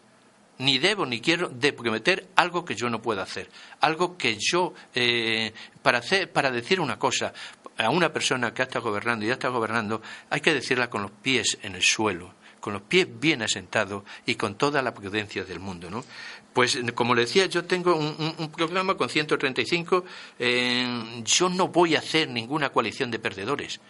ni 0.60 0.78
debo 0.78 1.06
ni 1.06 1.20
quiero 1.20 1.48
de 1.48 1.72
prometer 1.72 2.28
algo 2.36 2.64
que 2.64 2.74
yo 2.74 2.88
no 2.90 3.00
puedo 3.02 3.22
hacer, 3.22 3.50
algo 3.80 4.16
que 4.16 4.36
yo 4.38 4.74
eh, 4.94 5.52
para 5.82 5.98
hacer, 5.98 6.30
para 6.30 6.50
decir 6.50 6.80
una 6.80 6.98
cosa 6.98 7.32
a 7.78 7.88
una 7.88 8.12
persona 8.12 8.52
que 8.52 8.62
ha 8.62 8.66
estado 8.66 8.84
gobernando 8.84 9.24
y 9.24 9.28
ya 9.28 9.34
está 9.34 9.48
gobernando, 9.48 10.02
hay 10.28 10.40
que 10.40 10.52
decirla 10.52 10.90
con 10.90 11.02
los 11.02 11.10
pies 11.10 11.58
en 11.62 11.74
el 11.74 11.82
suelo, 11.82 12.34
con 12.60 12.74
los 12.74 12.82
pies 12.82 13.08
bien 13.18 13.40
asentados 13.42 14.04
y 14.26 14.34
con 14.34 14.56
toda 14.56 14.82
la 14.82 14.92
prudencia 14.92 15.44
del 15.44 15.60
mundo. 15.60 16.04
Pues, 16.52 16.78
como 16.94 17.14
le 17.14 17.22
decía, 17.22 17.46
yo 17.46 17.64
tengo 17.64 17.94
un, 17.94 18.50
programa 18.50 18.96
con 18.96 19.08
135. 19.08 20.04
Eh, 20.38 21.22
yo 21.24 21.48
no 21.48 21.68
voy 21.68 21.94
a 21.94 22.00
hacer 22.00 22.28
ninguna 22.28 22.70
coalición 22.70 23.10
de 23.10 23.18
perdedores. 23.18 23.80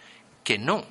Que 0.43 0.57
no 0.57 0.85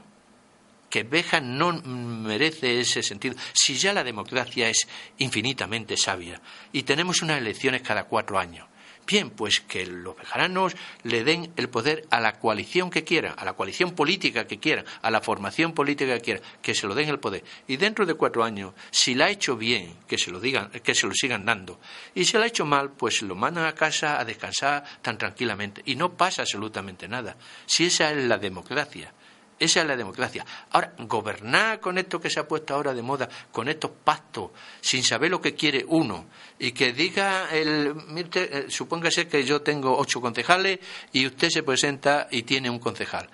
que 0.90 1.04
Beja 1.04 1.40
no 1.40 1.72
merece 1.72 2.80
ese 2.80 3.02
sentido. 3.02 3.36
Si 3.54 3.76
ya 3.76 3.94
la 3.94 4.04
democracia 4.04 4.68
es 4.68 4.86
infinitamente 5.18 5.96
sabia 5.96 6.42
y 6.72 6.82
tenemos 6.82 7.22
unas 7.22 7.38
elecciones 7.38 7.80
cada 7.82 8.04
cuatro 8.04 8.38
años, 8.38 8.66
Bien, 9.10 9.30
pues 9.30 9.60
que 9.60 9.86
los 9.86 10.16
bejaranos 10.16 10.76
le 11.02 11.24
den 11.24 11.52
el 11.56 11.68
poder 11.68 12.06
a 12.10 12.20
la 12.20 12.38
coalición 12.38 12.90
que 12.90 13.02
quieran, 13.02 13.34
a 13.36 13.44
la 13.44 13.54
coalición 13.54 13.92
política 13.92 14.46
que 14.46 14.60
quieran, 14.60 14.84
a 15.02 15.10
la 15.10 15.20
formación 15.20 15.72
política 15.72 16.14
que 16.14 16.20
quieran, 16.20 16.42
que 16.62 16.76
se 16.76 16.86
lo 16.86 16.94
den 16.94 17.08
el 17.08 17.18
poder. 17.18 17.42
Y 17.66 17.76
dentro 17.76 18.06
de 18.06 18.14
cuatro 18.14 18.44
años, 18.44 18.72
si 18.92 19.16
la 19.16 19.24
ha 19.24 19.30
hecho 19.30 19.56
bien, 19.56 19.96
que 20.06 20.16
se 20.16 20.30
lo 20.30 20.38
digan, 20.38 20.70
que 20.70 20.94
se 20.94 21.08
lo 21.08 21.14
sigan 21.14 21.44
dando. 21.44 21.80
Y 22.14 22.24
si 22.24 22.36
la 22.36 22.44
ha 22.44 22.46
hecho 22.46 22.66
mal, 22.66 22.92
pues 22.92 23.22
lo 23.22 23.34
mandan 23.34 23.64
a 23.66 23.74
casa 23.74 24.20
a 24.20 24.24
descansar 24.24 24.84
tan 25.02 25.18
tranquilamente. 25.18 25.82
Y 25.86 25.96
no 25.96 26.16
pasa 26.16 26.42
absolutamente 26.42 27.08
nada. 27.08 27.36
Si 27.66 27.86
esa 27.86 28.12
es 28.12 28.24
la 28.24 28.38
democracia. 28.38 29.12
Esa 29.60 29.82
es 29.82 29.86
la 29.86 29.94
democracia. 29.94 30.42
Ahora, 30.70 30.94
gobernar 31.00 31.80
con 31.80 31.98
esto 31.98 32.18
que 32.18 32.30
se 32.30 32.40
ha 32.40 32.48
puesto 32.48 32.74
ahora 32.74 32.94
de 32.94 33.02
moda, 33.02 33.28
con 33.52 33.68
estos 33.68 33.90
pactos, 33.90 34.52
sin 34.80 35.04
saber 35.04 35.30
lo 35.30 35.38
que 35.38 35.54
quiere 35.54 35.84
uno, 35.86 36.24
y 36.58 36.72
que 36.72 36.94
diga, 36.94 37.50
el, 37.52 37.94
mire, 38.08 38.30
eh, 38.34 38.64
supóngase 38.70 39.28
que 39.28 39.44
yo 39.44 39.60
tengo 39.60 39.98
ocho 39.98 40.18
concejales 40.18 40.78
y 41.12 41.26
usted 41.26 41.50
se 41.50 41.62
presenta 41.62 42.26
y 42.30 42.44
tiene 42.44 42.70
un 42.70 42.78
concejal. 42.78 43.28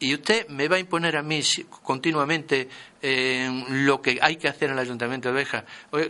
Y 0.00 0.14
usted 0.14 0.48
me 0.48 0.66
va 0.66 0.76
a 0.76 0.78
imponer 0.80 1.16
a 1.16 1.22
mí 1.22 1.40
continuamente 1.84 2.68
eh, 3.00 3.64
lo 3.68 4.02
que 4.02 4.18
hay 4.20 4.34
que 4.34 4.48
hacer 4.48 4.70
en 4.70 4.74
el 4.74 4.80
Ayuntamiento 4.80 5.28
de 5.28 5.34
Beja, 5.34 5.64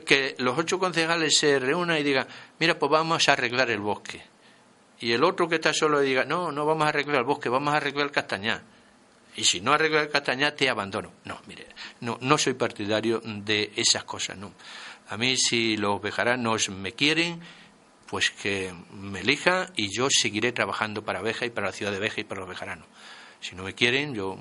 que 0.06 0.34
los 0.38 0.56
ocho 0.56 0.78
concejales 0.78 1.36
se 1.36 1.58
reúnan 1.58 1.98
y 1.98 2.02
digan, 2.02 2.26
mira, 2.58 2.78
pues 2.78 2.90
vamos 2.90 3.28
a 3.28 3.32
arreglar 3.34 3.70
el 3.70 3.80
bosque. 3.80 4.22
Y 5.00 5.12
el 5.12 5.22
otro 5.24 5.46
que 5.46 5.56
está 5.56 5.74
solo 5.74 6.00
diga, 6.00 6.24
no, 6.24 6.52
no 6.52 6.64
vamos 6.64 6.86
a 6.86 6.88
arreglar 6.88 7.18
el 7.18 7.24
bosque, 7.24 7.50
vamos 7.50 7.74
a 7.74 7.76
arreglar 7.76 8.06
el 8.06 8.12
castañar 8.12 8.77
y 9.38 9.44
si 9.44 9.60
no 9.60 9.72
arreglo 9.72 10.00
el 10.00 10.10
Castañá 10.10 10.54
te 10.56 10.68
abandono. 10.68 11.12
No, 11.24 11.40
mire, 11.46 11.66
no, 12.00 12.18
no 12.20 12.36
soy 12.36 12.54
partidario 12.54 13.22
de 13.24 13.72
esas 13.76 14.02
cosas, 14.02 14.36
no. 14.36 14.52
A 15.08 15.16
mí 15.16 15.36
si 15.36 15.76
los 15.76 16.02
bejaranos 16.02 16.68
me 16.70 16.92
quieren, 16.92 17.40
pues 18.08 18.32
que 18.32 18.74
me 18.92 19.20
elijan 19.20 19.70
y 19.76 19.94
yo 19.94 20.08
seguiré 20.10 20.50
trabajando 20.50 21.04
para 21.04 21.22
Beja 21.22 21.46
y 21.46 21.50
para 21.50 21.68
la 21.68 21.72
ciudad 21.72 21.92
de 21.92 22.00
Beja 22.00 22.20
y 22.20 22.24
para 22.24 22.40
los 22.40 22.48
bejaranos. 22.48 22.86
Si 23.40 23.54
no 23.54 23.62
me 23.62 23.74
quieren, 23.74 24.12
yo 24.12 24.38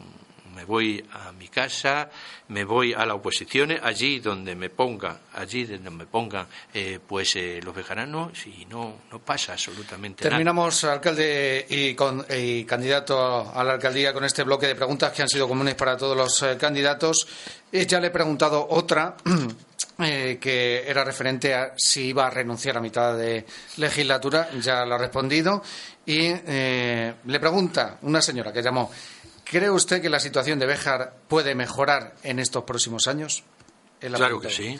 me 0.55 0.65
voy 0.65 1.03
a 1.13 1.31
mi 1.31 1.47
casa, 1.47 2.09
me 2.49 2.63
voy 2.63 2.93
a 2.93 3.05
la 3.05 3.15
oposición, 3.15 3.71
allí 3.81 4.19
donde 4.19 4.55
me 4.55 4.69
pongan, 4.69 5.17
allí 5.33 5.65
donde 5.65 5.89
me 5.89 6.05
pongan 6.05 6.47
eh, 6.73 6.99
pues 7.05 7.35
eh, 7.35 7.59
los 7.63 7.75
vejaranos 7.75 8.31
y 8.47 8.65
no, 8.65 9.01
no 9.11 9.19
pasa 9.19 9.53
absolutamente 9.53 10.23
nada. 10.23 10.29
Terminamos, 10.31 10.83
alcalde 10.83 11.65
y, 11.69 11.93
candidato 12.65 13.51
a 13.53 13.63
la 13.63 13.73
alcaldía, 13.73 14.13
con 14.13 14.23
este 14.23 14.43
bloque 14.43 14.67
de 14.67 14.75
preguntas 14.75 15.11
que 15.11 15.21
han 15.21 15.29
sido 15.29 15.47
comunes 15.47 15.75
para 15.75 15.97
todos 15.97 16.15
los 16.15 16.41
eh, 16.43 16.57
candidatos. 16.57 17.27
ya 17.71 17.99
le 17.99 18.07
he 18.07 18.11
preguntado 18.11 18.65
otra. 18.69 19.15
que 19.97 20.83
era 20.87 21.03
referente 21.03 21.55
a 21.55 21.73
si 21.75 22.09
iba 22.09 22.27
a 22.27 22.29
renunciar 22.29 22.77
a 22.77 22.79
mitad 22.79 23.17
de 23.17 23.43
legislatura, 23.77 24.47
ya 24.61 24.85
lo 24.85 24.93
ha 24.93 24.97
respondido. 24.99 25.63
Y 26.05 26.29
le 26.29 27.39
pregunta 27.39 27.97
una 28.03 28.21
señora 28.21 28.53
que 28.53 28.61
llamó, 28.61 28.91
¿Cree 29.49 29.69
usted 29.69 30.01
que 30.01 30.09
la 30.09 30.19
situación 30.19 30.59
de 30.59 30.65
Béjar 30.65 31.13
puede 31.27 31.55
mejorar 31.55 32.15
en 32.23 32.39
estos 32.39 32.63
próximos 32.65 33.07
años? 33.07 33.43
Claro 33.99 34.39
que 34.39 34.49
sí. 34.49 34.79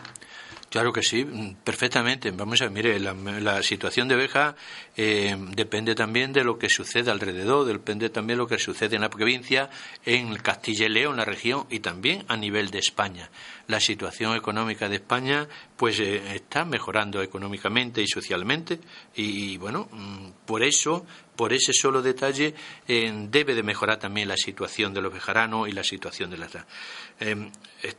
Claro 0.78 0.94
que 0.94 1.02
sí, 1.02 1.26
perfectamente. 1.64 2.30
Vamos 2.30 2.62
a 2.62 2.66
ver, 2.66 2.72
mire, 2.72 3.00
la, 3.00 3.64
situación 3.64 4.08
de 4.08 4.16
Beja 4.16 4.56
eh, 4.96 5.36
depende 5.56 5.96
también 5.96 6.32
de 6.32 6.44
lo 6.44 6.60
que 6.60 6.70
sucede 6.70 7.10
alrededor, 7.10 7.66
depende 7.66 8.12
también 8.12 8.38
de 8.38 8.44
lo 8.44 8.48
que 8.48 8.60
sucede 8.60 8.96
en 8.96 9.02
la 9.02 9.10
provincia, 9.10 9.72
en 10.06 10.36
Castilla 10.36 10.86
y 10.86 10.90
León, 10.90 11.18
la 11.18 11.26
región, 11.26 11.66
y 11.72 11.80
también 11.80 12.26
a 12.28 12.38
nivel 12.38 12.70
de 12.70 12.78
España. 12.78 13.32
La 13.66 13.80
situación 13.80 14.36
económica 14.36 14.88
de 14.88 14.98
España, 14.98 15.48
pues 15.76 16.00
eh, 16.00 16.36
está 16.36 16.64
mejorando 16.64 17.24
económicamente 17.24 18.04
y 18.04 18.08
socialmente, 18.08 18.80
y, 19.16 19.58
bueno, 19.58 19.90
mm, 19.92 20.46
por 20.46 20.62
eso, 20.62 21.08
por 21.36 21.54
ese 21.54 21.74
solo 21.74 22.04
detalle, 22.04 22.54
eh, 22.88 23.12
debe 23.32 23.56
de 23.56 23.64
mejorar 23.64 23.98
también 23.98 24.28
la 24.28 24.38
situación 24.38 24.94
de 24.94 25.02
los 25.02 25.12
bejaranos 25.12 25.68
y 25.68 25.72
la 25.72 25.84
situación 25.84 26.30
de 26.30 26.38
las. 26.38 26.52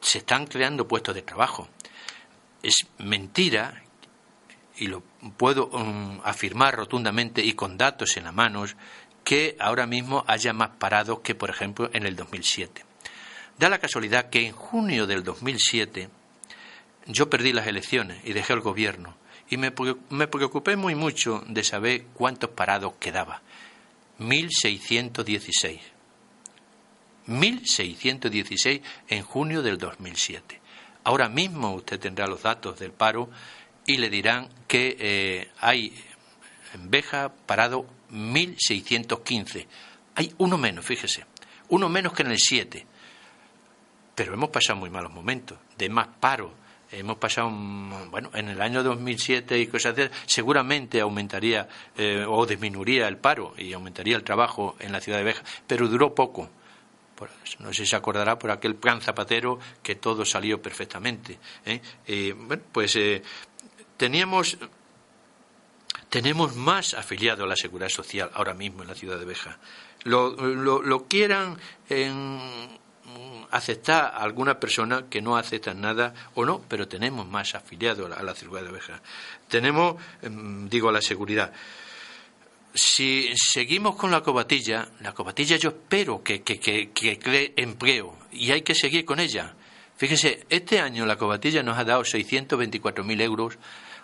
se 0.00 0.18
están 0.18 0.46
creando 0.46 0.86
puestos 0.86 1.16
de 1.16 1.22
trabajo 1.22 1.68
es 2.62 2.86
mentira, 2.98 3.82
y 4.76 4.86
lo 4.86 5.02
puedo 5.36 5.66
um, 5.66 6.20
afirmar 6.24 6.76
rotundamente 6.76 7.44
y 7.44 7.54
con 7.54 7.76
datos 7.76 8.16
en 8.16 8.24
la 8.24 8.32
mano, 8.32 8.64
que 9.24 9.56
ahora 9.58 9.86
mismo 9.86 10.24
haya 10.26 10.52
más 10.52 10.70
parados 10.78 11.20
que, 11.20 11.34
por 11.34 11.50
ejemplo, 11.50 11.90
en 11.92 12.06
el 12.06 12.16
2007. 12.16 12.84
Da 13.58 13.68
la 13.68 13.78
casualidad 13.78 14.30
que 14.30 14.46
en 14.46 14.52
junio 14.52 15.06
del 15.06 15.24
2007 15.24 16.08
yo 17.06 17.28
perdí 17.28 17.52
las 17.52 17.66
elecciones 17.66 18.20
y 18.24 18.32
dejé 18.32 18.52
el 18.52 18.60
gobierno 18.60 19.16
y 19.50 19.56
me, 19.56 19.72
me 20.10 20.28
preocupé 20.28 20.76
muy 20.76 20.94
mucho 20.94 21.42
de 21.48 21.64
saber 21.64 22.04
cuántos 22.14 22.50
parados 22.50 22.94
quedaba. 23.00 23.42
1.616. 24.20 25.80
1.616 27.26 28.82
en 29.08 29.22
junio 29.22 29.62
del 29.62 29.78
2007. 29.78 30.57
Ahora 31.08 31.30
mismo 31.30 31.72
usted 31.72 31.98
tendrá 31.98 32.26
los 32.26 32.42
datos 32.42 32.78
del 32.78 32.92
paro 32.92 33.30
y 33.86 33.96
le 33.96 34.10
dirán 34.10 34.46
que 34.66 34.94
eh, 35.00 35.48
hay 35.58 35.94
en 36.74 36.90
Beja 36.90 37.32
parado 37.46 37.86
1.615. 38.12 39.66
Hay 40.16 40.34
uno 40.36 40.58
menos, 40.58 40.84
fíjese, 40.84 41.24
uno 41.70 41.88
menos 41.88 42.12
que 42.12 42.24
en 42.24 42.32
el 42.32 42.38
7. 42.38 42.86
Pero 44.14 44.34
hemos 44.34 44.50
pasado 44.50 44.78
muy 44.78 44.90
malos 44.90 45.10
momentos, 45.10 45.56
de 45.78 45.88
más 45.88 46.08
paro. 46.20 46.52
Hemos 46.92 47.16
pasado, 47.16 47.48
mm, 47.48 48.10
bueno, 48.10 48.28
en 48.34 48.50
el 48.50 48.60
año 48.60 48.82
2007 48.82 49.58
y 49.58 49.66
cosas 49.66 49.98
así, 49.98 50.10
seguramente 50.26 51.00
aumentaría 51.00 51.66
eh, 51.96 52.26
o 52.28 52.44
disminuiría 52.44 53.08
el 53.08 53.16
paro 53.16 53.54
y 53.56 53.72
aumentaría 53.72 54.14
el 54.14 54.24
trabajo 54.24 54.76
en 54.78 54.92
la 54.92 55.00
ciudad 55.00 55.16
de 55.16 55.24
Beja, 55.24 55.42
pero 55.66 55.88
duró 55.88 56.14
poco 56.14 56.50
no 57.58 57.72
sé 57.72 57.84
si 57.84 57.86
se 57.86 57.96
acordará 57.96 58.38
por 58.38 58.50
aquel 58.50 58.76
plan 58.76 59.00
Zapatero 59.00 59.58
que 59.82 59.96
todo 59.96 60.24
salió 60.24 60.60
perfectamente. 60.60 61.38
¿eh? 61.64 62.34
Bueno, 62.36 62.62
pues 62.72 62.96
eh, 62.96 63.22
teníamos 63.96 64.58
tenemos 66.08 66.56
más 66.56 66.94
afiliados 66.94 67.44
a 67.44 67.48
la 67.48 67.56
seguridad 67.56 67.90
social 67.90 68.30
ahora 68.32 68.54
mismo 68.54 68.82
en 68.82 68.88
la 68.88 68.94
ciudad 68.94 69.18
de 69.18 69.26
Beja. 69.26 69.58
Lo, 70.04 70.30
lo, 70.30 71.06
quieran 71.06 71.58
aceptar 73.50 74.04
a 74.04 74.18
alguna 74.18 74.58
persona 74.58 75.06
que 75.10 75.20
no 75.20 75.36
aceptan 75.36 75.80
nada 75.80 76.14
o 76.34 76.44
no, 76.44 76.62
pero 76.68 76.88
tenemos 76.88 77.26
más 77.26 77.54
afiliados 77.54 78.10
a 78.10 78.22
la 78.22 78.34
ciudad 78.34 78.62
de 78.62 78.70
Beja. 78.70 79.02
Tenemos, 79.48 79.96
em, 80.22 80.68
digo, 80.68 80.88
a 80.88 80.92
la 80.92 81.02
seguridad 81.02 81.52
si 82.74 83.30
seguimos 83.34 83.96
con 83.96 84.10
la 84.10 84.22
cobatilla, 84.22 84.88
la 85.00 85.12
cobatilla 85.12 85.56
yo 85.56 85.70
espero 85.70 86.22
que, 86.22 86.42
que, 86.42 86.58
que, 86.58 86.90
que 86.90 87.18
cree 87.18 87.52
empleo 87.56 88.16
y 88.32 88.50
hay 88.50 88.62
que 88.62 88.74
seguir 88.74 89.04
con 89.04 89.20
ella. 89.20 89.54
Fíjese, 89.96 90.46
este 90.48 90.80
año 90.80 91.06
la 91.06 91.16
cobatilla 91.16 91.62
nos 91.62 91.76
ha 91.76 91.84
dado 91.84 92.02
624.000 92.02 93.20
euros 93.22 93.58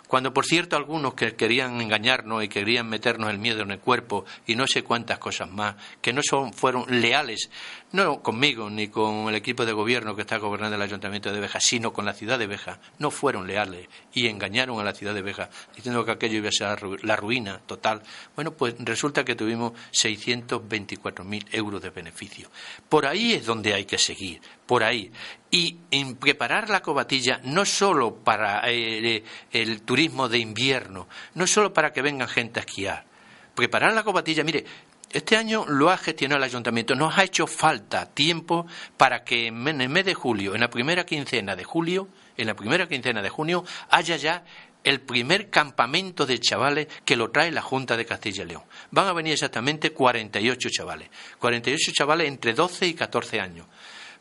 cuando, 0.07 0.33
por 0.33 0.45
cierto, 0.45 0.75
algunos 0.75 1.13
que 1.13 1.35
querían 1.35 1.81
engañarnos 1.81 2.43
y 2.43 2.47
querían 2.47 2.87
meternos 2.87 3.29
el 3.29 3.39
miedo 3.39 3.61
en 3.61 3.71
el 3.71 3.79
cuerpo 3.79 4.25
y 4.45 4.55
no 4.55 4.67
sé 4.67 4.83
cuántas 4.83 5.19
cosas 5.19 5.49
más, 5.49 5.75
que 6.01 6.13
no 6.13 6.21
son, 6.23 6.53
fueron 6.53 6.85
leales, 7.01 7.49
no 7.91 8.21
conmigo 8.21 8.69
ni 8.69 8.89
con 8.89 9.29
el 9.29 9.35
equipo 9.35 9.65
de 9.65 9.73
gobierno 9.73 10.15
que 10.15 10.21
está 10.21 10.37
gobernando 10.37 10.75
el 10.75 10.81
Ayuntamiento 10.81 11.31
de 11.31 11.39
Beja, 11.39 11.59
sino 11.59 11.93
con 11.93 12.05
la 12.05 12.13
ciudad 12.13 12.37
de 12.37 12.47
Beja, 12.47 12.79
no 12.99 13.11
fueron 13.11 13.47
leales 13.47 13.87
y 14.13 14.27
engañaron 14.27 14.79
a 14.79 14.83
la 14.83 14.93
ciudad 14.93 15.13
de 15.13 15.21
Beja 15.21 15.49
diciendo 15.75 16.05
que 16.05 16.11
aquello 16.11 16.37
iba 16.37 16.49
a 16.49 16.51
ser 16.51 17.03
la 17.03 17.15
ruina 17.15 17.59
total. 17.65 18.01
Bueno, 18.35 18.51
pues 18.51 18.75
resulta 18.79 19.23
que 19.23 19.35
tuvimos 19.35 19.73
624.000 19.91 21.47
euros 21.51 21.81
de 21.81 21.89
beneficio. 21.89 22.49
Por 22.89 23.05
ahí 23.05 23.33
es 23.33 23.45
donde 23.45 23.73
hay 23.73 23.85
que 23.85 23.97
seguir, 23.97 24.41
por 24.65 24.83
ahí. 24.83 25.11
Y 25.51 25.77
en 25.91 26.15
preparar 26.15 26.69
la 26.69 26.81
cobatilla 26.81 27.39
no 27.43 27.65
solo 27.65 28.15
para 28.15 28.61
eh, 28.65 29.23
el 29.51 29.81
turismo 29.83 30.27
de 30.27 30.39
invierno, 30.39 31.07
no 31.33 31.47
solo 31.47 31.73
para 31.73 31.93
que 31.93 32.01
vengan 32.01 32.27
gente 32.27 32.59
a 32.59 32.63
esquiar. 32.63 33.05
Preparar 33.53 33.93
la 33.93 34.03
cobatilla, 34.03 34.43
mire, 34.43 34.65
este 35.11 35.37
año 35.37 35.65
lo 35.67 35.91
ha 35.91 35.97
gestionado 35.97 36.39
el 36.39 36.43
ayuntamiento. 36.43 36.93
Nos 36.93 37.17
ha 37.17 37.23
hecho 37.23 37.47
falta 37.47 38.05
tiempo 38.07 38.65
para 38.97 39.23
que 39.23 39.47
en 39.47 39.81
el 39.81 39.89
mes 39.89 40.05
de 40.05 40.13
julio, 40.13 40.55
en 40.55 40.61
la 40.61 40.69
primera 40.69 41.05
quincena 41.05 41.55
de 41.55 41.63
julio, 41.63 42.09
en 42.35 42.47
la 42.47 42.55
primera 42.55 42.87
quincena 42.87 43.21
de 43.21 43.29
junio, 43.29 43.63
haya 43.89 44.17
ya 44.17 44.43
el 44.83 44.99
primer 44.99 45.49
campamento 45.49 46.25
de 46.25 46.39
chavales 46.39 46.87
que 47.05 47.15
lo 47.15 47.31
trae 47.31 47.49
la 47.51 47.61
Junta 47.61 47.95
de 47.95 48.05
Castilla 48.05 48.43
y 48.43 48.47
León. 48.47 48.63
Van 48.91 49.07
a 49.07 49.13
venir 49.13 49.33
exactamente 49.33 49.91
48 49.91 50.69
chavales. 50.69 51.09
48 51.39 51.91
chavales 51.93 52.27
entre 52.27 52.53
12 52.53 52.87
y 52.87 52.93
14 52.93 53.39
años 53.39 53.67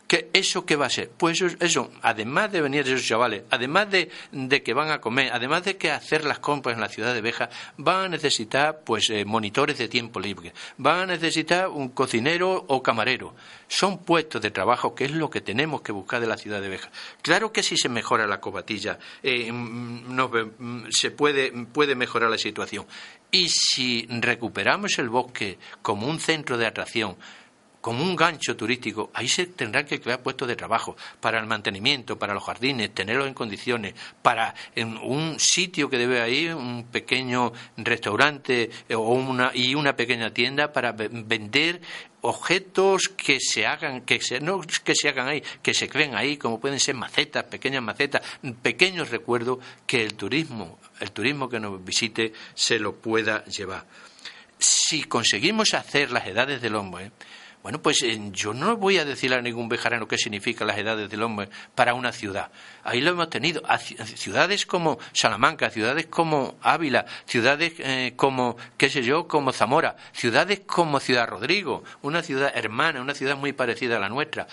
¿Que 0.06 0.28
¿Eso 0.34 0.66
qué 0.66 0.76
va 0.76 0.86
a 0.86 0.90
ser? 0.90 1.10
Pues 1.16 1.40
eso, 1.40 1.90
además 2.02 2.52
de 2.52 2.60
venir 2.60 2.82
esos 2.86 3.06
chavales, 3.06 3.44
además 3.50 3.88
de, 3.90 4.10
que 4.62 4.74
van 4.74 4.90
a 4.90 5.00
comer, 5.00 5.30
además 5.32 5.64
de 5.64 5.78
que 5.78 5.90
hacer 5.90 6.24
las 6.24 6.40
compras 6.40 6.74
en 6.74 6.82
la 6.82 6.88
ciudad 6.88 7.14
de 7.14 7.22
Beja, 7.22 7.48
van 7.78 8.04
a 8.04 8.08
necesitar 8.08 8.80
pues 8.84 9.08
eh, 9.08 9.24
monitores 9.24 9.78
de 9.78 9.88
tiempo 9.88 10.20
libre, 10.20 10.52
van 10.76 11.00
a 11.00 11.06
necesitar 11.06 11.68
un 11.68 11.88
cocinero 11.88 12.64
o 12.68 12.82
camarero. 12.82 13.34
Son 13.66 13.98
puestos 13.98 14.42
de 14.42 14.50
trabajo 14.50 14.94
que 14.94 15.06
es 15.06 15.10
lo 15.10 15.30
que 15.30 15.40
tenemos 15.40 15.80
que 15.80 15.92
buscar 15.92 16.20
de 16.20 16.26
la 16.26 16.36
ciudad 16.36 16.60
de 16.60 16.68
Beja. 16.68 16.90
Claro 17.22 17.50
que 17.50 17.62
si 17.62 17.78
se 17.78 17.88
mejora 17.88 18.26
la 18.26 18.40
cobatilla, 18.40 18.98
eh, 19.22 19.50
mm, 19.50 20.20
mm, 20.58 20.86
se 20.90 21.12
puede, 21.12 21.50
puede 21.72 21.94
mejorar 21.94 22.30
la 22.30 22.38
situación. 22.38 22.86
Y 23.30 23.48
si 23.48 24.06
recuperamos 24.08 24.98
el 24.98 25.08
bosque 25.08 25.58
como 25.82 26.06
un 26.06 26.20
centro 26.20 26.58
de 26.58 26.66
atracción, 26.66 27.16
como 27.84 28.02
un 28.02 28.16
gancho 28.16 28.56
turístico, 28.56 29.10
ahí 29.12 29.28
se 29.28 29.44
tendrán 29.44 29.84
que 29.84 30.00
crear 30.00 30.22
puestos 30.22 30.48
de 30.48 30.56
trabajo 30.56 30.96
para 31.20 31.38
el 31.38 31.44
mantenimiento, 31.44 32.18
para 32.18 32.32
los 32.32 32.42
jardines, 32.42 32.94
tenerlos 32.94 33.28
en 33.28 33.34
condiciones, 33.34 33.92
para 34.22 34.54
en 34.74 34.96
un 34.96 35.38
sitio 35.38 35.90
que 35.90 35.98
debe 35.98 36.30
ir, 36.30 36.54
un 36.54 36.84
pequeño 36.84 37.52
restaurante 37.76 38.70
eh, 38.88 38.94
o 38.94 39.10
una, 39.10 39.50
y 39.52 39.74
una 39.74 39.94
pequeña 39.96 40.32
tienda 40.32 40.72
para 40.72 40.92
vender 40.92 41.82
objetos 42.22 43.10
que 43.14 43.38
se 43.38 43.66
hagan, 43.66 44.00
que 44.00 44.18
se, 44.18 44.40
no 44.40 44.62
que 44.62 44.94
se 44.94 45.10
hagan 45.10 45.28
ahí, 45.28 45.42
que 45.62 45.74
se 45.74 45.86
creen 45.86 46.14
ahí, 46.14 46.38
como 46.38 46.58
pueden 46.58 46.80
ser 46.80 46.94
macetas, 46.94 47.44
pequeñas 47.44 47.82
macetas, 47.82 48.22
pequeños 48.62 49.10
recuerdos 49.10 49.58
que 49.86 50.02
el 50.02 50.14
turismo, 50.14 50.78
el 51.00 51.12
turismo 51.12 51.50
que 51.50 51.60
nos 51.60 51.84
visite 51.84 52.32
se 52.54 52.78
lo 52.78 52.94
pueda 52.94 53.44
llevar. 53.44 53.84
Si 54.58 55.04
conseguimos 55.04 55.74
hacer 55.74 56.10
las 56.10 56.26
edades 56.26 56.62
del 56.62 56.76
hombre, 56.76 57.10
bueno, 57.64 57.80
pues 57.80 58.02
eh, 58.02 58.20
yo 58.30 58.52
no 58.52 58.76
voy 58.76 58.98
a 58.98 59.06
decirle 59.06 59.36
a 59.36 59.40
ningún 59.40 59.70
bejarano 59.70 60.06
qué 60.06 60.18
significa 60.18 60.66
las 60.66 60.76
edades 60.76 61.08
del 61.08 61.22
hombre 61.22 61.48
para 61.74 61.94
una 61.94 62.12
ciudad. 62.12 62.50
Ahí 62.82 63.00
lo 63.00 63.12
hemos 63.12 63.30
tenido. 63.30 63.62
ciudades 63.78 64.66
como 64.66 64.98
Salamanca, 65.14 65.70
ciudades 65.70 66.04
como 66.04 66.56
Ávila, 66.60 67.06
ciudades 67.24 67.72
eh, 67.78 68.12
como, 68.16 68.58
qué 68.76 68.90
sé 68.90 69.02
yo, 69.02 69.26
como 69.26 69.50
Zamora, 69.50 69.96
ciudades 70.12 70.60
como 70.66 71.00
Ciudad 71.00 71.26
Rodrigo, 71.26 71.84
una 72.02 72.22
ciudad 72.22 72.52
hermana, 72.54 73.00
una 73.00 73.14
ciudad 73.14 73.34
muy 73.34 73.54
parecida 73.54 73.96
a 73.96 74.00
la 74.00 74.10
nuestra. 74.10 74.46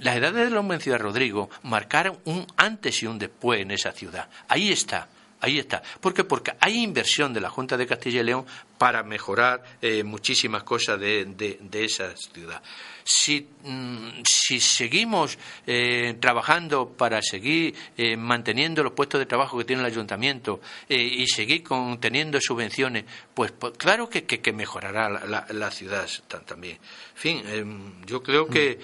Las 0.00 0.16
edades 0.16 0.48
del 0.48 0.56
hombre 0.56 0.74
en 0.74 0.80
Ciudad 0.80 0.98
Rodrigo 0.98 1.50
marcaron 1.62 2.18
un 2.24 2.48
antes 2.56 3.00
y 3.04 3.06
un 3.06 3.20
después 3.20 3.60
en 3.60 3.70
esa 3.70 3.92
ciudad. 3.92 4.28
Ahí 4.48 4.72
está. 4.72 5.06
Ahí 5.40 5.58
está. 5.58 5.82
¿Por 6.00 6.14
qué? 6.14 6.24
Porque 6.24 6.52
hay 6.58 6.82
inversión 6.82 7.34
de 7.34 7.40
la 7.40 7.50
Junta 7.50 7.76
de 7.76 7.86
Castilla 7.86 8.20
y 8.20 8.24
León 8.24 8.46
para 8.78 9.02
mejorar 9.02 9.62
eh, 9.80 10.02
muchísimas 10.02 10.62
cosas 10.62 10.98
de, 10.98 11.26
de, 11.26 11.84
esa 11.84 12.16
ciudad. 12.16 12.62
Si, 13.04 13.46
mm, 13.62 14.22
seguimos 14.58 15.38
eh, 15.66 16.16
trabajando 16.20 16.88
para 16.88 17.20
seguir 17.22 17.74
eh, 17.96 18.16
manteniendo 18.16 18.82
los 18.82 18.92
puestos 18.94 19.20
de 19.20 19.26
trabajo 19.26 19.58
que 19.58 19.64
tiene 19.64 19.82
el 19.82 19.86
ayuntamiento 19.86 20.60
y 20.88 21.26
seguir 21.26 21.62
con, 21.62 22.00
teniendo 22.00 22.40
subvenciones, 22.40 23.04
pues, 23.34 23.52
pues 23.52 23.74
claro 23.76 24.08
que, 24.08 24.24
que, 24.24 24.52
mejorará 24.52 25.08
la, 25.08 25.46
la, 25.50 25.70
ciudad 25.70 26.08
también. 26.46 26.76
En 26.76 27.20
fin, 27.20 27.42
em, 27.46 28.06
yo 28.06 28.22
creo 28.22 28.46
que 28.46 28.78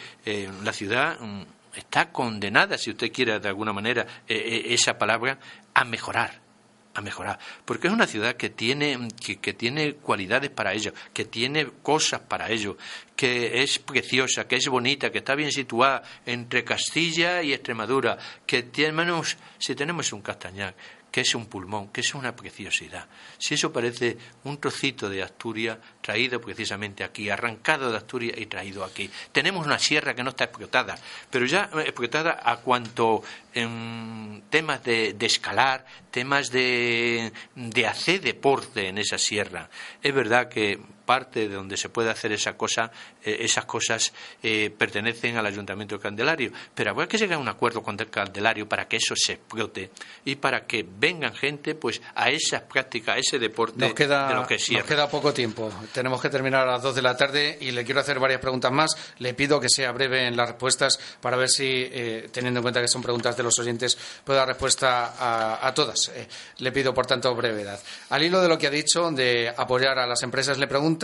la 0.62 0.72
ciudad 0.72 1.18
mm, 1.20 1.42
está 1.74 2.10
condenada, 2.10 2.78
si 2.78 2.90
usted 2.90 3.12
quiere 3.12 3.38
de 3.38 3.48
alguna 3.48 3.72
manera 3.72 4.06
esa 4.26 4.98
palabra, 4.98 5.38
a 5.74 5.84
mejorar 5.84 6.50
a 6.94 7.00
mejorar, 7.00 7.38
porque 7.64 7.86
es 7.86 7.92
una 7.92 8.06
ciudad 8.06 8.34
que 8.34 8.50
tiene, 8.50 8.98
que, 9.40 9.54
tiene 9.54 9.94
cualidades 9.94 10.50
para 10.50 10.72
ello, 10.72 10.92
que 11.12 11.24
tiene 11.24 11.66
cosas 11.82 12.20
para 12.20 12.50
ello, 12.50 12.76
que 13.14 13.62
es 13.62 13.78
preciosa, 13.78 14.48
que 14.48 14.56
es 14.56 14.66
bonita, 14.68 15.12
que 15.12 15.18
está 15.18 15.34
bien 15.36 15.52
situada 15.52 16.02
entre 16.26 16.64
Castilla 16.64 17.42
y 17.42 17.52
Extremadura, 17.52 18.18
que 18.44 18.64
tenemos, 18.64 19.36
si 19.58 19.74
tenemos 19.74 20.12
un 20.12 20.20
Castañar, 20.20 20.74
que 21.10 21.22
es 21.22 21.34
un 21.34 21.46
pulmón, 21.46 21.88
que 21.88 22.00
es 22.00 22.14
una 22.14 22.34
preciosidad. 22.34 23.06
Si 23.38 23.54
eso 23.54 23.72
parece 23.72 24.16
un 24.44 24.58
trocito 24.58 25.08
de 25.08 25.22
Asturias 25.22 25.78
traído 26.00 26.40
precisamente 26.40 27.04
aquí, 27.04 27.30
arrancado 27.30 27.90
de 27.90 27.96
Asturias 27.96 28.38
y 28.38 28.46
traído 28.46 28.84
aquí. 28.84 29.10
Tenemos 29.32 29.66
una 29.66 29.78
sierra 29.78 30.14
que 30.14 30.22
no 30.22 30.30
está 30.30 30.44
explotada, 30.44 30.96
pero 31.30 31.46
ya 31.46 31.70
explotada 31.84 32.40
a 32.42 32.56
cuanto 32.58 33.22
temas 33.52 34.84
de, 34.84 35.16
escalar, 35.20 35.84
temas 36.10 36.50
de, 36.50 37.32
de 37.54 37.86
hacer 37.86 38.20
deporte 38.20 38.88
en 38.88 38.98
esa 38.98 39.18
sierra. 39.18 39.68
Es 40.02 40.14
verdad 40.14 40.48
que 40.48 40.78
parte 41.04 41.48
de 41.48 41.54
donde 41.56 41.76
se 41.76 41.88
puede 41.88 42.10
hacer 42.10 42.30
esa 42.30 42.56
cosa, 42.56 42.92
eh, 43.24 43.38
esas 43.40 43.64
cosas 43.64 44.12
eh, 44.42 44.70
pertenecen 44.76 45.36
al 45.36 45.46
Ayuntamiento 45.46 45.96
de 45.96 46.02
Candelario. 46.02 46.52
Pero 46.74 46.90
habrá 46.90 47.08
que 47.08 47.18
llegar 47.18 47.36
a 47.36 47.40
un 47.40 47.48
acuerdo 47.48 47.82
con 47.82 47.98
el 47.98 48.08
Candelario 48.08 48.68
para 48.68 48.86
que 48.86 48.96
eso 48.96 49.14
se 49.16 49.32
explote 49.34 49.90
y 50.24 50.36
para 50.36 50.66
que 50.66 50.86
vengan 50.88 51.34
gente 51.34 51.74
pues 51.74 52.00
a 52.14 52.30
esas 52.30 52.62
prácticas, 52.62 53.16
a 53.16 53.18
ese 53.18 53.38
deporte 53.38 53.78
nos 53.78 53.94
queda, 53.94 54.28
de 54.28 54.34
lo 54.34 54.46
que 54.46 54.58
Nos 54.70 54.84
queda 54.84 55.08
poco 55.08 55.32
tiempo. 55.32 55.70
Tenemos 55.92 56.20
que 56.20 56.28
terminar 56.28 56.68
a 56.68 56.72
las 56.72 56.82
dos 56.82 56.94
de 56.94 57.02
la 57.02 57.16
tarde 57.16 57.58
y 57.60 57.70
le 57.70 57.84
quiero 57.84 58.00
hacer 58.00 58.18
varias 58.18 58.40
preguntas 58.40 58.70
más. 58.70 58.96
Le 59.18 59.34
pido 59.34 59.60
que 59.60 59.68
sea 59.68 59.92
breve 59.92 60.26
en 60.26 60.36
las 60.36 60.50
respuestas 60.50 60.98
para 61.20 61.36
ver 61.36 61.48
si, 61.48 61.64
eh, 61.66 62.28
teniendo 62.32 62.60
en 62.60 62.62
cuenta 62.62 62.80
que 62.80 62.88
son 62.88 63.02
preguntas 63.02 63.36
de 63.36 63.42
los 63.42 63.58
oyentes, 63.58 63.98
puedo 64.24 64.38
dar 64.38 64.48
respuesta 64.48 65.14
a, 65.18 65.66
a 65.66 65.74
todas. 65.74 66.12
le 66.58 66.72
pido, 66.72 66.94
por 66.94 67.06
tanto, 67.06 67.34
brevedad. 67.34 67.80
Al 68.10 68.22
hilo 68.22 68.40
de 68.40 68.48
lo 68.48 68.58
que 68.58 68.66
ha 68.66 68.70
dicho 68.70 69.10
de 69.10 69.52
apoyar 69.54 69.98
a 69.98 70.06
las 70.06 70.22
empresas, 70.22 70.58
le 70.58 70.66
pregunto 70.66 71.00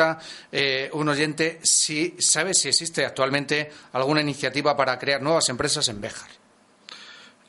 eh, 0.53 0.91
un 0.93 1.09
oyente 1.09 1.59
si 1.63 2.06
sabe 2.19 2.55
si 2.55 2.69
existe 2.69 3.05
actualmente 3.05 3.71
alguna 3.93 4.21
iniciativa 4.21 4.77
para 4.77 4.99
crear 4.99 5.23
nuevas 5.23 5.49
empresas 5.49 5.89
en 5.89 6.01
Béjar. 6.01 6.31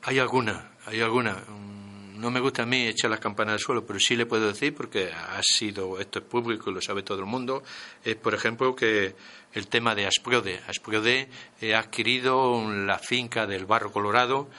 Hay 0.04 0.20
alguna, 0.20 0.72
hay 0.86 1.02
alguna. 1.02 1.34
Mm, 1.34 2.20
no 2.20 2.32
me 2.32 2.40
gusta 2.40 2.64
a 2.64 2.66
mí 2.66 2.88
echar 2.88 3.12
las 3.12 3.20
campanas 3.20 3.54
al 3.54 3.60
suelo, 3.60 3.86
pero 3.86 4.00
sí 4.00 4.16
le 4.16 4.26
puedo 4.26 4.48
decir, 4.48 4.74
porque 4.74 5.12
ha 5.12 5.42
sido, 5.44 6.00
esto 6.00 6.20
es 6.20 6.26
público 6.26 6.70
y 6.70 6.74
lo 6.74 6.82
sabe 6.82 7.04
todo 7.04 7.20
el 7.20 7.26
mundo, 7.26 7.64
es, 8.04 8.16
por 8.16 8.34
ejemplo, 8.34 8.76
que 8.76 9.16
el 9.54 9.68
tema 9.68 9.96
de 9.96 10.08
Asprode. 10.08 10.62
Asprode 10.68 11.30
ha 11.74 11.80
adquirido 11.80 12.72
la 12.72 13.00
finca 13.00 13.46
del 13.46 13.66
Barro 13.66 13.92
Colorado 13.92 14.50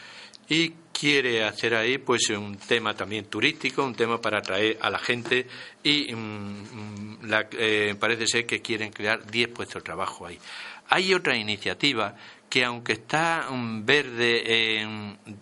y 0.49 0.75
quiere 0.99 1.45
hacer 1.45 1.75
ahí 1.75 1.99
pues 1.99 2.29
un 2.31 2.57
tema 2.57 2.95
también 2.95 3.27
turístico, 3.27 3.85
un 3.85 3.95
tema 3.95 4.21
para 4.21 4.39
atraer 4.39 4.79
a 4.81 4.91
la 4.91 4.99
gente 4.99 5.47
y 5.83 6.13
mm, 6.13 6.19
mm, 6.19 7.19
eh, 7.53 7.95
parece 7.99 8.27
ser 8.27 8.47
que 8.47 8.61
quieren 8.61 8.91
crear 8.91 9.25
10 9.25 9.49
puestos 9.51 9.83
de 9.83 9.85
trabajo 9.85 10.27
ahí. 10.27 10.39
Hay 10.89 11.15
otra 11.15 11.37
iniciativa 11.37 12.17
que 12.51 12.65
aunque 12.65 12.95
está 12.95 13.47
mm, 13.49 13.85
verde, 13.85 14.83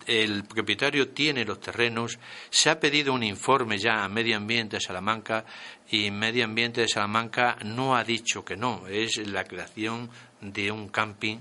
el 0.05 0.43
propietario 0.43 1.09
tiene 1.09 1.43
los 1.43 1.59
terrenos, 1.59 2.19
se 2.51 2.69
ha 2.69 2.79
pedido 2.79 3.13
un 3.13 3.23
informe 3.23 3.79
ya 3.79 4.03
a 4.03 4.09
Medio 4.09 4.37
Ambiente 4.37 4.75
de 4.75 4.81
Salamanca 4.81 5.43
y 5.89 6.11
Medio 6.11 6.45
Ambiente 6.45 6.81
de 6.81 6.87
Salamanca 6.87 7.57
no 7.63 7.95
ha 7.95 8.03
dicho 8.03 8.45
que 8.45 8.55
no, 8.55 8.85
es 8.87 9.17
la 9.25 9.43
creación 9.43 10.11
de 10.39 10.71
un 10.71 10.89
camping, 10.89 11.37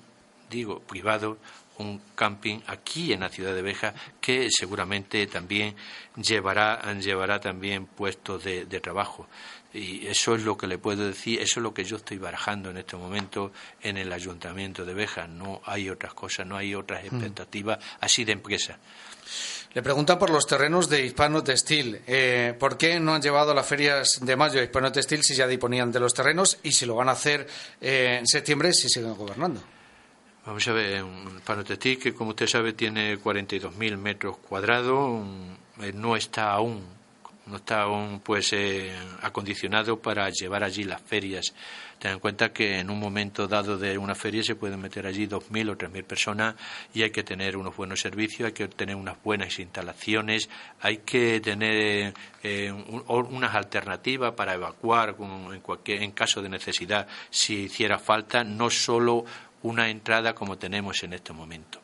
digo, 0.49 0.81
privado 0.81 1.37
un 1.79 2.01
camping 2.15 2.61
aquí 2.67 3.13
en 3.13 3.21
la 3.21 3.29
ciudad 3.29 3.55
de 3.55 3.63
Beja 3.63 3.95
que 4.21 4.49
seguramente 4.51 5.27
también 5.27 5.75
llevará, 6.17 6.93
llevará 6.95 7.41
también 7.41 7.87
puestos 7.87 8.45
de, 8.45 8.81
trabajo. 8.81 9.27
Y 9.73 10.07
eso 10.07 10.35
es 10.35 10.43
lo 10.43 10.57
que 10.57 10.67
le 10.67 10.79
puedo 10.79 11.07
decir, 11.07 11.41
eso 11.41 11.61
es 11.61 11.63
lo 11.63 11.75
que 11.75 11.85
yo 11.85 11.97
estoy 11.97 12.19
barajando 12.19 12.71
en 12.71 12.79
este 12.79 12.97
momento 12.97 13.53
en 13.83 13.99
el 13.99 14.13
ayuntamiento 14.13 14.85
de 14.85 14.95
Beja. 14.95 15.27
No 15.27 15.61
hay 15.65 15.91
otras 15.91 16.15
cosas, 16.15 16.47
no 16.47 16.57
hay 16.57 16.75
otras 16.75 17.03
mm. 17.03 17.07
expectativas 17.07 17.79
así 18.01 18.25
de 18.25 18.33
empresa. 18.33 18.79
Le 19.75 19.83
preguntan 19.83 20.19
por 20.19 20.31
los 20.31 20.47
terrenos 20.47 20.89
de 20.89 21.05
Hispano 21.05 21.45
Textil. 21.45 22.01
Eh, 22.07 22.55
¿Por 22.59 22.79
qué 22.79 22.99
no 22.99 23.15
han 23.15 23.21
llevado 23.21 23.53
las 23.53 23.67
ferias 23.67 24.21
de 24.23 24.35
mayo 24.35 24.59
de 24.59 24.65
Hispano 24.65 24.91
Textil 24.91 25.23
si 25.23 25.35
ya 25.35 25.47
disponían 25.47 25.93
de 25.93 26.01
los 26.01 26.15
terrenos 26.15 26.59
y 26.63 26.73
si 26.73 26.87
lo 26.87 26.95
van 26.95 27.11
a 27.11 27.13
hacer 27.13 27.47
eh, 27.81 28.17
en 28.21 28.27
septiembre 28.27 28.73
si 28.73 28.89
siguen 28.89 29.15
gobernando? 29.15 29.76
Vamos 30.47 30.69
a 30.69 30.73
ver, 30.73 31.03
un 31.03 31.41
que 32.01 32.15
como 32.15 32.31
usted 32.31 32.47
sabe 32.47 32.73
tiene 32.73 33.19
42.000 33.19 33.97
metros 33.97 34.37
cuadrados, 34.37 35.27
eh, 35.83 35.93
no 35.93 36.15
está 36.15 36.53
aún, 36.53 36.85
no 37.47 37.57
está 37.57 37.83
aún 37.83 38.21
pues 38.23 38.53
eh, 38.53 38.97
acondicionado 39.23 39.99
para 39.99 40.31
llevar 40.31 40.63
allí 40.63 40.85
las 40.85 41.03
ferias. 41.03 41.53
Ten 41.99 42.13
en 42.13 42.19
cuenta 42.19 42.53
que 42.53 42.79
en 42.79 42.91
un 42.91 43.01
momento 43.01 43.49
dado 43.49 43.79
de 43.79 43.97
una 43.97 44.15
feria 44.15 44.43
se 44.43 44.55
pueden 44.55 44.81
meter 44.81 45.07
allí 45.07 45.27
2.000 45.27 45.71
o 45.71 45.79
3.000 45.79 46.05
personas 46.05 46.55
y 46.93 47.03
hay 47.03 47.11
que 47.11 47.25
tener 47.25 47.57
unos 47.57 47.75
buenos 47.75 48.01
servicios, 48.01 48.47
hay 48.47 48.53
que 48.53 48.69
tener 48.69 48.95
unas 48.95 49.21
buenas 49.25 49.59
instalaciones, 49.59 50.49
hay 50.81 50.99
que 50.99 51.41
tener 51.41 52.13
eh, 52.43 52.71
unas 53.09 53.55
alternativas 53.55 54.35
para 54.35 54.55
evacuar 54.55 55.17
en, 55.19 55.61
cualquier, 55.61 56.03
en 56.03 56.13
caso 56.13 56.43
de 56.43 56.51
necesidad 56.51 57.09
si 57.31 57.65
hiciera 57.65 57.99
falta, 57.99 58.45
no 58.45 58.69
solo 58.69 59.25
una 59.67 59.89
entrada 59.89 60.35
como 60.35 60.57
tenemos 60.57 61.03
en 61.03 61.13
este 61.13 61.33
momento. 61.33 61.83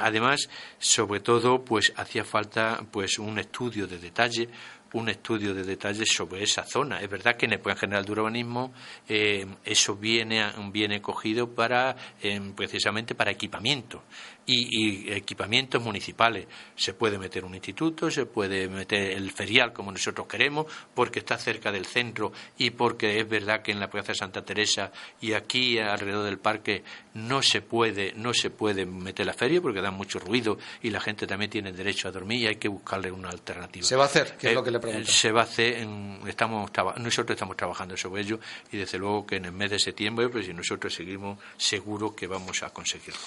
además, 0.00 0.48
sobre 0.78 1.20
todo, 1.20 1.64
pues 1.64 1.92
hacía 1.96 2.24
falta 2.24 2.84
pues 2.90 3.18
un 3.18 3.38
estudio 3.38 3.86
de 3.86 3.98
detalle 3.98 4.48
un 4.94 5.08
estudio 5.08 5.54
de 5.54 5.64
detalles 5.64 6.08
sobre 6.08 6.44
esa 6.44 6.64
zona. 6.64 7.00
Es 7.00 7.10
verdad 7.10 7.36
que 7.36 7.46
en 7.46 7.54
el 7.54 7.58
Plan 7.58 7.76
General 7.76 8.04
de 8.04 8.12
Urbanismo 8.12 8.72
eh, 9.08 9.44
eso 9.64 9.96
viene, 9.96 10.44
viene 10.70 11.02
cogido 11.02 11.52
para, 11.52 11.96
eh, 12.22 12.40
precisamente 12.54 13.16
para 13.16 13.32
equipamiento 13.32 14.04
y, 14.46 15.12
equipamientos 15.12 15.82
municipales. 15.82 16.46
Se 16.76 16.94
puede 16.94 17.18
meter 17.18 17.44
un 17.44 17.54
instituto, 17.54 18.10
se 18.10 18.26
puede 18.26 18.68
meter 18.68 19.12
el 19.12 19.30
ferial 19.32 19.72
como 19.72 19.92
nosotros 19.92 20.26
queremos, 20.26 20.66
porque 20.94 21.20
está 21.20 21.38
cerca 21.38 21.72
del 21.72 21.86
centro 21.86 22.32
y 22.58 22.70
porque 22.70 23.20
es 23.20 23.28
verdad 23.28 23.62
que 23.62 23.72
en 23.72 23.80
la 23.80 23.88
Plaza 23.88 24.14
Santa 24.14 24.44
Teresa 24.44 24.92
y 25.20 25.32
aquí 25.32 25.78
alrededor 25.78 26.24
del 26.24 26.38
parque 26.38 26.82
no 27.14 27.42
se 27.42 27.60
puede, 27.60 28.12
no 28.14 28.34
se 28.34 28.50
puede 28.50 28.86
meter 28.86 29.26
la 29.26 29.34
feria 29.34 29.60
porque 29.60 29.80
da 29.80 29.90
mucho 29.90 30.18
ruido 30.18 30.58
y 30.82 30.90
la 30.90 31.00
gente 31.00 31.26
también 31.26 31.50
tiene 31.50 31.72
derecho 31.72 32.08
a 32.08 32.10
dormir 32.10 32.42
y 32.42 32.46
hay 32.48 32.56
que 32.56 32.68
buscarle 32.68 33.10
una 33.10 33.30
alternativa. 33.30 33.86
¿Se 33.86 33.96
va 33.96 34.04
a 34.04 34.06
hacer? 34.06 34.36
¿Qué 34.38 34.48
es 34.48 34.54
lo 34.54 34.62
que 34.62 34.70
le 34.70 34.80
pregunto? 34.80 35.10
Se 35.10 35.30
va 35.30 35.42
a 35.42 35.44
hacer, 35.44 35.86
estamos, 36.26 36.70
nosotros 36.96 37.36
estamos 37.36 37.56
trabajando 37.56 37.96
sobre 37.96 38.22
ello 38.22 38.40
y 38.72 38.76
desde 38.76 38.98
luego 38.98 39.26
que 39.26 39.36
en 39.36 39.46
el 39.46 39.52
mes 39.52 39.70
de 39.70 39.78
septiembre, 39.78 40.28
pues 40.28 40.46
si 40.46 40.52
nosotros 40.52 40.94
seguimos, 40.94 41.38
seguro 41.56 42.14
que 42.14 42.26
vamos 42.26 42.62
a 42.62 42.70
conseguirlo. 42.70 43.18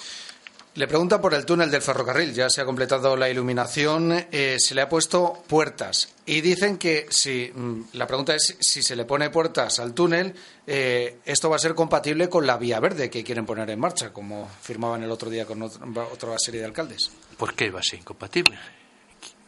Le 0.78 0.86
pregunta 0.86 1.20
por 1.20 1.34
el 1.34 1.44
túnel 1.44 1.72
del 1.72 1.82
ferrocarril. 1.82 2.32
Ya 2.32 2.48
se 2.48 2.60
ha 2.60 2.64
completado 2.64 3.16
la 3.16 3.28
iluminación, 3.28 4.12
eh, 4.30 4.58
se 4.60 4.76
le 4.76 4.82
ha 4.82 4.88
puesto 4.88 5.42
puertas. 5.48 6.14
Y 6.24 6.40
dicen 6.40 6.78
que 6.78 7.08
si. 7.10 7.50
Mm, 7.52 7.80
la 7.94 8.06
pregunta 8.06 8.36
es 8.36 8.56
si 8.60 8.80
se 8.80 8.94
le 8.94 9.04
pone 9.04 9.28
puertas 9.28 9.80
al 9.80 9.92
túnel, 9.92 10.32
eh, 10.68 11.18
esto 11.24 11.50
va 11.50 11.56
a 11.56 11.58
ser 11.58 11.74
compatible 11.74 12.28
con 12.28 12.46
la 12.46 12.56
vía 12.58 12.78
verde 12.78 13.10
que 13.10 13.24
quieren 13.24 13.44
poner 13.44 13.68
en 13.70 13.80
marcha, 13.80 14.12
como 14.12 14.48
firmaban 14.62 15.02
el 15.02 15.10
otro 15.10 15.28
día 15.28 15.46
con 15.46 15.60
otra 15.62 16.38
serie 16.38 16.60
de 16.60 16.66
alcaldes. 16.66 17.10
¿Por 17.36 17.54
qué 17.54 17.72
va 17.72 17.80
a 17.80 17.82
ser 17.82 17.98
incompatible? 17.98 18.56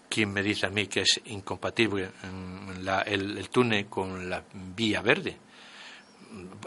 ¿Quién 0.09 0.33
me 0.33 0.43
dice 0.43 0.67
a 0.67 0.71
mí 0.71 0.89
que 0.89 1.03
es 1.03 1.21
incompatible 1.27 2.11
mm, 2.25 2.89
el 3.07 3.49
túnel 3.51 3.87
con 3.87 4.29
la 4.29 4.43
vía 4.53 5.01
verde? 5.01 5.39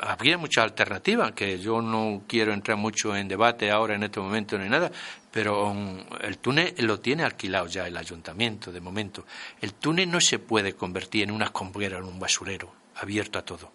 Habría 0.02 0.38
muchas 0.38 0.64
alternativas, 0.66 1.32
que 1.32 1.60
yo 1.60 1.82
no 1.82 2.24
quiero 2.28 2.54
entrar 2.54 2.78
mucho 2.78 3.16
en 3.16 3.28
debate 3.28 3.72
ahora 3.72 3.96
en 3.96 4.04
este 4.04 4.20
momento 4.20 4.58
ni 4.58 4.70
nada, 4.70 4.92
pero 5.32 5.74
el 6.22 6.38
túnel 6.38 6.74
lo 6.80 7.00
tiene 7.00 7.24
alquilado 7.24 7.68
ya 7.68 7.88
el 7.88 7.98
ayuntamiento 7.98 8.72
de 8.72 8.82
momento. 8.82 9.26
El 9.62 9.74
túnel 9.74 10.10
no 10.10 10.20
se 10.20 10.40
puede 10.40 10.74
convertir 10.74 11.24
en 11.24 11.32
una 11.32 11.46
escombrera, 11.46 11.98
en 11.98 12.04
un 12.06 12.20
basurero, 12.20 12.74
abierto 12.96 13.40
a 13.40 13.44
todo. 13.44 13.72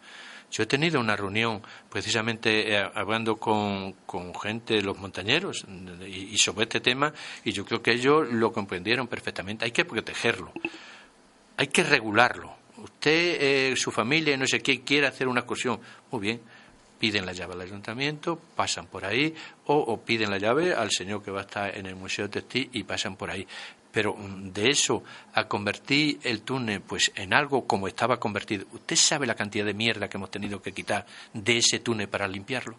Yo 0.50 0.62
he 0.62 0.66
tenido 0.66 0.98
una 0.98 1.14
reunión 1.14 1.60
precisamente 1.90 2.74
eh, 2.74 2.90
hablando 2.94 3.36
con, 3.36 3.94
gente 4.40 4.74
de 4.74 4.82
los 4.82 4.98
montañeros 4.98 5.66
y, 6.06 6.36
sobre 6.38 6.64
este 6.64 6.80
tema 6.80 7.12
y 7.44 7.52
yo 7.52 7.66
creo 7.66 7.82
que 7.82 7.92
ellos 7.92 8.26
lo 8.30 8.50
comprendieron 8.52 9.08
perfectamente. 9.08 9.66
Hay 9.66 9.72
que 9.72 9.84
protegerlo, 9.84 10.52
hay 11.56 11.66
que 11.66 11.82
regularlo 11.82 12.57
usted, 12.82 13.38
eh, 13.40 13.74
su 13.76 13.90
familia, 13.90 14.36
no 14.36 14.46
sé 14.46 14.60
qué, 14.60 14.80
quiere 14.80 15.06
hacer 15.06 15.28
una 15.28 15.40
excursión, 15.40 15.80
muy 16.10 16.20
bien, 16.20 16.40
piden 16.98 17.24
la 17.24 17.32
llave 17.32 17.54
al 17.54 17.60
ayuntamiento, 17.60 18.40
pasan 18.56 18.86
por 18.86 19.04
ahí, 19.04 19.34
o, 19.66 20.00
piden 20.00 20.30
la 20.30 20.38
llave 20.38 20.74
al 20.74 20.90
señor 20.90 21.22
que 21.22 21.30
va 21.30 21.40
a 21.40 21.44
estar 21.44 21.76
en 21.76 21.86
el 21.86 21.94
Museo 21.94 22.28
Textil 22.28 22.70
y 22.72 22.82
pasan 22.84 23.16
por 23.16 23.30
ahí. 23.30 23.46
Pero 23.90 24.14
mm, 24.14 24.52
de 24.52 24.70
eso 24.70 25.02
a 25.34 25.44
convertir 25.44 26.18
el 26.22 26.42
túnel 26.42 26.80
pues 26.80 27.12
en 27.14 27.32
algo 27.32 27.66
como 27.66 27.88
estaba 27.88 28.18
convertido, 28.18 28.66
¿usted 28.72 28.96
sabe 28.96 29.26
la 29.26 29.34
cantidad 29.34 29.64
de 29.64 29.74
mierda 29.74 30.08
que 30.08 30.16
hemos 30.16 30.30
tenido 30.30 30.60
que 30.60 30.72
quitar 30.72 31.06
de 31.32 31.58
ese 31.58 31.78
túnel 31.78 32.08
para 32.08 32.28
limpiarlo? 32.28 32.76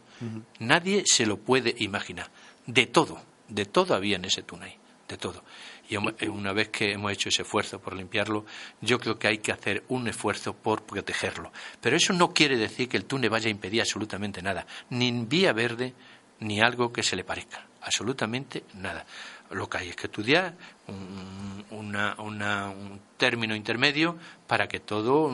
Nadie 0.59 1.03
se 1.05 1.25
lo 1.25 1.37
puede 1.37 1.73
imaginar. 1.79 2.29
De 2.65 2.85
todo, 2.87 3.21
de 3.47 3.65
todo 3.65 3.95
había 3.95 4.17
en 4.17 4.25
ese 4.25 4.43
túnel, 4.43 4.73
de 5.07 5.17
todo. 5.17 5.43
Y 5.89 5.97
una 5.97 6.53
vez 6.53 6.69
que 6.69 6.91
hemos 6.91 7.11
hecho 7.11 7.29
ese 7.29 7.41
esfuerzo 7.41 7.79
por 7.79 7.95
limpiarlo, 7.95 8.45
yo 8.79 8.99
creo 8.99 9.17
que 9.17 9.27
hay 9.27 9.39
que 9.39 9.51
hacer 9.51 9.83
un 9.87 10.07
esfuerzo 10.07 10.53
por 10.53 10.83
protegerlo. 10.83 11.51
Pero 11.81 11.97
eso 11.97 12.13
no 12.13 12.31
quiere 12.31 12.57
decir 12.57 12.87
que 12.87 12.97
el 12.97 13.05
túnel 13.05 13.31
vaya 13.31 13.47
a 13.47 13.51
impedir 13.51 13.81
absolutamente 13.81 14.43
nada, 14.43 14.67
ni 14.91 15.11
vía 15.25 15.51
verde, 15.51 15.95
ni 16.41 16.61
algo 16.61 16.93
que 16.93 17.01
se 17.01 17.15
le 17.15 17.23
parezca. 17.23 17.65
Absolutamente 17.81 18.65
nada. 18.75 19.03
Lo 19.49 19.67
que 19.67 19.79
hay 19.79 19.89
es 19.89 19.95
que 19.95 20.05
estudiar 20.05 20.53
un, 20.87 21.65
un 21.71 23.01
término 23.17 23.55
intermedio 23.55 24.15
para 24.45 24.67
que 24.67 24.79
todo, 24.79 25.31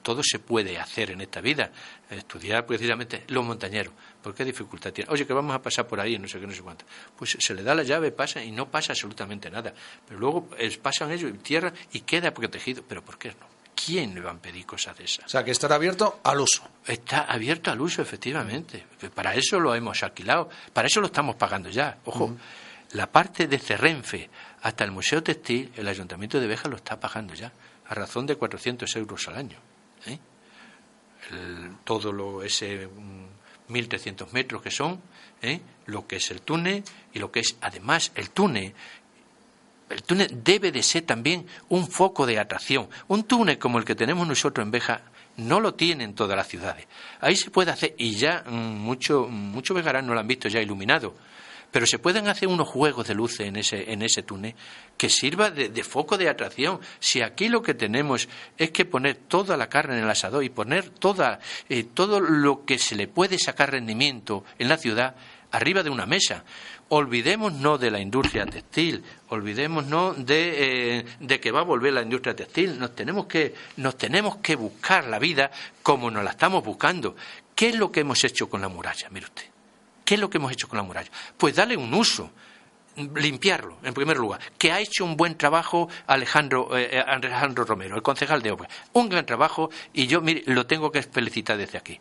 todo 0.00 0.22
se 0.22 0.38
puede 0.38 0.78
hacer 0.78 1.10
en 1.10 1.20
esta 1.20 1.42
vida. 1.42 1.70
Estudiar 2.08 2.64
precisamente 2.64 3.24
los 3.28 3.44
montañeros. 3.44 3.92
¿Por 4.22 4.34
qué 4.34 4.44
dificultad 4.44 4.92
tiene? 4.92 5.10
Oye, 5.10 5.26
que 5.26 5.32
vamos 5.32 5.54
a 5.54 5.62
pasar 5.62 5.86
por 5.86 6.00
ahí, 6.00 6.18
no 6.18 6.26
sé 6.26 6.40
qué, 6.40 6.46
no 6.46 6.52
sé 6.52 6.62
cuánto. 6.62 6.84
Pues 7.16 7.36
se 7.38 7.54
le 7.54 7.62
da 7.62 7.74
la 7.74 7.82
llave, 7.82 8.10
pasa 8.10 8.42
y 8.42 8.50
no 8.50 8.68
pasa 8.68 8.92
absolutamente 8.92 9.50
nada. 9.50 9.72
Pero 10.06 10.18
luego 10.18 10.48
pasan 10.82 11.12
ellos 11.12 11.30
y 11.32 11.38
tierra 11.38 11.72
y 11.92 12.00
queda 12.00 12.32
protegido. 12.32 12.82
¿Pero 12.86 13.02
por 13.02 13.18
qué 13.18 13.28
no? 13.28 13.46
¿Quién 13.74 14.14
le 14.14 14.20
va 14.20 14.32
a 14.32 14.34
pedir 14.34 14.66
cosas 14.66 14.98
de 14.98 15.04
esas? 15.04 15.26
O 15.26 15.28
sea, 15.28 15.44
que 15.44 15.52
estará 15.52 15.76
abierto 15.76 16.20
al 16.24 16.40
uso. 16.40 16.68
Está 16.84 17.22
abierto 17.22 17.70
al 17.70 17.80
uso, 17.80 18.02
efectivamente. 18.02 18.84
Para 19.14 19.34
eso 19.34 19.60
lo 19.60 19.74
hemos 19.74 20.02
alquilado. 20.02 20.48
Para 20.72 20.88
eso 20.88 21.00
lo 21.00 21.06
estamos 21.06 21.36
pagando 21.36 21.70
ya. 21.70 21.98
Ojo, 22.04 22.36
la 22.92 23.06
parte 23.10 23.46
de 23.46 23.58
Cerrenfe 23.58 24.28
hasta 24.62 24.84
el 24.84 24.90
Museo 24.90 25.22
Textil, 25.22 25.72
el 25.76 25.86
Ayuntamiento 25.86 26.40
de 26.40 26.48
Beja 26.48 26.68
lo 26.68 26.76
está 26.76 26.98
pagando 26.98 27.34
ya, 27.34 27.52
a 27.86 27.94
razón 27.94 28.26
de 28.26 28.34
400 28.34 28.94
euros 28.96 29.28
al 29.28 29.36
año. 29.36 29.58
¿eh? 30.06 30.18
todo 31.84 32.12
lo, 32.12 32.42
ese 32.42 32.88
1.300 33.68 34.26
mm, 34.26 34.34
metros 34.34 34.62
que 34.62 34.70
son, 34.70 35.00
¿eh? 35.42 35.60
lo 35.86 36.06
que 36.06 36.16
es 36.16 36.30
el 36.30 36.42
túnel 36.42 36.84
y 37.12 37.18
lo 37.18 37.30
que 37.30 37.40
es 37.40 37.56
además 37.60 38.12
el 38.14 38.30
túnel 38.30 38.74
el 39.90 40.02
túnel 40.02 40.42
debe 40.44 40.70
de 40.70 40.82
ser 40.82 41.02
también 41.02 41.46
un 41.70 41.88
foco 41.88 42.26
de 42.26 42.38
atracción. 42.38 42.88
Un 43.08 43.24
túnel 43.24 43.58
como 43.58 43.78
el 43.78 43.86
que 43.86 43.94
tenemos 43.94 44.28
nosotros 44.28 44.62
en 44.64 44.70
Beja 44.70 45.00
no 45.38 45.60
lo 45.60 45.74
tienen 45.74 46.14
todas 46.14 46.36
las 46.36 46.48
ciudades. 46.48 46.86
Ahí 47.20 47.36
se 47.36 47.50
puede 47.50 47.70
hacer, 47.70 47.94
y 47.96 48.12
ya 48.12 48.44
muchos 48.48 49.30
mucho 49.30 49.72
Bejarán 49.72 50.06
no 50.06 50.14
lo 50.14 50.20
han 50.20 50.26
visto 50.26 50.48
ya 50.48 50.60
iluminado, 50.60 51.14
pero 51.70 51.86
se 51.86 51.98
pueden 51.98 52.28
hacer 52.28 52.48
unos 52.48 52.68
juegos 52.68 53.06
de 53.06 53.14
luces 53.14 53.40
en 53.40 53.56
ese, 53.56 53.92
en 53.92 54.02
ese 54.02 54.22
túnel 54.22 54.54
que 54.96 55.08
sirva 55.08 55.50
de, 55.50 55.84
foco 55.84 56.18
de 56.18 56.28
atracción. 56.28 56.80
Si 56.98 57.22
aquí 57.22 57.48
lo 57.48 57.62
que 57.62 57.74
tenemos 57.74 58.28
es 58.56 58.70
que 58.70 58.84
poner 58.84 59.16
toda 59.16 59.56
la 59.56 59.68
carne 59.68 59.96
en 59.96 60.04
el 60.04 60.10
asador 60.10 60.42
y 60.44 60.50
poner 60.50 60.88
toda, 60.88 61.40
eh, 61.68 61.84
todo 61.84 62.20
lo 62.20 62.64
que 62.64 62.78
se 62.78 62.96
le 62.96 63.06
puede 63.06 63.38
sacar 63.38 63.70
rendimiento 63.70 64.44
en 64.58 64.68
la 64.68 64.76
ciudad 64.76 65.14
arriba 65.50 65.82
de 65.82 65.90
una 65.90 66.06
mesa. 66.06 66.44
Olvidémonos 66.90 67.78
de 67.78 67.90
la 67.90 68.00
industria 68.00 68.46
textil, 68.46 69.04
olvidémonos 69.28 70.24
de, 70.24 70.98
eh, 70.98 71.04
de 71.20 71.40
que 71.40 71.50
va 71.50 71.60
a 71.60 71.64
volver 71.64 71.92
la 71.92 72.02
industria 72.02 72.34
textil. 72.34 72.78
Nos 72.78 72.94
tenemos, 72.94 73.26
que, 73.26 73.54
nos 73.76 73.96
tenemos 73.96 74.36
que 74.38 74.56
buscar 74.56 75.06
la 75.06 75.18
vida 75.18 75.50
como 75.82 76.10
nos 76.10 76.24
la 76.24 76.30
estamos 76.30 76.64
buscando. 76.64 77.14
¿Qué 77.54 77.68
es 77.68 77.76
lo 77.76 77.92
que 77.92 78.00
hemos 78.00 78.24
hecho 78.24 78.48
con 78.48 78.62
la 78.62 78.68
muralla? 78.68 79.08
Mire 79.10 79.26
usted. 79.26 79.57
¿Qué 80.08 80.14
es 80.14 80.20
lo 80.22 80.30
que 80.30 80.38
hemos 80.38 80.50
hecho 80.50 80.68
con 80.68 80.78
la 80.78 80.82
muralla? 80.82 81.10
Pues 81.36 81.54
darle 81.54 81.76
un 81.76 81.92
uso, 81.92 82.30
limpiarlo, 83.14 83.76
en 83.82 83.92
primer 83.92 84.16
lugar, 84.16 84.40
que 84.56 84.72
ha 84.72 84.80
hecho 84.80 85.04
un 85.04 85.18
buen 85.18 85.36
trabajo 85.36 85.90
Alejandro, 86.06 86.74
eh, 86.78 86.88
eh, 86.92 87.04
Alejandro 87.06 87.66
Romero, 87.66 87.94
el 87.94 88.00
concejal 88.00 88.40
de 88.40 88.50
obra. 88.50 88.70
Un 88.94 89.10
gran 89.10 89.26
trabajo 89.26 89.68
y 89.92 90.06
yo 90.06 90.22
mire, 90.22 90.44
lo 90.46 90.66
tengo 90.66 90.90
que 90.90 91.02
felicitar 91.02 91.58
desde 91.58 91.76
aquí 91.76 92.00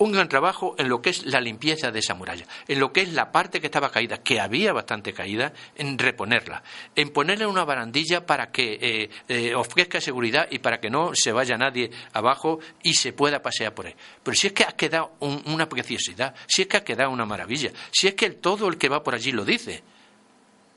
un 0.00 0.12
gran 0.12 0.28
trabajo 0.28 0.74
en 0.78 0.88
lo 0.88 1.02
que 1.02 1.10
es 1.10 1.26
la 1.26 1.40
limpieza 1.40 1.90
de 1.90 1.98
esa 1.98 2.14
muralla, 2.14 2.46
en 2.66 2.80
lo 2.80 2.90
que 2.90 3.02
es 3.02 3.12
la 3.12 3.30
parte 3.30 3.60
que 3.60 3.66
estaba 3.66 3.90
caída, 3.90 4.22
que 4.22 4.40
había 4.40 4.72
bastante 4.72 5.12
caída, 5.12 5.52
en 5.76 5.98
reponerla, 5.98 6.62
en 6.96 7.10
ponerle 7.10 7.46
una 7.46 7.64
barandilla 7.64 8.24
para 8.24 8.50
que 8.50 8.78
eh, 8.80 9.10
eh, 9.28 9.54
ofrezca 9.54 10.00
seguridad 10.00 10.48
y 10.50 10.58
para 10.58 10.80
que 10.80 10.88
no 10.88 11.10
se 11.14 11.32
vaya 11.32 11.58
nadie 11.58 11.90
abajo 12.14 12.60
y 12.82 12.94
se 12.94 13.12
pueda 13.12 13.42
pasear 13.42 13.74
por 13.74 13.86
ahí. 13.86 13.94
Pero 14.22 14.34
si 14.34 14.46
es 14.46 14.52
que 14.54 14.64
ha 14.64 14.72
quedado 14.72 15.12
una 15.20 15.68
preciosidad, 15.68 16.34
si 16.46 16.62
es 16.62 16.68
que 16.68 16.78
ha 16.78 16.84
quedado 16.84 17.10
una 17.10 17.26
maravilla, 17.26 17.70
si 17.90 18.08
es 18.08 18.14
que 18.14 18.30
todo 18.30 18.68
el 18.68 18.78
que 18.78 18.88
va 18.88 19.02
por 19.02 19.14
allí 19.14 19.32
lo 19.32 19.44
dice. 19.44 19.82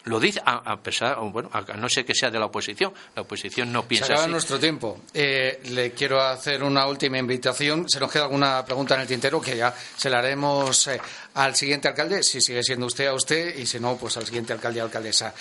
Lo 0.06 0.20
dice, 0.20 0.42
a, 0.46 0.78
pesar, 0.82 1.18
bueno, 1.32 1.50
a 1.54 1.62
no 1.78 1.88
ser 1.88 2.06
que 2.06 2.14
sea 2.14 2.30
de 2.30 2.38
la 2.38 2.48
oposición. 2.48 2.94
La 3.16 3.22
oposición 3.22 3.72
no 3.72 3.88
piensa 3.88 4.08
Se 4.08 4.14
acaba 4.14 4.28
nuestro 4.28 4.60
tiempo. 4.60 5.00
Eh, 5.14 5.62
le 5.70 5.92
quiero 5.92 6.22
hacer 6.22 6.62
una 6.62 6.86
última 6.88 7.18
invitación. 7.18 7.88
Se 7.88 8.02
nos 8.02 8.12
queda 8.12 8.24
alguna 8.24 8.66
pregunta 8.66 8.96
en 8.96 9.02
el 9.02 9.08
tintero 9.08 9.40
que 9.40 9.56
ya 9.56 9.74
se 9.96 10.10
la 10.10 10.20
haremos 10.20 10.88
eh, 10.88 11.00
al 11.36 11.56
siguiente 11.56 11.88
alcalde, 11.88 12.22
si 12.22 12.42
sigue 12.42 12.62
siendo 12.64 12.86
usted 12.88 13.08
a 13.08 13.14
usted, 13.14 13.56
y 13.56 13.66
si 13.66 13.80
no, 13.80 13.96
pues 13.96 14.18
al 14.18 14.26
siguiente 14.26 14.52
alcalde 14.52 14.80
y 14.80 14.82
alcaldesa. 14.82 15.34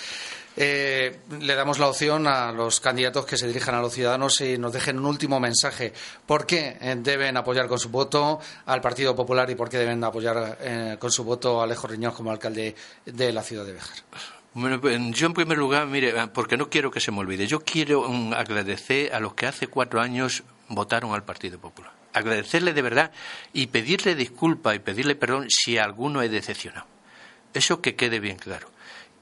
Eh, 0.55 1.19
le 1.41 1.55
damos 1.55 1.79
la 1.79 1.87
opción 1.89 2.25
a 2.27 2.53
los 2.53 2.79
candidatos 2.79 3.25
que 3.25 3.35
se 3.35 3.47
dirijan 3.47 3.75
a 3.75 3.81
los 3.81 3.91
ciudadanos 3.91 4.39
y 4.39 4.57
nos 4.57 4.71
dejen 4.71 4.97
un 4.97 5.07
último 5.07 5.41
mensaje. 5.41 5.91
¿Por 6.25 6.45
qué 6.45 6.77
deben 6.99 7.35
apoyar 7.35 7.67
con 7.67 7.79
su 7.79 7.89
voto 7.89 8.39
al 8.67 8.79
Partido 8.79 9.13
Popular 9.13 9.49
y 9.49 9.55
por 9.55 9.67
qué 9.67 9.79
deben 9.79 10.01
apoyar 10.03 10.97
con 10.99 11.11
su 11.11 11.23
voto 11.25 11.59
a 11.59 11.65
Alejo 11.65 11.87
Riñón 11.87 12.13
como 12.13 12.31
alcalde 12.31 12.75
de 13.03 13.33
la 13.33 13.41
ciudad 13.41 13.65
de 13.65 13.73
Béjar? 13.73 13.97
Bueno, 14.53 14.79
pues, 14.79 14.99
yo 15.11 15.27
en 15.27 15.33
primer 15.33 15.57
lugar, 15.57 15.87
mire, 15.87 16.19
ah, 16.19 16.31
porque 16.31 16.57
no 16.57 16.69
quiero 16.69 16.91
que 16.91 16.99
se 16.99 17.11
me 17.11 17.19
olvide, 17.19 17.47
yo 17.47 17.61
quiero 17.61 18.05
agradecer 18.35 19.13
a 19.13 19.19
los 19.19 19.33
que 19.33 19.47
hace 19.47 19.67
cuatro 19.67 19.99
años 19.99 20.43
votaron 20.69 21.13
al 21.13 21.23
Partido 21.23 21.57
Popular. 21.59 21.91
Agradecerle 22.13 22.73
de 22.73 22.81
verdad 22.83 23.11
y 23.51 23.67
pedirle 23.67 24.13
disculpas 24.13 24.75
y 24.75 24.79
pedirle 24.79 25.15
perdón 25.15 25.47
si 25.49 25.79
alguno 25.79 26.21
he 26.21 26.29
decepcionado. 26.29 26.85
Eso 27.53 27.81
que 27.81 27.95
quede 27.95 28.19
bien 28.19 28.37
claro. 28.37 28.69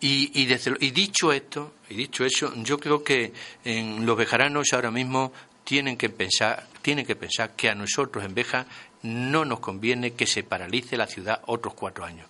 Y, 0.02 0.32
y, 0.34 0.92
dicho 0.92 1.32
esto, 1.32 1.76
y 1.88 1.94
dicho 1.94 2.26
eso, 2.26 2.52
yo 2.56 2.80
creo 2.80 3.04
que 3.04 3.34
en 3.64 4.06
los 4.06 4.18
vejaranos 4.18 4.74
ahora 4.74 4.92
mismo 4.92 5.32
tienen 5.64 5.96
que 5.96 6.10
pensar, 6.10 6.66
tienen 6.82 7.06
que 7.06 7.16
pensar 7.16 7.56
que 7.56 7.70
a 7.70 7.76
nosotros 7.76 8.26
en 8.26 8.34
Beja 8.34 8.66
no 9.04 9.46
nos 9.46 9.60
conviene 9.60 10.14
que 10.14 10.26
se 10.28 10.44
paralice 10.44 10.98
la 10.98 11.08
ciudad 11.08 11.42
otros 11.46 11.76
cuatro 11.76 12.04
años. 12.04 12.28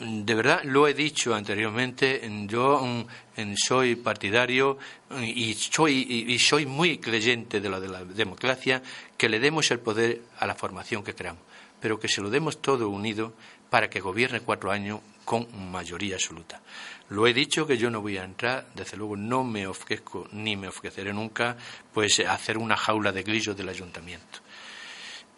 De 0.00 0.34
verdad, 0.34 0.62
lo 0.64 0.88
he 0.88 0.94
dicho 0.94 1.34
anteriormente, 1.34 2.22
yo 2.46 2.80
mm, 2.80 3.52
soy 3.54 3.96
partidario 3.96 4.78
mm, 5.10 5.22
y 5.24 5.52
soy, 5.52 6.24
y 6.26 6.38
soy 6.38 6.64
muy 6.64 6.96
creyente 6.96 7.60
de 7.60 7.68
lo 7.68 7.78
de 7.78 7.88
la 7.88 8.04
democracia, 8.04 8.82
que 9.18 9.28
le 9.28 9.38
demos 9.38 9.70
el 9.70 9.80
poder 9.80 10.22
a 10.38 10.46
la 10.46 10.54
formación 10.54 11.04
que 11.04 11.14
queramos, 11.14 11.42
pero 11.80 12.00
que 12.00 12.08
se 12.08 12.22
lo 12.22 12.30
demos 12.30 12.62
todo 12.62 12.88
unido 12.88 13.34
para 13.68 13.90
que 13.90 14.00
gobierne 14.00 14.40
cuatro 14.40 14.70
años 14.70 15.00
con 15.26 15.46
mayoría 15.70 16.14
absoluta. 16.14 16.62
Lo 17.10 17.26
he 17.26 17.34
dicho 17.34 17.66
que 17.66 17.76
yo 17.76 17.90
no 17.90 18.00
voy 18.00 18.16
a 18.16 18.24
entrar, 18.24 18.68
desde 18.74 18.96
luego 18.96 19.16
no 19.16 19.44
me 19.44 19.66
ofrezco 19.66 20.28
ni 20.32 20.56
me 20.56 20.68
ofreceré 20.68 21.12
nunca, 21.12 21.58
pues 21.92 22.20
hacer 22.20 22.56
una 22.56 22.76
jaula 22.76 23.12
de 23.12 23.22
grillos 23.22 23.56
del 23.56 23.68
ayuntamiento. 23.68 24.38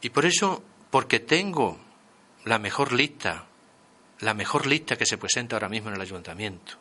Y 0.00 0.10
por 0.10 0.24
eso, 0.24 0.62
porque 0.88 1.18
tengo 1.18 1.80
la 2.44 2.60
mejor 2.60 2.92
lista, 2.92 3.46
la 4.22 4.34
mejor 4.34 4.66
lista 4.66 4.96
que 4.96 5.06
se 5.06 5.18
presenta 5.18 5.56
ahora 5.56 5.68
mismo 5.68 5.90
en 5.90 5.96
el 5.96 6.00
ayuntamiento, 6.00 6.78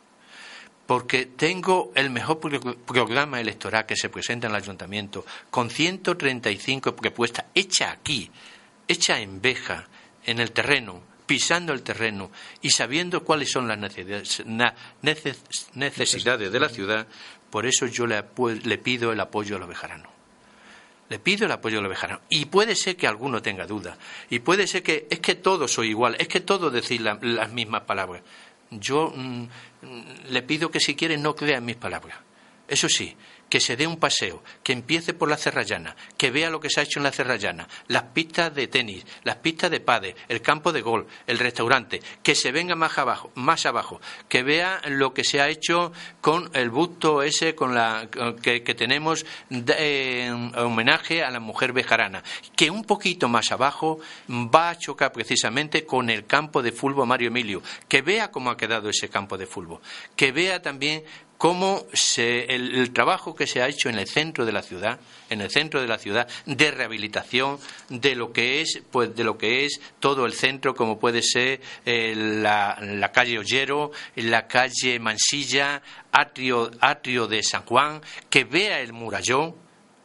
porque 0.86 1.26
tengo 1.26 1.92
el 1.96 2.10
mejor 2.10 2.40
programa 2.40 3.40
electoral 3.42 3.86
que 3.86 3.96
se 3.96 4.10
presenta 4.10 4.48
en 4.48 4.54
el 4.54 4.62
ayuntamiento, 4.62 5.26
con 5.50 5.70
135 5.70 6.96
propuestas 6.96 7.46
hechas 7.54 7.92
aquí, 7.92 8.30
hechas 8.88 9.20
en 9.20 9.42
Beja, 9.42 9.88
en 10.26 10.40
el 10.40 10.52
terreno, 10.52 11.02
pisando 11.26 11.74
el 11.74 11.82
terreno 11.82 12.30
y 12.62 12.72
sabiendo 12.72 13.24
cuáles 13.24 13.52
son 13.52 13.68
las 13.68 13.80
necesidades 15.74 16.52
de 16.52 16.60
la 16.60 16.70
ciudad, 16.70 17.08
por 17.50 17.66
eso 17.66 17.88
yo 17.88 18.06
le, 18.06 18.22
pido 18.78 19.12
el 19.12 19.20
apoyo 19.20 19.56
a 19.56 19.60
los 19.60 19.70
bejaranos. 19.70 20.11
Le 21.12 21.20
pido 21.20 21.46
el 21.46 21.52
apoyo 21.52 21.80
a 21.80 21.82
los 21.82 21.90
bejaranos. 21.90 22.24
Y 22.30 22.46
puede 22.46 22.74
ser 22.74 22.96
que 22.96 23.06
alguno 23.06 23.42
tenga 23.42 23.68
duda. 23.68 23.98
Y 24.30 24.40
puede 24.40 24.66
ser 24.66 24.82
que 24.82 25.08
es 25.10 25.20
que 25.20 25.36
todos 25.36 25.70
soy 25.70 25.90
igual, 25.90 26.16
es 26.18 26.30
que 26.30 26.40
todos 26.40 26.72
decís 26.72 27.02
las 27.02 27.52
mismas 27.52 27.82
palabras. 27.82 28.22
Yo 28.70 29.12
mm, 29.14 29.44
le 30.30 30.42
pido 30.42 30.72
que 30.72 30.80
si 30.80 30.96
quiere 30.96 31.18
no 31.18 31.36
crea 31.36 31.58
en 31.58 31.66
mis 31.66 31.76
palabras. 31.76 32.18
Eso 32.66 32.88
sí, 32.88 33.14
que 33.52 33.60
se 33.60 33.76
dé 33.76 33.86
un 33.86 33.98
paseo, 33.98 34.42
que 34.64 34.72
empiece 34.72 35.14
por 35.14 35.30
la 35.30 35.36
Cerrallana, 35.36 35.98
que 36.18 36.32
vea 36.32 36.50
lo 36.50 36.62
que 36.62 36.70
se 36.70 36.80
ha 36.80 36.84
hecho 36.84 37.00
en 37.00 37.04
la 37.04 37.12
Cerrallana, 37.12 37.68
las 37.88 38.04
pistas 38.04 38.56
de 38.56 38.68
tenis, 38.68 39.06
las 39.24 39.36
pistas 39.36 39.70
de 39.70 39.82
pade, 39.82 40.16
el 40.30 40.42
campo 40.42 40.72
de 40.72 40.82
gol, 40.82 41.06
el 41.28 41.38
restaurante, 41.38 42.02
que 42.24 42.34
se 42.34 42.54
venga 42.54 42.76
más 42.76 42.98
abajo, 42.98 43.30
más 43.36 43.66
abajo, 43.66 44.00
que 44.30 44.42
vea 44.42 44.82
lo 44.88 45.14
que 45.14 45.26
se 45.26 45.42
ha 45.42 45.50
hecho 45.50 45.92
con 46.22 46.50
el 46.54 46.70
busto 46.70 47.24
ese 47.24 47.54
con 47.54 47.76
la 47.76 48.08
que, 48.42 48.62
tenemos 48.62 49.26
en 49.50 50.58
homenaje 50.58 51.22
a 51.22 51.30
la 51.30 51.42
mujer 51.42 51.74
bejarana, 51.74 52.24
que 52.56 52.72
un 52.72 52.86
poquito 52.86 53.28
más 53.28 53.52
abajo 53.52 54.00
va 54.30 54.70
a 54.70 54.78
chocar 54.78 55.12
precisamente 55.12 55.86
con 55.86 56.10
el 56.10 56.26
campo 56.26 56.64
de 56.64 56.72
fútbol 56.72 57.06
Mario 57.06 57.28
Emilio, 57.28 57.62
que 57.90 58.02
vea 58.02 58.32
cómo 58.32 58.50
ha 58.50 58.56
quedado 58.56 58.88
ese 58.88 59.10
campo 59.10 59.38
de 59.38 59.46
fútbol, 59.46 59.82
que 60.16 60.32
vea 60.32 60.62
también 60.62 61.04
cómo 61.42 61.88
el, 62.18 62.94
trabajo 62.94 63.34
que 63.34 63.48
se 63.48 63.64
ha 63.64 63.68
hecho 63.68 63.90
en 63.90 63.98
el 63.98 64.08
centro 64.08 64.46
de 64.46 64.52
la 64.52 64.62
ciudad, 64.62 65.00
en 65.28 65.42
el 65.42 65.50
centro 65.50 65.82
de 65.82 65.88
la 65.88 65.98
ciudad, 65.98 66.28
de 66.46 66.70
rehabilitación 66.70 67.58
de 67.90 68.14
lo 68.14 68.32
que 68.32 68.62
es, 68.62 68.84
pues 68.92 69.16
de 69.16 69.24
lo 69.24 69.40
que 69.40 69.66
es 69.66 69.82
todo 70.00 70.28
el 70.28 70.34
centro, 70.34 70.76
como 70.76 71.00
puede 71.00 71.24
ser 71.24 71.60
eh, 71.84 72.14
la, 72.16 73.12
calle 73.12 73.40
Ollero, 73.40 73.90
la 74.18 74.46
calle 74.46 75.00
Mansilla, 75.00 75.82
atrio, 76.12 76.70
atrio 76.80 77.26
de 77.26 77.42
San 77.42 77.64
Juan, 77.64 78.02
que 78.30 78.44
vea 78.44 78.80
el 78.80 78.94
murallón, 78.94 79.56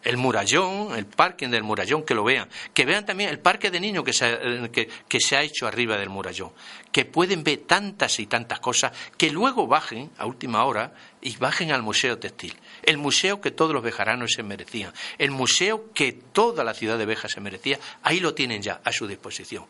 el 0.07 0.17
murallón, 0.17 0.97
el 0.97 1.05
parque 1.05 1.49
del 1.49 1.65
murallón, 1.65 2.05
que 2.05 2.15
lo 2.15 2.23
vean. 2.23 2.49
Que 2.73 2.85
vean 2.85 3.05
también 3.05 3.29
el 3.29 3.41
parque 3.41 3.73
de 3.73 3.81
niños 3.81 4.05
que 4.05 4.13
se, 4.13 4.39
eh, 4.41 4.89
que, 5.09 5.21
se 5.21 5.37
ha 5.37 5.43
hecho 5.43 5.67
arriba 5.67 5.99
del 5.99 6.09
murallón. 6.09 6.53
Que 6.93 7.05
pueden 7.05 7.43
ver 7.43 7.65
tantas 7.67 8.21
y 8.21 8.27
tantas 8.27 8.61
cosas 8.61 8.93
que 9.19 9.31
luego 9.31 9.67
bajen 9.67 10.13
a 10.17 10.27
última 10.27 10.65
hora 10.65 10.95
y 11.21 11.37
bajen 11.39 11.73
al 11.73 11.83
Museo 11.83 12.19
Textil. 12.19 12.55
El 12.85 12.99
museo 12.99 13.41
que 13.41 13.51
todos 13.51 13.75
los 13.75 13.83
bejaranos 13.83 14.31
se 14.33 14.45
merecían. 14.45 14.93
El 15.19 15.33
museo 15.33 15.93
que 15.93 16.13
toda 16.13 16.63
la 16.63 16.73
ciudad 16.73 16.99
de 16.99 17.07
Beja 17.07 17.29
se 17.29 17.41
merecía. 17.41 17.81
Ahí 18.05 18.21
lo 18.21 18.33
tienen 18.33 18.63
ya 18.63 18.81
a 18.85 18.93
su 18.93 19.09
disposición. 19.09 19.67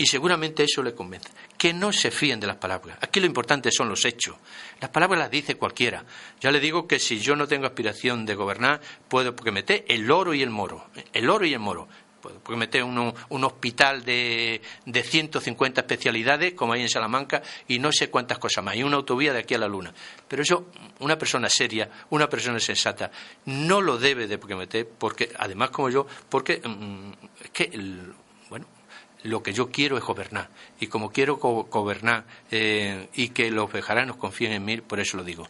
Y 0.00 0.06
seguramente 0.06 0.64
eso 0.64 0.82
le 0.82 0.94
convence. 0.94 1.28
Que 1.58 1.74
no 1.74 1.92
se 1.92 2.10
fíen 2.10 2.40
de 2.40 2.46
las 2.46 2.56
palabras. 2.56 2.96
Aquí 3.02 3.20
lo 3.20 3.26
importante 3.26 3.70
son 3.70 3.90
los 3.90 4.06
hechos. 4.06 4.34
Las 4.80 4.88
palabras 4.88 5.18
las 5.18 5.30
dice 5.30 5.56
cualquiera. 5.56 6.06
Ya 6.40 6.50
le 6.50 6.58
digo 6.58 6.88
que 6.88 6.98
si 6.98 7.18
yo 7.18 7.36
no 7.36 7.46
tengo 7.46 7.66
aspiración 7.66 8.24
de 8.24 8.34
gobernar, 8.34 8.80
puedo 9.08 9.34
meter 9.52 9.84
el 9.88 10.10
oro 10.10 10.32
y 10.32 10.40
el 10.40 10.48
moro. 10.48 10.86
El 11.12 11.28
oro 11.28 11.44
y 11.44 11.52
el 11.52 11.58
moro. 11.58 11.86
Puedo 12.22 12.56
meter 12.56 12.82
un 12.82 13.44
hospital 13.44 14.02
de, 14.02 14.62
de 14.86 15.02
150 15.02 15.82
especialidades, 15.82 16.54
como 16.54 16.72
hay 16.72 16.80
en 16.80 16.88
Salamanca, 16.88 17.42
y 17.68 17.78
no 17.78 17.92
sé 17.92 18.08
cuántas 18.08 18.38
cosas 18.38 18.64
más. 18.64 18.76
Y 18.76 18.82
una 18.82 18.96
autovía 18.96 19.34
de 19.34 19.40
aquí 19.40 19.52
a 19.52 19.58
la 19.58 19.68
luna. 19.68 19.92
Pero 20.26 20.40
eso, 20.40 20.68
una 21.00 21.18
persona 21.18 21.50
seria, 21.50 21.90
una 22.08 22.26
persona 22.26 22.58
sensata, 22.58 23.10
no 23.44 23.82
lo 23.82 23.98
debe 23.98 24.26
de 24.26 24.38
prometer, 24.38 24.88
porque, 24.88 25.30
además 25.38 25.68
como 25.68 25.90
yo, 25.90 26.06
porque 26.30 26.62
mm, 26.64 27.12
es 27.44 27.50
que 27.50 27.70
lo 29.22 29.42
que 29.42 29.52
yo 29.52 29.70
quiero 29.70 29.96
es 29.96 30.04
gobernar. 30.04 30.48
Y 30.78 30.86
como 30.86 31.10
quiero 31.10 31.36
gobernar 31.36 32.24
eh, 32.50 33.08
y 33.14 33.28
que 33.30 33.50
los 33.50 33.70
bejaranos 33.72 34.16
confíen 34.16 34.52
en 34.52 34.64
mí, 34.64 34.80
por 34.80 35.00
eso 35.00 35.16
lo 35.16 35.24
digo. 35.24 35.48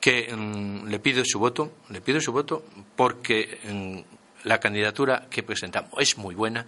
Que 0.00 0.34
mm, 0.34 0.88
le 0.88 0.98
pido 0.98 1.22
su 1.24 1.38
voto, 1.38 1.72
le 1.88 2.00
pido 2.00 2.20
su 2.20 2.32
voto 2.32 2.64
porque 2.96 3.60
mm, 3.64 4.46
la 4.48 4.60
candidatura 4.60 5.26
que 5.30 5.42
presentamos 5.42 5.90
es 5.98 6.16
muy 6.16 6.34
buena, 6.34 6.66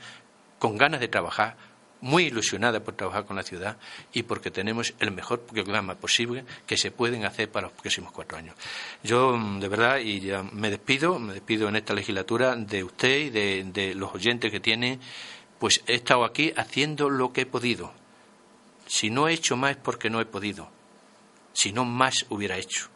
con 0.59 0.77
ganas 0.77 1.01
de 1.01 1.09
trabajar, 1.09 1.57
muy 2.01 2.25
ilusionada 2.25 2.81
por 2.81 2.95
trabajar 2.95 3.25
con 3.25 3.37
la 3.37 3.45
ciudad 3.45 3.77
y 4.13 4.25
porque 4.25 4.51
tenemos 4.51 4.93
el 4.99 5.13
mejor 5.13 5.41
programa 5.43 5.95
posible 5.95 6.45
que 6.67 6.77
se 6.77 6.91
pueden 6.91 7.25
hacer 7.25 7.49
para 7.49 7.69
los 7.69 7.81
próximos 7.81 8.11
cuatro 8.11 8.37
años. 8.37 8.57
Yo, 9.03 9.37
mm, 9.37 9.61
de 9.61 9.69
verdad, 9.69 9.99
y 9.99 10.21
ya 10.21 10.43
me 10.43 10.69
despido, 10.69 11.19
me 11.19 11.35
despido 11.35 11.69
en 11.69 11.77
esta 11.77 11.95
legislatura 11.95 12.57
de 12.57 12.85
usted 12.85 13.19
y 13.19 13.31
de, 13.31 13.65
de 13.73 13.95
los 13.95 14.13
oyentes 14.15 14.51
que 14.51 14.61
tiene 14.61 14.99
pues 15.63 15.81
he 15.87 15.95
estado 15.95 16.25
aquí 16.25 16.53
haciendo 16.57 17.09
lo 17.09 17.33
que 17.33 17.43
he 17.43 17.47
podido. 17.47 17.93
Si 18.89 19.11
no 19.11 19.29
he 19.29 19.33
hecho 19.33 19.57
más 19.57 19.71
es 19.71 19.77
porque 19.77 20.11
no 20.11 20.21
he 20.21 20.27
podido. 20.27 20.69
Si 21.53 21.71
no, 21.71 21.85
más 21.85 22.27
hubiera 22.31 22.59
hecho. 22.59 22.89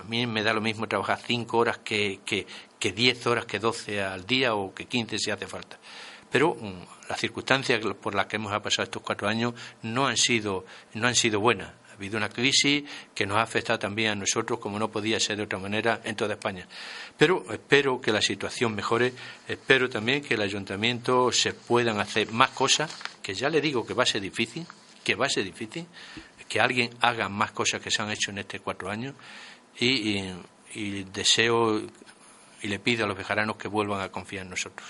A 0.00 0.04
mí 0.04 0.26
me 0.26 0.42
da 0.42 0.54
lo 0.54 0.62
mismo 0.62 0.88
trabajar 0.88 1.20
cinco 1.20 1.58
horas 1.58 1.76
que, 1.84 2.20
que, 2.24 2.92
diez 2.92 3.26
horas, 3.26 3.44
que 3.44 3.58
doce 3.58 4.02
al 4.02 4.24
día 4.24 4.54
o 4.54 4.72
que 4.72 4.86
quince 4.86 5.18
si 5.18 5.30
hace 5.30 5.46
falta. 5.46 5.78
Pero 6.30 6.54
mm, 6.58 7.10
las 7.10 7.20
circunstancias 7.20 7.78
por 8.00 8.14
las 8.14 8.24
que 8.24 8.36
hemos 8.36 8.58
pasado 8.62 8.84
estos 8.84 9.02
cuatro 9.02 9.28
años 9.28 9.52
no 9.82 10.06
han 10.06 10.16
sido, 10.16 10.64
no 10.94 11.06
han 11.06 11.14
sido 11.14 11.40
buenas. 11.40 11.74
Ha 12.02 12.04
habido 12.04 12.18
una 12.18 12.30
crisis 12.30 12.82
que 13.14 13.24
nos 13.24 13.36
ha 13.36 13.42
afectado 13.42 13.78
también 13.78 14.10
a 14.10 14.14
nosotros, 14.16 14.58
como 14.58 14.76
no 14.76 14.90
podía 14.90 15.20
ser 15.20 15.36
de 15.36 15.44
otra 15.44 15.60
manera, 15.60 16.00
en 16.02 16.16
toda 16.16 16.34
España. 16.34 16.66
Pero 17.16 17.44
espero 17.52 18.00
que 18.00 18.10
la 18.10 18.20
situación 18.20 18.74
mejore, 18.74 19.12
espero 19.46 19.88
también 19.88 20.20
que 20.20 20.34
el 20.34 20.42
ayuntamiento 20.42 21.30
se 21.30 21.52
puedan 21.52 22.00
hacer 22.00 22.32
más 22.32 22.50
cosas, 22.50 22.92
que 23.22 23.34
ya 23.34 23.48
le 23.48 23.60
digo 23.60 23.86
que 23.86 23.94
va 23.94 24.02
a 24.02 24.06
ser 24.06 24.20
difícil, 24.20 24.66
que 25.04 25.14
va 25.14 25.26
a 25.26 25.28
ser 25.28 25.44
difícil, 25.44 25.86
que 26.48 26.60
alguien 26.60 26.90
haga 27.00 27.28
más 27.28 27.52
cosas 27.52 27.80
que 27.80 27.92
se 27.92 28.02
han 28.02 28.10
hecho 28.10 28.32
en 28.32 28.38
estos 28.38 28.60
cuatro 28.62 28.90
años 28.90 29.14
y, 29.78 30.24
y 30.74 31.04
deseo 31.04 31.82
y 32.62 32.66
le 32.66 32.80
pido 32.80 33.04
a 33.04 33.06
los 33.06 33.16
bejaranos 33.16 33.54
que 33.54 33.68
vuelvan 33.68 34.00
a 34.00 34.10
confiar 34.10 34.42
en 34.42 34.50
nosotros. 34.50 34.88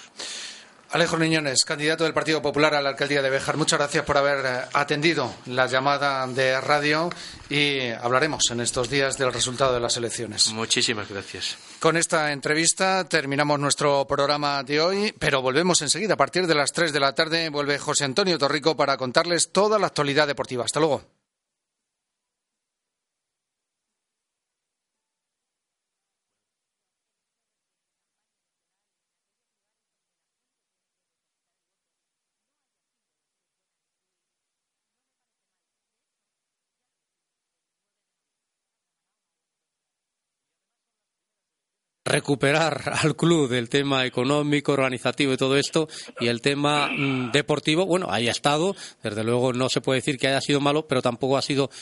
Alejo 0.93 1.17
Niñones, 1.17 1.65
candidato 1.65 2.05
del 2.05 2.13
Partido 2.13 2.43
Popular 2.43 2.75
a 2.75 2.83
la 2.83 2.91
alcaldía 2.91 3.23
de 3.23 3.31
Bejar, 3.31 3.57
muchas 3.57 3.79
gracias 3.79 4.05
por 4.05 4.19
haber 4.19 4.45
eh, 4.45 4.69
atendido 4.75 5.35
la 5.47 5.67
llamada 5.67 6.27
de 6.27 6.61
radio 6.61 7.09
y 7.49 7.89
hablaremos 7.89 8.51
en 8.51 8.61
estos 8.61 8.91
días 8.91 9.17
del 9.17 9.33
resultado 9.33 9.73
de 9.73 9.81
las 9.81 9.97
elecciones. 9.97 10.53
Muchísimas 10.53 11.09
gracias. 11.09 11.57
Con 11.81 11.97
esta 11.97 12.31
entrevista 12.31 13.05
terminamos 13.05 13.59
nuestro 13.59 14.07
programa 14.07 14.63
de 14.65 14.83
hoy, 14.83 15.15
pero 15.19 15.41
volvemos 15.41 15.81
enseguida. 15.81 16.13
A 16.13 16.19
partir 16.19 16.47
de 16.47 16.55
las 16.55 16.73
3 16.73 16.93
de 16.93 17.01
la 17.01 17.15
tarde 17.15 17.49
vuelve 17.49 17.79
José 17.79 18.05
Antonio 18.05 18.37
Torrico 18.37 18.77
para 18.77 18.99
contarles 18.99 19.51
toda 19.51 19.79
la 19.79 19.87
actualidad 19.87 20.27
deportiva. 20.27 20.67
Hasta 20.67 20.81
luego. 20.81 21.22
Recuperar 42.13 42.93
al 43.03 43.17
club 43.17 43.49
del 43.49 43.69
tema 43.69 44.05
económico, 44.05 44.73
organizativo 44.73 45.33
y 45.33 45.37
todo 45.37 45.57
esto, 45.57 45.89
y 46.21 46.29
el 46.29 46.41
tema 46.41 46.89
mm, 46.89 47.33
deportivo, 47.33 47.87
bueno, 47.87 48.07
ahí 48.11 48.29
ha 48.29 48.33
estado, 48.33 48.77
desde 49.03 49.25
luego 49.25 49.53
no 49.53 49.69
se 49.69 49.81
puede 49.81 49.99
decir 49.99 50.19
que 50.19 50.29
haya 50.29 50.41
sido 50.41 50.61
malo, 50.61 50.87
pero 50.87 51.03
tampoco 51.03 51.37
ha 51.37 51.43
sido 51.43 51.71